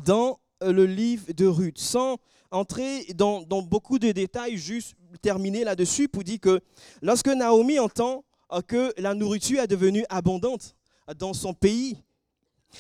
dans 0.06 0.40
le 0.62 0.86
livre 0.86 1.34
de 1.34 1.48
Ruth, 1.48 1.80
sans 1.80 2.18
entrer 2.52 3.06
dans, 3.16 3.42
beaucoup 3.64 3.98
de 3.98 4.12
détails, 4.12 4.58
juste 4.58 4.96
terminer 5.22 5.64
là-dessus 5.64 6.08
pour 6.08 6.24
dire 6.24 6.40
que 6.40 6.62
lorsque 7.02 7.28
Naomi 7.28 7.80
entend 7.80 8.24
que 8.68 8.94
la 8.98 9.16
nourriture 9.16 9.62
est 9.62 9.68
devenue 9.68 10.06
abondante 10.10 10.76
dans 11.18 11.34
son 11.34 11.54
pays, 11.54 11.98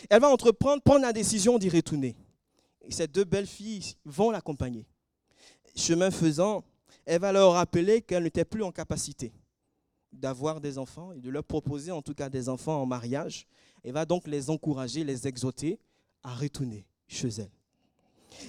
elle 0.09 0.21
va 0.21 0.29
entreprendre, 0.29 0.83
prendre 0.83 1.01
la 1.01 1.13
décision 1.13 1.57
d'y 1.57 1.69
retourner. 1.69 2.15
Et 2.83 2.91
ces 2.91 3.07
deux 3.07 3.23
belles 3.23 3.47
filles 3.47 3.95
vont 4.05 4.29
l'accompagner. 4.29 4.85
Chemin 5.75 6.11
faisant, 6.11 6.63
elle 7.05 7.21
va 7.21 7.31
leur 7.31 7.53
rappeler 7.53 8.01
qu'elle 8.01 8.23
n'était 8.23 8.45
plus 8.45 8.63
en 8.63 8.71
capacité 8.71 9.31
d'avoir 10.11 10.61
des 10.61 10.77
enfants 10.77 11.11
et 11.11 11.19
de 11.19 11.29
leur 11.29 11.43
proposer 11.43 11.91
en 11.91 12.01
tout 12.01 12.13
cas 12.13 12.29
des 12.29 12.49
enfants 12.49 12.81
en 12.81 12.85
mariage. 12.85 13.45
Elle 13.83 13.93
va 13.93 14.05
donc 14.05 14.27
les 14.27 14.49
encourager, 14.49 15.03
les 15.03 15.27
exhorter 15.27 15.79
à 16.23 16.33
retourner 16.33 16.87
chez 17.07 17.27
elle. 17.27 17.51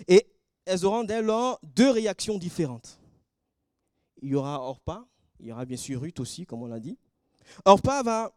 Et 0.08 0.26
elles 0.64 0.84
auront 0.84 1.04
dès 1.04 1.22
lors 1.22 1.60
deux 1.62 1.90
réactions 1.90 2.38
différentes. 2.38 2.98
Il 4.22 4.30
y 4.30 4.34
aura 4.34 4.60
Orpa, 4.60 5.06
il 5.38 5.46
y 5.46 5.52
aura 5.52 5.64
bien 5.64 5.76
sûr 5.76 6.00
Ruth 6.00 6.20
aussi, 6.20 6.46
comme 6.46 6.62
on 6.62 6.66
l'a 6.66 6.80
dit. 6.80 6.98
Orpa 7.64 8.02
va 8.02 8.32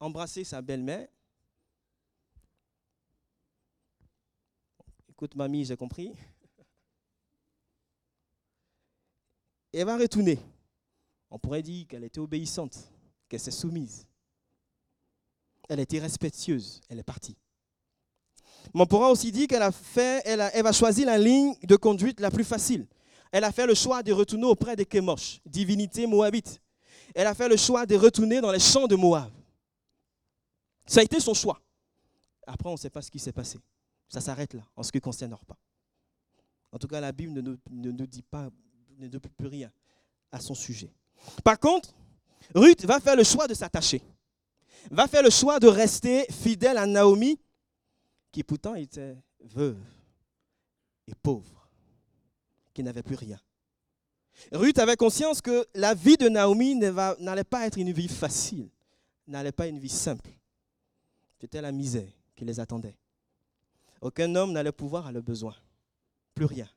embrasser 0.00 0.44
sa 0.44 0.60
belle-mère. 0.60 1.08
Écoute, 5.08 5.34
mamie, 5.34 5.64
j'ai 5.64 5.76
compris. 5.76 6.12
Elle 9.78 9.84
va 9.84 9.98
retourner. 9.98 10.38
On 11.30 11.38
pourrait 11.38 11.62
dire 11.62 11.86
qu'elle 11.86 12.04
était 12.04 12.18
obéissante, 12.18 12.78
qu'elle 13.28 13.40
s'est 13.40 13.50
soumise. 13.50 14.06
Elle 15.68 15.80
était 15.80 15.98
respectueuse, 15.98 16.80
elle 16.88 16.98
est 16.98 17.02
partie. 17.02 17.36
Mais 18.72 18.80
on 18.80 18.86
pourra 18.86 19.10
aussi 19.10 19.30
dire 19.30 19.46
qu'elle 19.46 19.62
a 19.62 19.72
fait, 19.72 20.22
elle, 20.24 20.38
la 20.38 21.18
ligne 21.18 21.54
de 21.62 21.76
conduite 21.76 22.20
la 22.20 22.30
plus 22.30 22.44
facile. 22.44 22.86
Elle 23.30 23.44
a 23.44 23.52
fait 23.52 23.66
le 23.66 23.74
choix 23.74 24.02
de 24.02 24.12
retourner 24.12 24.46
auprès 24.46 24.76
des 24.76 24.86
Kémosh, 24.86 25.40
divinité 25.44 26.06
moabite. 26.06 26.58
Elle 27.14 27.26
a 27.26 27.34
fait 27.34 27.48
le 27.48 27.58
choix 27.58 27.84
de 27.84 27.96
retourner 27.96 28.40
dans 28.40 28.52
les 28.52 28.60
champs 28.60 28.86
de 28.86 28.96
Moab. 28.96 29.30
Ça 30.86 31.00
a 31.00 31.02
été 31.02 31.20
son 31.20 31.34
choix. 31.34 31.60
Après, 32.46 32.70
on 32.70 32.72
ne 32.72 32.78
sait 32.78 32.90
pas 32.90 33.02
ce 33.02 33.10
qui 33.10 33.18
s'est 33.18 33.32
passé. 33.32 33.58
Ça 34.08 34.22
s'arrête 34.22 34.54
là, 34.54 34.62
en 34.74 34.82
ce 34.82 34.90
qui 34.90 35.00
concerne 35.00 35.34
Orpa. 35.34 35.56
En 36.72 36.78
tout 36.78 36.88
cas, 36.88 37.00
la 37.00 37.12
Bible 37.12 37.32
ne 37.34 37.90
nous 37.90 38.06
dit 38.06 38.22
pas, 38.22 38.50
ne 38.98 39.08
dit 39.08 39.18
plus 39.18 39.48
rien 39.48 39.70
à 40.32 40.40
son 40.40 40.54
sujet. 40.54 40.90
Par 41.44 41.58
contre, 41.58 41.94
Ruth 42.54 42.84
va 42.84 43.00
faire 43.00 43.16
le 43.16 43.24
choix 43.24 43.46
de 43.48 43.54
s'attacher. 43.54 44.02
Va 44.90 45.08
faire 45.08 45.22
le 45.22 45.30
choix 45.30 45.58
de 45.58 45.66
rester 45.66 46.26
fidèle 46.30 46.78
à 46.78 46.86
Naomi, 46.86 47.38
qui 48.30 48.44
pourtant 48.44 48.74
était 48.74 49.16
veuve 49.40 49.80
et 51.06 51.14
pauvre, 51.14 51.68
qui 52.72 52.82
n'avait 52.82 53.02
plus 53.02 53.16
rien. 53.16 53.40
Ruth 54.52 54.78
avait 54.78 54.96
conscience 54.96 55.40
que 55.40 55.66
la 55.74 55.94
vie 55.94 56.16
de 56.16 56.28
Naomi 56.28 56.74
n'allait 56.74 57.44
pas 57.44 57.66
être 57.66 57.78
une 57.78 57.92
vie 57.92 58.08
facile, 58.08 58.68
n'allait 59.26 59.52
pas 59.52 59.66
être 59.66 59.74
une 59.74 59.80
vie 59.80 59.88
simple. 59.88 60.30
C'était 61.40 61.60
la 61.60 61.72
misère 61.72 62.08
qui 62.34 62.44
les 62.44 62.60
attendait. 62.60 62.96
Aucun 64.00 64.34
homme 64.34 64.52
n'allait 64.52 64.72
pouvoir 64.72 65.06
à 65.06 65.12
leurs 65.12 65.22
besoins. 65.22 65.56
Plus 66.34 66.44
rien. 66.44 66.68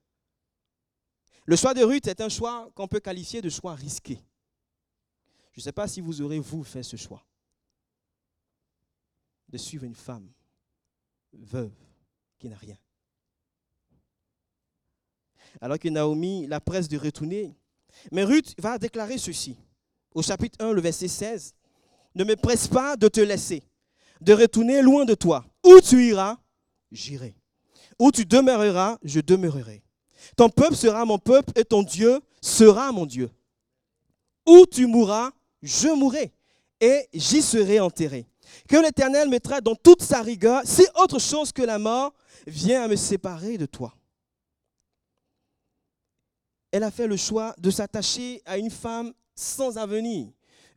Le 1.50 1.56
choix 1.56 1.74
de 1.74 1.84
Ruth 1.84 2.06
est 2.06 2.22
un 2.22 2.30
choix 2.30 2.70
qu'on 2.76 2.88
peut 2.88 3.00
qualifier 3.00 3.42
de 3.42 3.50
choix 3.50 3.74
risqué. 3.74 4.24
Je 5.52 5.60
ne 5.60 5.64
sais 5.64 5.72
pas 5.72 5.88
si 5.88 6.00
vous 6.00 6.22
aurez, 6.22 6.38
vous, 6.38 6.64
fait 6.64 6.84
ce 6.84 6.96
choix 6.96 7.26
de 9.48 9.58
suivre 9.58 9.84
une 9.84 9.96
femme 9.96 10.30
veuve 11.34 11.74
qui 12.38 12.50
n'a 12.50 12.56
rien. 12.56 12.78
Alors 15.60 15.80
que 15.80 15.90
Naomi 15.90 16.46
la 16.46 16.60
presse 16.60 16.88
de 16.88 17.00
retourner. 17.00 17.58
Mais 18.12 18.24
Ruth 18.26 18.54
va 18.60 18.78
déclarer 18.78 19.18
ceci. 19.18 19.58
Au 20.14 20.22
chapitre 20.22 20.64
1, 20.64 20.72
le 20.72 20.82
verset 20.82 21.08
16. 21.08 21.56
Ne 22.14 22.26
me 22.26 22.36
presse 22.36 22.68
pas 22.68 22.96
de 22.96 23.08
te 23.08 23.22
laisser, 23.22 23.64
de 24.22 24.34
retourner 24.34 24.84
loin 24.84 25.04
de 25.04 25.16
toi. 25.16 25.44
Où 25.66 25.82
tu 25.82 26.10
iras, 26.10 26.38
j'irai. 26.92 27.36
Où 27.98 28.12
tu 28.12 28.24
demeureras, 28.24 29.00
je 29.02 29.20
demeurerai. 29.20 29.84
Ton 30.36 30.49
peuple 30.49 30.75
sera 30.75 31.05
mon 31.05 31.17
peuple 31.17 31.51
et 31.55 31.63
ton 31.63 31.84
Dieu 31.84 32.19
sera 32.41 32.91
mon 32.91 33.05
Dieu. 33.05 33.29
Où 34.47 34.65
tu 34.65 34.86
mourras, 34.86 35.32
je 35.62 35.89
mourrai 35.89 36.32
et 36.79 37.08
j'y 37.13 37.41
serai 37.41 37.79
enterré. 37.79 38.25
Que 38.67 38.77
l'Éternel 38.77 39.29
mettra 39.29 39.62
dans 39.62 39.75
toute 39.75 40.01
sa 40.01 40.21
rigueur, 40.21 40.62
si 40.65 40.86
autre 40.95 41.19
chose 41.19 41.51
que 41.51 41.62
la 41.62 41.77
mort 41.77 42.13
vient 42.47 42.84
à 42.84 42.88
me 42.88 42.95
séparer 42.95 43.58
de 43.58 43.65
toi. 43.65 43.93
Elle 46.71 46.84
a 46.84 46.91
fait 46.91 47.08
le 47.08 47.17
choix 47.17 47.53
de 47.58 47.71
s'attacher 47.71 48.41
à 48.45 48.58
une 48.58 48.69
femme 48.69 49.13
sans 49.36 49.77
avenir, 49.77 50.27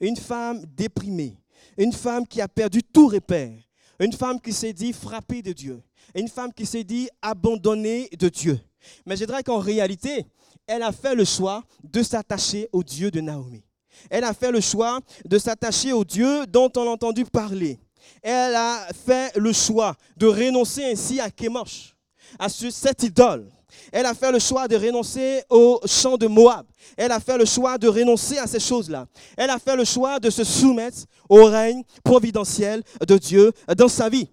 une 0.00 0.16
femme 0.16 0.64
déprimée, 0.66 1.36
une 1.76 1.92
femme 1.92 2.26
qui 2.26 2.40
a 2.40 2.48
perdu 2.48 2.82
tout 2.82 3.08
repère, 3.08 3.58
une 3.98 4.12
femme 4.12 4.40
qui 4.40 4.52
s'est 4.52 4.72
dit 4.72 4.92
frappée 4.92 5.42
de 5.42 5.52
Dieu, 5.52 5.82
une 6.14 6.28
femme 6.28 6.52
qui 6.52 6.66
s'est 6.66 6.84
dit 6.84 7.08
abandonnée 7.20 8.08
de 8.18 8.28
Dieu. 8.28 8.60
Mais 9.06 9.16
je 9.16 9.24
dirais 9.24 9.42
qu'en 9.42 9.58
réalité, 9.58 10.26
elle 10.66 10.82
a 10.82 10.92
fait 10.92 11.14
le 11.14 11.24
choix 11.24 11.62
de 11.82 12.02
s'attacher 12.02 12.68
au 12.72 12.82
Dieu 12.82 13.10
de 13.10 13.20
Naomi. 13.20 13.62
Elle 14.10 14.24
a 14.24 14.32
fait 14.32 14.50
le 14.50 14.60
choix 14.60 15.00
de 15.24 15.38
s'attacher 15.38 15.92
au 15.92 16.04
Dieu 16.04 16.46
dont 16.46 16.70
on 16.76 16.82
a 16.82 16.90
entendu 16.90 17.24
parler. 17.24 17.78
Elle 18.22 18.54
a 18.54 18.88
fait 19.06 19.36
le 19.36 19.52
choix 19.52 19.96
de 20.16 20.26
renoncer 20.26 20.84
ainsi 20.84 21.20
à 21.20 21.30
Kémosh, 21.30 21.94
à 22.38 22.48
cette 22.48 23.02
idole, 23.02 23.48
Elle 23.90 24.06
a 24.06 24.14
fait 24.14 24.32
le 24.32 24.38
choix 24.38 24.68
de 24.68 24.76
renoncer 24.76 25.42
au 25.50 25.80
champ 25.86 26.16
de 26.16 26.26
Moab. 26.26 26.66
Elle 26.96 27.12
a 27.12 27.20
fait 27.20 27.36
le 27.36 27.44
choix 27.44 27.78
de 27.78 27.88
renoncer 27.88 28.38
à 28.38 28.46
ces 28.46 28.60
choses-là. 28.60 29.06
Elle 29.36 29.50
a 29.50 29.58
fait 29.58 29.76
le 29.76 29.84
choix 29.84 30.18
de 30.18 30.30
se 30.30 30.44
soumettre 30.44 30.98
au 31.28 31.44
règne 31.44 31.82
providentiel 32.02 32.82
de 33.06 33.18
Dieu 33.18 33.52
dans 33.76 33.88
sa 33.88 34.08
vie. 34.08 34.28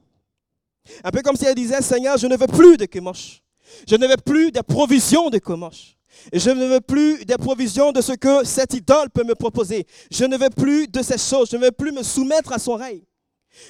Un 1.04 1.12
peu 1.12 1.22
comme 1.22 1.36
si 1.36 1.46
elle 1.46 1.56
disait, 1.56 1.82
Seigneur, 1.82 2.18
je 2.18 2.28
ne 2.28 2.38
veux 2.38 2.48
plus 2.48 2.78
de 2.78 2.86
Kemosh. 2.86 3.42
Je 3.88 3.96
ne 3.96 4.08
veux 4.08 4.18
plus 4.18 4.52
des 4.52 4.64
provisions 4.64 5.30
de 5.30 5.38
Kemosh. 5.38 5.96
Je 6.34 6.50
ne 6.50 6.66
veux 6.66 6.82
plus 6.82 7.24
des 7.26 7.38
provisions 7.38 7.92
de 7.92 8.02
ce 8.02 8.12
que 8.14 8.44
cette 8.44 8.74
idole 8.74 9.10
peut 9.10 9.24
me 9.24 9.36
proposer. 9.36 9.86
Je 10.12 10.26
ne 10.26 10.38
veux 10.38 10.50
plus 10.50 10.88
de 10.88 11.02
ces 11.02 11.18
choses. 11.18 11.50
Je 11.52 11.58
ne 11.58 11.66
veux 11.66 11.72
plus 11.72 11.92
me 11.92 12.04
soumettre 12.04 12.52
à 12.52 12.60
son 12.60 12.76
règne. 12.76 13.02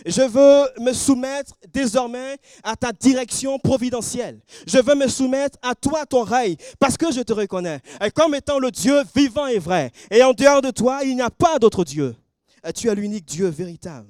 Je 0.05 0.21
veux 0.21 0.83
me 0.83 0.93
soumettre 0.93 1.53
désormais 1.71 2.37
à 2.63 2.75
ta 2.75 2.91
direction 2.91 3.57
providentielle. 3.59 4.41
Je 4.67 4.77
veux 4.77 4.95
me 4.95 5.07
soumettre 5.07 5.57
à 5.61 5.73
toi, 5.73 6.05
ton 6.05 6.23
règne, 6.23 6.55
parce 6.79 6.97
que 6.97 7.11
je 7.11 7.21
te 7.21 7.33
reconnais 7.33 7.79
comme 8.13 8.35
étant 8.35 8.59
le 8.59 8.71
Dieu 8.71 9.01
vivant 9.15 9.47
et 9.47 9.57
vrai. 9.57 9.91
Et 10.11 10.21
en 10.21 10.33
dehors 10.33 10.61
de 10.61 10.71
toi, 10.71 10.99
il 11.03 11.15
n'y 11.15 11.21
a 11.21 11.29
pas 11.29 11.59
d'autre 11.59 11.83
Dieu. 11.83 12.15
Tu 12.75 12.89
es 12.89 12.95
l'unique 12.95 13.25
Dieu 13.25 13.47
véritable? 13.47 14.09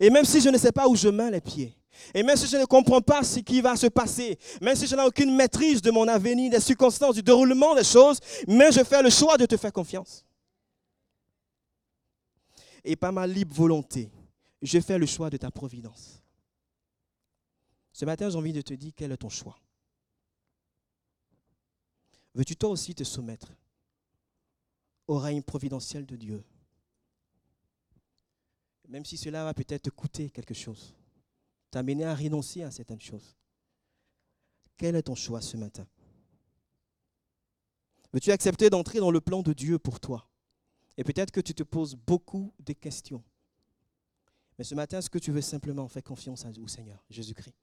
Et 0.00 0.10
même 0.10 0.24
si 0.24 0.40
je 0.40 0.48
ne 0.48 0.58
sais 0.58 0.72
pas 0.72 0.88
où 0.88 0.96
je 0.96 1.08
mets 1.08 1.30
les 1.30 1.40
pieds, 1.40 1.74
et 2.14 2.22
même 2.22 2.36
si 2.36 2.46
je 2.46 2.56
ne 2.56 2.64
comprends 2.64 3.00
pas 3.00 3.22
ce 3.22 3.40
qui 3.40 3.60
va 3.60 3.76
se 3.76 3.86
passer, 3.86 4.38
même 4.60 4.76
si 4.76 4.86
je 4.86 4.94
n'ai 4.94 5.02
aucune 5.02 5.34
maîtrise 5.34 5.82
de 5.82 5.90
mon 5.90 6.06
avenir, 6.08 6.50
des 6.50 6.60
circonstances, 6.60 7.14
du 7.14 7.22
déroulement 7.22 7.74
des 7.74 7.84
choses, 7.84 8.20
mais 8.46 8.72
je 8.72 8.82
fais 8.84 9.02
le 9.02 9.10
choix 9.10 9.36
de 9.36 9.46
te 9.46 9.56
faire 9.56 9.72
confiance. 9.72 10.24
Et 12.84 12.96
pas 12.96 13.12
ma 13.12 13.26
libre 13.26 13.54
volonté, 13.54 14.10
je 14.62 14.80
fais 14.80 14.98
le 14.98 15.06
choix 15.06 15.30
de 15.30 15.36
ta 15.36 15.50
providence. 15.50 16.22
Ce 17.92 18.04
matin, 18.04 18.30
j'ai 18.30 18.36
envie 18.36 18.52
de 18.52 18.62
te 18.62 18.72
dire 18.72 18.92
quel 18.96 19.12
est 19.12 19.16
ton 19.16 19.28
choix. 19.28 19.58
Veux-tu 22.34 22.56
toi 22.56 22.70
aussi 22.70 22.94
te 22.94 23.04
soumettre 23.04 23.52
au 25.06 25.18
règne 25.18 25.42
providentiel 25.42 26.06
de 26.06 26.16
Dieu? 26.16 26.44
Même 28.88 29.04
si 29.04 29.16
cela 29.16 29.44
va 29.44 29.54
peut-être 29.54 29.82
te 29.82 29.90
coûter 29.90 30.30
quelque 30.30 30.54
chose 30.54 30.94
t'amener 31.70 32.04
à 32.04 32.14
renoncer 32.14 32.62
à 32.62 32.70
certaines 32.70 33.00
choses. 33.00 33.36
Quel 34.76 34.96
est 34.96 35.02
ton 35.02 35.14
choix 35.14 35.40
ce 35.40 35.56
matin? 35.56 35.86
Veux-tu 38.12 38.32
accepter 38.32 38.70
d'entrer 38.70 38.98
dans 38.98 39.10
le 39.10 39.20
plan 39.20 39.42
de 39.42 39.52
Dieu 39.52 39.78
pour 39.78 40.00
toi? 40.00 40.26
Et 40.96 41.04
peut-être 41.04 41.30
que 41.30 41.40
tu 41.40 41.54
te 41.54 41.62
poses 41.62 41.94
beaucoup 41.94 42.52
de 42.58 42.72
questions. 42.72 43.22
Mais 44.58 44.64
ce 44.64 44.74
matin, 44.74 44.98
est-ce 44.98 45.08
que 45.08 45.18
tu 45.18 45.32
veux 45.32 45.40
simplement 45.40 45.88
faire 45.88 46.02
confiance 46.02 46.44
au 46.44 46.68
Seigneur, 46.68 47.02
Jésus-Christ? 47.08 47.54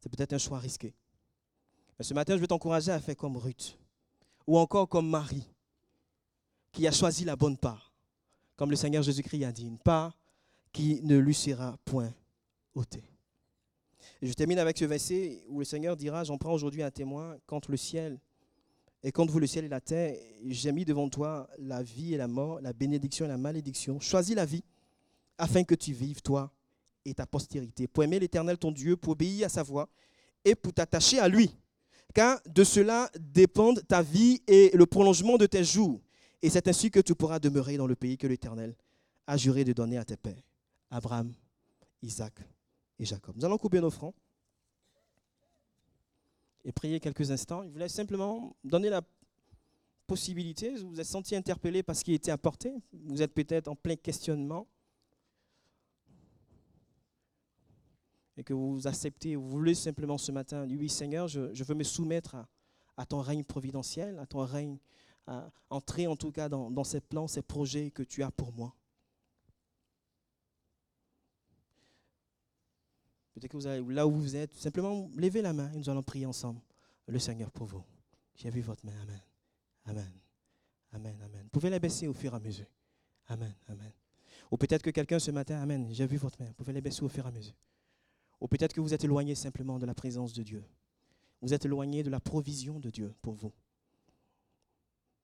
C'est 0.00 0.08
peut-être 0.08 0.32
un 0.32 0.38
choix 0.38 0.58
risqué. 0.58 0.94
Mais 1.98 2.04
ce 2.04 2.12
matin, 2.12 2.34
je 2.36 2.40
veux 2.40 2.48
t'encourager 2.48 2.90
à 2.90 3.00
faire 3.00 3.16
comme 3.16 3.36
Ruth, 3.36 3.78
ou 4.46 4.58
encore 4.58 4.88
comme 4.88 5.08
Marie, 5.08 5.48
qui 6.72 6.86
a 6.86 6.92
choisi 6.92 7.24
la 7.24 7.36
bonne 7.36 7.56
part. 7.56 7.94
Comme 8.56 8.70
le 8.70 8.76
Seigneur 8.76 9.02
Jésus-Christ 9.02 9.44
a 9.44 9.52
dit, 9.52 9.66
une 9.66 9.78
part 9.78 10.18
qui 10.72 11.00
ne 11.02 11.18
lui 11.18 11.34
sera 11.34 11.76
point 11.84 12.12
ôté. 12.74 13.02
je 14.22 14.32
termine 14.32 14.58
avec 14.58 14.78
ce 14.78 14.84
verset 14.84 15.44
où 15.48 15.58
le 15.58 15.64
Seigneur 15.64 15.96
dira, 15.96 16.24
j'en 16.24 16.38
prends 16.38 16.52
aujourd'hui 16.52 16.82
un 16.82 16.90
témoin 16.90 17.36
contre 17.46 17.70
le 17.70 17.76
ciel 17.76 18.18
et 19.04 19.10
contre 19.10 19.32
vous 19.32 19.40
le 19.40 19.46
ciel 19.46 19.64
et 19.64 19.68
la 19.68 19.80
terre, 19.80 20.16
j'ai 20.46 20.70
mis 20.70 20.84
devant 20.84 21.08
toi 21.08 21.48
la 21.58 21.82
vie 21.82 22.14
et 22.14 22.16
la 22.16 22.28
mort, 22.28 22.60
la 22.60 22.72
bénédiction 22.72 23.24
et 23.24 23.28
la 23.28 23.36
malédiction. 23.36 23.98
Choisis 23.98 24.36
la 24.36 24.44
vie 24.44 24.62
afin 25.38 25.64
que 25.64 25.74
tu 25.74 25.92
vives, 25.92 26.22
toi 26.22 26.52
et 27.04 27.14
ta 27.14 27.26
postérité, 27.26 27.88
pour 27.88 28.04
aimer 28.04 28.20
l'Éternel 28.20 28.58
ton 28.58 28.70
Dieu, 28.70 28.96
pour 28.96 29.14
obéir 29.14 29.46
à 29.46 29.48
sa 29.48 29.64
voix 29.64 29.88
et 30.44 30.54
pour 30.54 30.72
t'attacher 30.72 31.18
à 31.18 31.28
lui. 31.28 31.50
Car 32.14 32.40
de 32.46 32.62
cela 32.62 33.10
dépendent 33.18 33.82
ta 33.88 34.02
vie 34.02 34.40
et 34.46 34.70
le 34.74 34.86
prolongement 34.86 35.36
de 35.36 35.46
tes 35.46 35.64
jours. 35.64 36.00
Et 36.40 36.50
c'est 36.50 36.68
ainsi 36.68 36.90
que 36.90 37.00
tu 37.00 37.16
pourras 37.16 37.40
demeurer 37.40 37.76
dans 37.76 37.86
le 37.88 37.96
pays 37.96 38.16
que 38.16 38.28
l'Éternel 38.28 38.76
a 39.26 39.36
juré 39.36 39.64
de 39.64 39.72
donner 39.72 39.98
à 39.98 40.04
tes 40.04 40.16
pères. 40.16 40.42
Abraham, 40.92 41.32
Isaac 42.02 42.34
et 42.98 43.06
Jacob. 43.06 43.34
Nous 43.36 43.44
allons 43.46 43.56
couper 43.56 43.80
nos 43.80 43.90
francs 43.90 44.14
et 46.64 46.70
prier 46.70 47.00
quelques 47.00 47.30
instants. 47.30 47.64
Je 47.64 47.70
voulais 47.70 47.88
simplement 47.88 48.54
donner 48.62 48.90
la 48.90 49.00
possibilité, 50.06 50.76
vous 50.76 50.90
vous 50.90 51.00
êtes 51.00 51.06
senti 51.06 51.34
interpellé 51.34 51.82
par 51.82 51.96
ce 51.96 52.04
qui 52.04 52.12
était 52.12 52.30
apporté, 52.30 52.74
vous 52.92 53.22
êtes 53.22 53.32
peut-être 53.32 53.68
en 53.68 53.74
plein 53.74 53.96
questionnement, 53.96 54.68
et 58.36 58.44
que 58.44 58.52
vous 58.52 58.86
acceptez, 58.86 59.34
vous 59.34 59.48
voulez 59.48 59.74
simplement 59.74 60.18
ce 60.18 60.30
matin, 60.30 60.66
oui 60.68 60.90
Seigneur, 60.90 61.26
je, 61.26 61.64
veux 61.64 61.74
me 61.74 61.84
soumettre 61.84 62.36
à, 62.98 63.06
ton 63.06 63.20
règne 63.20 63.44
providentiel, 63.44 64.18
à 64.18 64.26
ton 64.26 64.44
règne, 64.44 64.78
entrer 65.70 66.06
en 66.06 66.16
tout 66.16 66.32
cas 66.32 66.50
dans 66.50 66.84
ces 66.84 67.00
plans, 67.00 67.28
ces 67.28 67.42
projets 67.42 67.90
que 67.90 68.02
tu 68.02 68.22
as 68.22 68.30
pour 68.30 68.52
moi. 68.52 68.74
Que 73.48 73.56
vous 73.56 73.90
là 73.90 74.06
où 74.06 74.12
vous 74.12 74.36
êtes, 74.36 74.54
simplement 74.54 75.10
levez 75.16 75.42
la 75.42 75.52
main 75.52 75.70
et 75.72 75.76
nous 75.76 75.90
allons 75.90 76.02
prier 76.02 76.26
ensemble 76.26 76.60
le 77.08 77.18
Seigneur 77.18 77.50
pour 77.50 77.66
vous. 77.66 77.82
J'ai 78.36 78.50
vu 78.50 78.60
votre 78.60 78.86
main. 78.86 78.92
Amen. 79.02 79.20
Amen. 79.86 80.12
Amen. 80.92 81.16
Amen. 81.22 81.42
Vous 81.44 81.50
pouvez 81.50 81.70
la 81.70 81.78
baisser 81.78 82.06
au 82.06 82.14
fur 82.14 82.32
et 82.32 82.36
à 82.36 82.40
mesure. 82.40 82.66
Amen. 83.26 83.54
Amen. 83.68 83.92
Ou 84.50 84.56
peut-être 84.56 84.82
que 84.82 84.90
quelqu'un 84.90 85.18
ce 85.18 85.30
matin, 85.30 85.60
Amen, 85.60 85.88
j'ai 85.90 86.06
vu 86.06 86.18
votre 86.18 86.40
main. 86.40 86.48
Vous 86.48 86.54
pouvez 86.54 86.72
la 86.72 86.80
baisser 86.80 87.02
au 87.02 87.08
fur 87.08 87.24
et 87.24 87.28
à 87.28 87.32
mesure. 87.32 87.54
Ou 88.40 88.48
peut-être 88.48 88.74
que 88.74 88.80
vous 88.80 88.92
êtes 88.92 89.04
éloigné 89.04 89.34
simplement 89.34 89.78
de 89.78 89.86
la 89.86 89.94
présence 89.94 90.32
de 90.32 90.42
Dieu. 90.42 90.64
Vous 91.40 91.54
êtes 91.54 91.64
éloigné 91.64 92.02
de 92.02 92.10
la 92.10 92.20
provision 92.20 92.78
de 92.78 92.90
Dieu 92.90 93.14
pour 93.22 93.34
vous. 93.34 93.52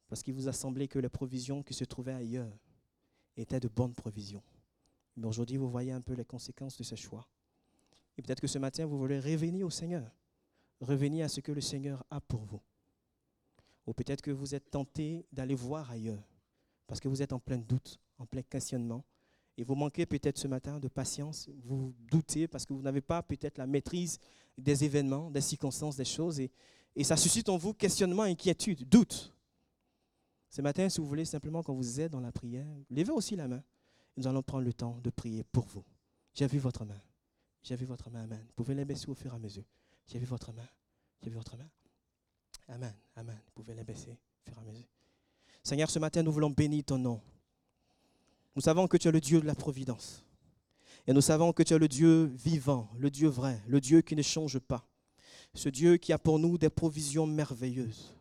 Parce 0.08 0.22
qu'il 0.22 0.34
vous 0.34 0.48
a 0.48 0.52
semblé 0.52 0.88
que 0.88 0.98
les 0.98 1.08
provisions 1.08 1.62
qui 1.62 1.74
se 1.74 1.84
trouvaient 1.84 2.14
ailleurs 2.14 2.52
étaient 3.36 3.60
de 3.60 3.68
bonnes 3.68 3.94
provisions. 3.94 4.42
Mais 5.16 5.26
aujourd'hui, 5.26 5.56
vous 5.56 5.68
voyez 5.68 5.92
un 5.92 6.00
peu 6.00 6.14
les 6.14 6.24
conséquences 6.24 6.76
de 6.76 6.84
ce 6.84 6.94
choix. 6.94 7.26
Et 8.18 8.22
peut-être 8.22 8.40
que 8.40 8.48
ce 8.48 8.58
matin, 8.58 8.84
vous 8.84 8.98
voulez 8.98 9.20
revenir 9.20 9.64
au 9.64 9.70
Seigneur, 9.70 10.10
revenir 10.80 11.24
à 11.24 11.28
ce 11.28 11.40
que 11.40 11.52
le 11.52 11.60
Seigneur 11.60 12.04
a 12.10 12.20
pour 12.20 12.44
vous. 12.44 12.60
Ou 13.86 13.94
peut-être 13.94 14.20
que 14.20 14.32
vous 14.32 14.56
êtes 14.56 14.70
tenté 14.70 15.24
d'aller 15.32 15.54
voir 15.54 15.88
ailleurs, 15.90 16.22
parce 16.88 17.00
que 17.00 17.06
vous 17.08 17.22
êtes 17.22 17.32
en 17.32 17.38
plein 17.38 17.58
doute, 17.58 18.00
en 18.18 18.26
plein 18.26 18.42
questionnement, 18.42 19.04
et 19.56 19.62
vous 19.62 19.76
manquez 19.76 20.04
peut-être 20.04 20.36
ce 20.36 20.48
matin 20.48 20.80
de 20.80 20.88
patience, 20.88 21.48
vous 21.64 21.94
doutez 22.10 22.48
parce 22.48 22.66
que 22.66 22.72
vous 22.72 22.82
n'avez 22.82 23.00
pas 23.00 23.22
peut-être 23.22 23.56
la 23.56 23.66
maîtrise 23.66 24.18
des 24.56 24.84
événements, 24.84 25.30
des 25.30 25.40
circonstances, 25.40 25.96
des 25.96 26.04
choses, 26.04 26.40
et, 26.40 26.50
ça 27.04 27.16
suscite 27.16 27.48
en 27.48 27.56
vous 27.56 27.74
questionnement, 27.74 28.24
inquiétude, 28.24 28.88
doute. 28.88 29.32
Ce 30.50 30.60
matin, 30.60 30.88
si 30.88 31.00
vous 31.00 31.06
voulez 31.06 31.24
simplement 31.24 31.62
quand 31.62 31.74
vous 31.74 32.00
êtes 32.00 32.10
dans 32.10 32.18
la 32.18 32.32
prière, 32.32 32.66
levez 32.90 33.12
aussi 33.12 33.36
la 33.36 33.46
main. 33.46 33.62
Nous 34.16 34.26
allons 34.26 34.42
prendre 34.42 34.64
le 34.64 34.72
temps 34.72 34.98
de 35.04 35.10
prier 35.10 35.44
pour 35.44 35.66
vous. 35.66 35.84
J'ai 36.34 36.48
vu 36.48 36.58
votre 36.58 36.84
main. 36.84 37.00
J'ai 37.68 37.76
vu 37.76 37.84
votre 37.84 38.08
main, 38.08 38.22
Amen. 38.22 38.42
Vous 38.56 38.64
pouvez 38.64 38.82
baisser 38.86 39.10
au 39.10 39.14
fur 39.14 39.30
et 39.30 39.36
à 39.36 39.38
mesure. 39.38 39.64
J'ai 40.06 40.18
vu 40.18 40.24
votre 40.24 40.54
main. 40.54 40.66
J'ai 41.22 41.28
vu 41.28 41.36
votre 41.36 41.54
main. 41.58 41.68
Amen, 42.66 42.94
Amen. 43.14 43.38
Vous 43.44 43.62
pouvez 43.62 43.74
baisser 43.84 44.08
au 44.10 44.50
fur 44.50 44.56
et 44.56 44.60
à 44.60 44.64
mesure. 44.64 44.86
Seigneur, 45.62 45.90
ce 45.90 45.98
matin, 45.98 46.22
nous 46.22 46.32
voulons 46.32 46.48
bénir 46.48 46.82
ton 46.86 46.96
nom. 46.96 47.20
Nous 48.56 48.62
savons 48.62 48.88
que 48.88 48.96
tu 48.96 49.06
es 49.08 49.10
le 49.10 49.20
Dieu 49.20 49.42
de 49.42 49.46
la 49.46 49.54
providence. 49.54 50.24
Et 51.06 51.12
nous 51.12 51.20
savons 51.20 51.52
que 51.52 51.62
tu 51.62 51.74
es 51.74 51.78
le 51.78 51.88
Dieu 51.88 52.32
vivant, 52.36 52.88
le 52.96 53.10
Dieu 53.10 53.28
vrai, 53.28 53.60
le 53.66 53.82
Dieu 53.82 54.00
qui 54.00 54.16
ne 54.16 54.22
change 54.22 54.58
pas. 54.58 54.88
Ce 55.52 55.68
Dieu 55.68 55.98
qui 55.98 56.14
a 56.14 56.18
pour 56.18 56.38
nous 56.38 56.56
des 56.56 56.70
provisions 56.70 57.26
merveilleuses. 57.26 58.14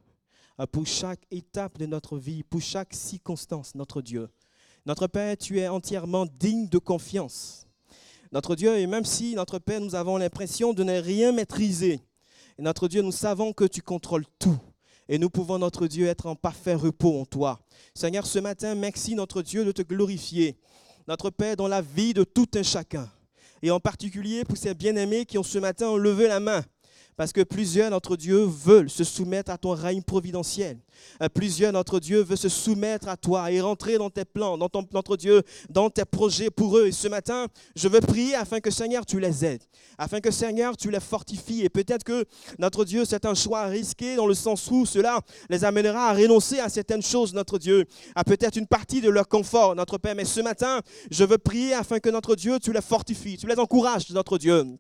Pour 0.74 0.86
chaque 0.86 1.26
étape 1.32 1.78
de 1.78 1.86
notre 1.86 2.18
vie, 2.18 2.44
pour 2.44 2.60
chaque 2.60 2.94
circonstance, 2.94 3.76
notre 3.76 4.02
Dieu. 4.02 4.28
Notre 4.86 5.08
Père, 5.08 5.38
tu 5.38 5.58
es 5.58 5.70
entièrement 5.70 6.26
digne 6.26 6.68
de 6.68 6.80
confiance 6.80 7.67
notre 8.32 8.56
Dieu, 8.56 8.78
et 8.78 8.88
même 8.88 9.06
si 9.06 9.36
notre 9.36 9.60
Père, 9.60 9.82
nous 9.82 9.96
avons 9.96 10.18
l'impression 10.18 10.74
de 10.74 10.84
ne 10.84 11.00
rien 11.00 11.32
maîtriser, 11.32 12.02
notre 12.60 12.88
Dieu, 12.88 13.04
nous 13.04 13.12
savons 13.12 13.54
que 13.54 13.66
tu 13.66 13.84
contrôles 13.84 14.26
tout. 14.40 14.58
Et 15.10 15.20
nous 15.20 15.30
pouvons, 15.30 15.60
notre 15.60 15.86
Dieu, 15.86 16.08
être 16.08 16.26
en 16.26 16.36
parfait 16.36 16.74
repos 16.74 17.22
en 17.22 17.26
toi. 17.26 17.60
Seigneur, 17.94 18.26
ce 18.26 18.40
matin, 18.40 18.74
merci, 18.74 19.14
notre 19.14 19.44
Dieu, 19.44 19.64
de 19.64 19.72
te 19.72 19.84
glorifier. 19.84 20.58
Notre 21.08 21.30
Père, 21.30 21.56
dans 21.56 21.68
la 21.68 21.82
vie 21.82 22.16
de 22.16 22.24
tout 22.24 22.48
un 22.56 22.64
chacun. 22.64 23.10
Et 23.62 23.70
en 23.72 23.80
particulier 23.80 24.44
pour 24.44 24.58
ces 24.58 24.74
bien-aimés 24.74 25.26
qui 25.26 25.38
ont 25.38 25.44
ce 25.44 25.60
matin 25.60 25.96
levé 25.96 26.28
la 26.28 26.40
main 26.40 26.64
parce 27.18 27.34
que 27.34 27.42
plusieurs, 27.42 27.90
notre 27.90 28.16
Dieu, 28.16 28.44
veulent 28.44 28.92
se 28.92 29.04
soumettre 29.04 29.52
à 29.52 29.58
ton 29.58 29.72
règne 29.72 30.04
providentiel. 30.04 30.78
Euh, 31.22 31.28
plusieurs, 31.30 31.74
notre 31.74 32.00
Dieu, 32.00 32.22
veut 32.22 32.36
se 32.36 32.48
soumettre 32.48 33.08
à 33.08 33.18
toi 33.18 33.52
et 33.52 33.60
rentrer 33.60 33.98
dans 33.98 34.12
tes 34.12 34.24
plans, 34.24 34.56
dans 34.56 34.70
ton, 34.70 34.88
notre 34.94 35.18
Dieu, 35.18 35.42
dans 35.70 35.90
tes 35.90 36.06
projets 36.06 36.52
pour 36.52 36.78
eux. 36.78 36.86
Et 36.86 36.92
ce 36.92 37.08
matin, 37.08 37.48
je 37.76 37.88
veux 37.88 38.02
prier 38.02 38.36
afin 38.36 38.60
que, 38.60 38.70
Seigneur, 38.70 39.04
tu 39.04 39.20
les 39.20 39.44
aides, 39.44 39.64
afin 39.98 40.22
que, 40.22 40.30
Seigneur, 40.30 40.78
tu 40.78 40.92
les 40.92 41.00
fortifies. 41.00 41.64
Et 41.64 41.70
peut-être 41.70 42.04
que, 42.04 42.24
notre 42.60 42.86
Dieu, 42.86 43.04
c'est 43.04 43.26
un 43.26 43.34
choix 43.34 43.66
risqué 43.66 44.16
dans 44.16 44.28
le 44.28 44.36
sens 44.36 44.70
où 44.70 44.86
cela 44.86 45.20
les 45.50 45.66
amènera 45.66 46.10
à 46.10 46.14
renoncer 46.14 46.60
à 46.60 46.70
certaines 46.70 47.02
choses, 47.02 47.34
notre 47.34 47.58
Dieu, 47.58 47.86
à 48.14 48.24
peut-être 48.24 48.58
une 48.58 48.68
partie 48.68 49.02
de 49.02 49.10
leur 49.10 49.28
confort, 49.28 49.76
notre 49.76 49.98
Père. 49.98 50.14
Mais 50.14 50.26
ce 50.26 50.42
matin, 50.42 50.82
je 51.10 51.24
veux 51.24 51.40
prier 51.40 51.74
afin 51.74 52.00
que, 52.00 52.12
notre 52.12 52.36
Dieu, 52.36 52.60
tu 52.60 52.72
les 52.72 52.82
fortifies, 52.82 53.38
tu 53.38 53.48
les 53.48 53.58
encourages, 53.58 54.08
notre 54.12 54.38
Dieu. 54.38 54.78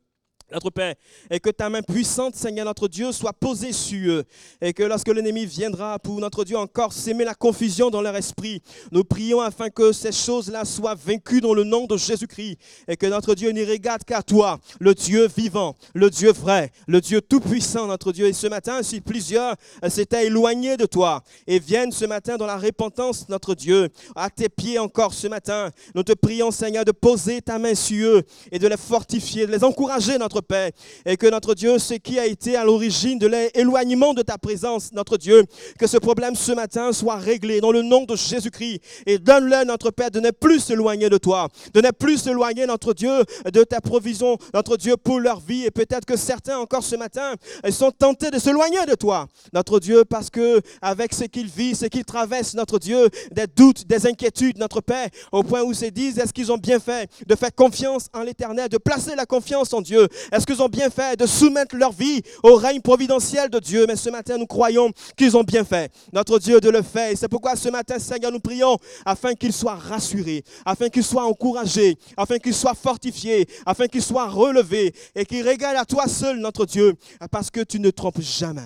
Notre 0.51 0.69
Père, 0.69 0.95
et 1.29 1.39
que 1.39 1.49
ta 1.49 1.69
main 1.69 1.81
puissante, 1.81 2.35
Seigneur 2.35 2.65
notre 2.65 2.87
Dieu, 2.87 3.11
soit 3.11 3.33
posée 3.33 3.73
sur 3.73 4.11
eux, 4.11 4.23
et 4.61 4.73
que 4.73 4.83
lorsque 4.83 5.09
l'ennemi 5.09 5.45
viendra 5.45 5.99
pour 5.99 6.19
notre 6.19 6.43
Dieu 6.43 6.57
encore 6.57 6.93
s'aimer 6.93 7.25
la 7.25 7.35
confusion 7.35 7.89
dans 7.89 8.01
leur 8.01 8.15
esprit, 8.15 8.61
nous 8.91 9.03
prions 9.03 9.41
afin 9.41 9.69
que 9.69 9.91
ces 9.91 10.11
choses-là 10.11 10.63
soient 10.65 10.95
vaincues 10.95 11.41
dans 11.41 11.53
le 11.53 11.63
nom 11.63 11.85
de 11.85 11.97
Jésus-Christ, 11.97 12.57
et 12.87 12.95
que 12.95 13.07
notre 13.07 13.35
Dieu 13.35 13.51
n'y 13.51 13.65
regarde 13.65 14.03
qu'à 14.03 14.23
toi, 14.23 14.59
le 14.79 14.93
Dieu 14.93 15.27
vivant, 15.27 15.75
le 15.93 16.09
Dieu 16.09 16.31
vrai, 16.31 16.71
le 16.87 17.01
Dieu 17.01 17.21
tout-puissant, 17.21 17.87
notre 17.87 18.11
Dieu. 18.11 18.27
Et 18.27 18.33
ce 18.33 18.47
matin, 18.47 18.81
si 18.83 19.01
plusieurs 19.01 19.55
s'étaient 19.89 20.27
éloignés 20.27 20.77
de 20.77 20.85
toi 20.85 21.23
et 21.45 21.59
viennent 21.59 21.91
ce 21.91 22.05
matin 22.05 22.37
dans 22.37 22.45
la 22.45 22.57
repentance, 22.57 23.27
notre 23.29 23.55
Dieu, 23.55 23.89
à 24.15 24.29
tes 24.29 24.49
pieds 24.49 24.79
encore 24.79 25.13
ce 25.13 25.27
matin, 25.27 25.71
nous 25.93 26.03
te 26.03 26.13
prions, 26.13 26.51
Seigneur, 26.51 26.85
de 26.85 26.91
poser 26.91 27.41
ta 27.41 27.59
main 27.59 27.75
sur 27.75 28.07
eux 28.07 28.23
et 28.51 28.59
de 28.59 28.67
les 28.67 28.77
fortifier, 28.77 29.45
de 29.45 29.51
les 29.51 29.63
encourager, 29.63 30.17
notre 30.17 30.36
Père, 30.41 30.71
et 31.05 31.17
que 31.17 31.27
notre 31.27 31.53
Dieu, 31.53 31.79
ce 31.79 31.95
qui 31.95 32.19
a 32.19 32.25
été 32.25 32.55
à 32.55 32.63
l'origine 32.63 33.19
de 33.19 33.27
l'éloignement 33.27 34.13
de 34.13 34.21
ta 34.21 34.38
présence, 34.38 34.91
notre 34.93 35.17
Dieu, 35.17 35.43
que 35.79 35.88
ce 35.88 35.97
problème 35.97 36.35
ce 36.35 36.51
matin 36.51 36.91
soit 36.93 37.17
réglé 37.17 37.61
dans 37.61 37.71
le 37.71 37.81
nom 37.81 38.03
de 38.05 38.15
Jésus-Christ. 38.15 38.81
Et 39.05 39.17
donne-leur, 39.17 39.65
notre 39.65 39.91
Père, 39.91 40.11
de 40.11 40.19
ne 40.19 40.31
plus 40.31 40.59
s'éloigner 40.59 41.09
de 41.09 41.17
toi, 41.17 41.49
de 41.73 41.81
ne 41.81 41.91
plus 41.91 42.17
s'éloigner, 42.17 42.65
notre 42.65 42.93
Dieu, 42.93 43.23
de 43.51 43.63
ta 43.63 43.81
provision, 43.81 44.38
notre 44.53 44.77
Dieu, 44.77 44.97
pour 44.97 45.19
leur 45.19 45.39
vie. 45.39 45.65
Et 45.65 45.71
peut-être 45.71 46.05
que 46.05 46.17
certains 46.17 46.57
encore 46.57 46.83
ce 46.83 46.95
matin 46.95 47.33
sont 47.69 47.91
tentés 47.91 48.31
de 48.31 48.39
s'éloigner 48.39 48.85
de 48.88 48.95
toi, 48.95 49.27
notre 49.53 49.79
Dieu, 49.79 50.05
parce 50.05 50.29
que 50.29 50.61
avec 50.81 51.13
ce 51.13 51.25
qu'ils 51.25 51.47
vivent, 51.47 51.75
ce 51.75 51.85
qu'ils 51.85 52.05
traversent, 52.05 52.55
notre 52.55 52.79
Dieu, 52.79 53.09
des 53.31 53.47
doutes, 53.47 53.85
des 53.88 54.07
inquiétudes, 54.07 54.57
notre 54.57 54.81
Père, 54.81 55.09
au 55.31 55.43
point 55.43 55.61
où 55.61 55.71
ils 55.71 55.75
se 55.75 55.85
disent, 55.85 56.17
est-ce 56.17 56.33
qu'ils 56.33 56.51
ont 56.51 56.57
bien 56.57 56.79
fait 56.79 57.09
de 57.25 57.35
faire 57.35 57.53
confiance 57.53 58.07
en 58.13 58.21
l'Éternel, 58.21 58.69
de 58.69 58.77
placer 58.77 59.15
la 59.15 59.25
confiance 59.25 59.73
en 59.73 59.81
Dieu 59.81 60.07
Est-ce 60.32 60.45
qu'ils 60.45 60.61
ont 60.61 60.69
bien 60.69 60.89
fait 60.89 61.17
de 61.19 61.25
soumettre 61.25 61.75
leur 61.75 61.91
vie 61.91 62.21
au 62.43 62.55
règne 62.55 62.82
providentiel 62.82 63.49
de 63.49 63.59
Dieu? 63.59 63.86
Mais 63.88 63.95
ce 63.95 64.09
matin, 64.09 64.38
nous 64.38 64.47
croyons 64.47 64.91
qu'ils 65.15 65.36
ont 65.38 65.43
bien 65.43 65.63
fait, 65.63 65.91
notre 66.13 66.39
Dieu, 66.39 66.59
de 66.59 66.69
le 66.69 66.82
faire. 66.82 67.11
Et 67.11 67.15
c'est 67.15 67.28
pourquoi 67.28 67.55
ce 67.55 67.69
matin, 67.69 67.99
Seigneur, 67.99 68.32
nous 68.32 68.39
prions 68.39 68.78
afin 69.05 69.34
qu'ils 69.34 69.53
soient 69.53 69.75
rassurés, 69.75 70.43
afin 70.65 70.89
qu'ils 70.89 71.03
soient 71.03 71.25
encouragés, 71.25 71.97
afin 72.15 72.38
qu'ils 72.39 72.55
soient 72.55 72.75
fortifiés, 72.75 73.47
afin 73.65 73.88
qu'ils 73.88 74.03
soient 74.03 74.28
relevés 74.30 74.93
et 75.15 75.25
qu'ils 75.25 75.47
regardent 75.47 75.78
à 75.78 75.86
toi 75.86 76.07
seul, 76.07 76.38
notre 76.39 76.65
Dieu, 76.65 76.95
parce 77.32 77.49
que 77.49 77.61
tu 77.61 77.80
ne 77.80 77.89
trompes 77.89 78.21
jamais. 78.21 78.61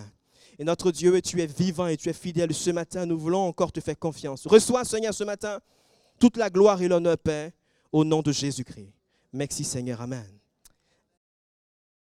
Et 0.60 0.64
notre 0.64 0.92
Dieu, 0.92 1.20
tu 1.22 1.42
es 1.42 1.48
vivant 1.48 1.88
et 1.88 1.98
tu 1.98 2.10
es 2.10 2.14
fidèle. 2.14 2.54
Ce 2.54 2.70
matin, 2.70 3.06
nous 3.06 3.18
voulons 3.18 3.48
encore 3.48 3.72
te 3.72 3.80
faire 3.80 3.98
confiance. 3.98 4.46
Reçois, 4.46 4.86
Seigneur, 4.86 5.14
ce 5.14 5.24
matin, 5.24 5.60
toute 6.20 6.38
la 6.38 6.50
gloire 6.50 6.82
et 6.82 6.88
l'honneur, 6.88 7.18
Père, 7.18 7.52
au 7.92 8.06
nom 8.06 8.22
de 8.22 8.32
Jésus-Christ. 8.32 8.94
Merci, 9.34 9.64
Seigneur. 9.64 10.02
Amen. 10.02 10.41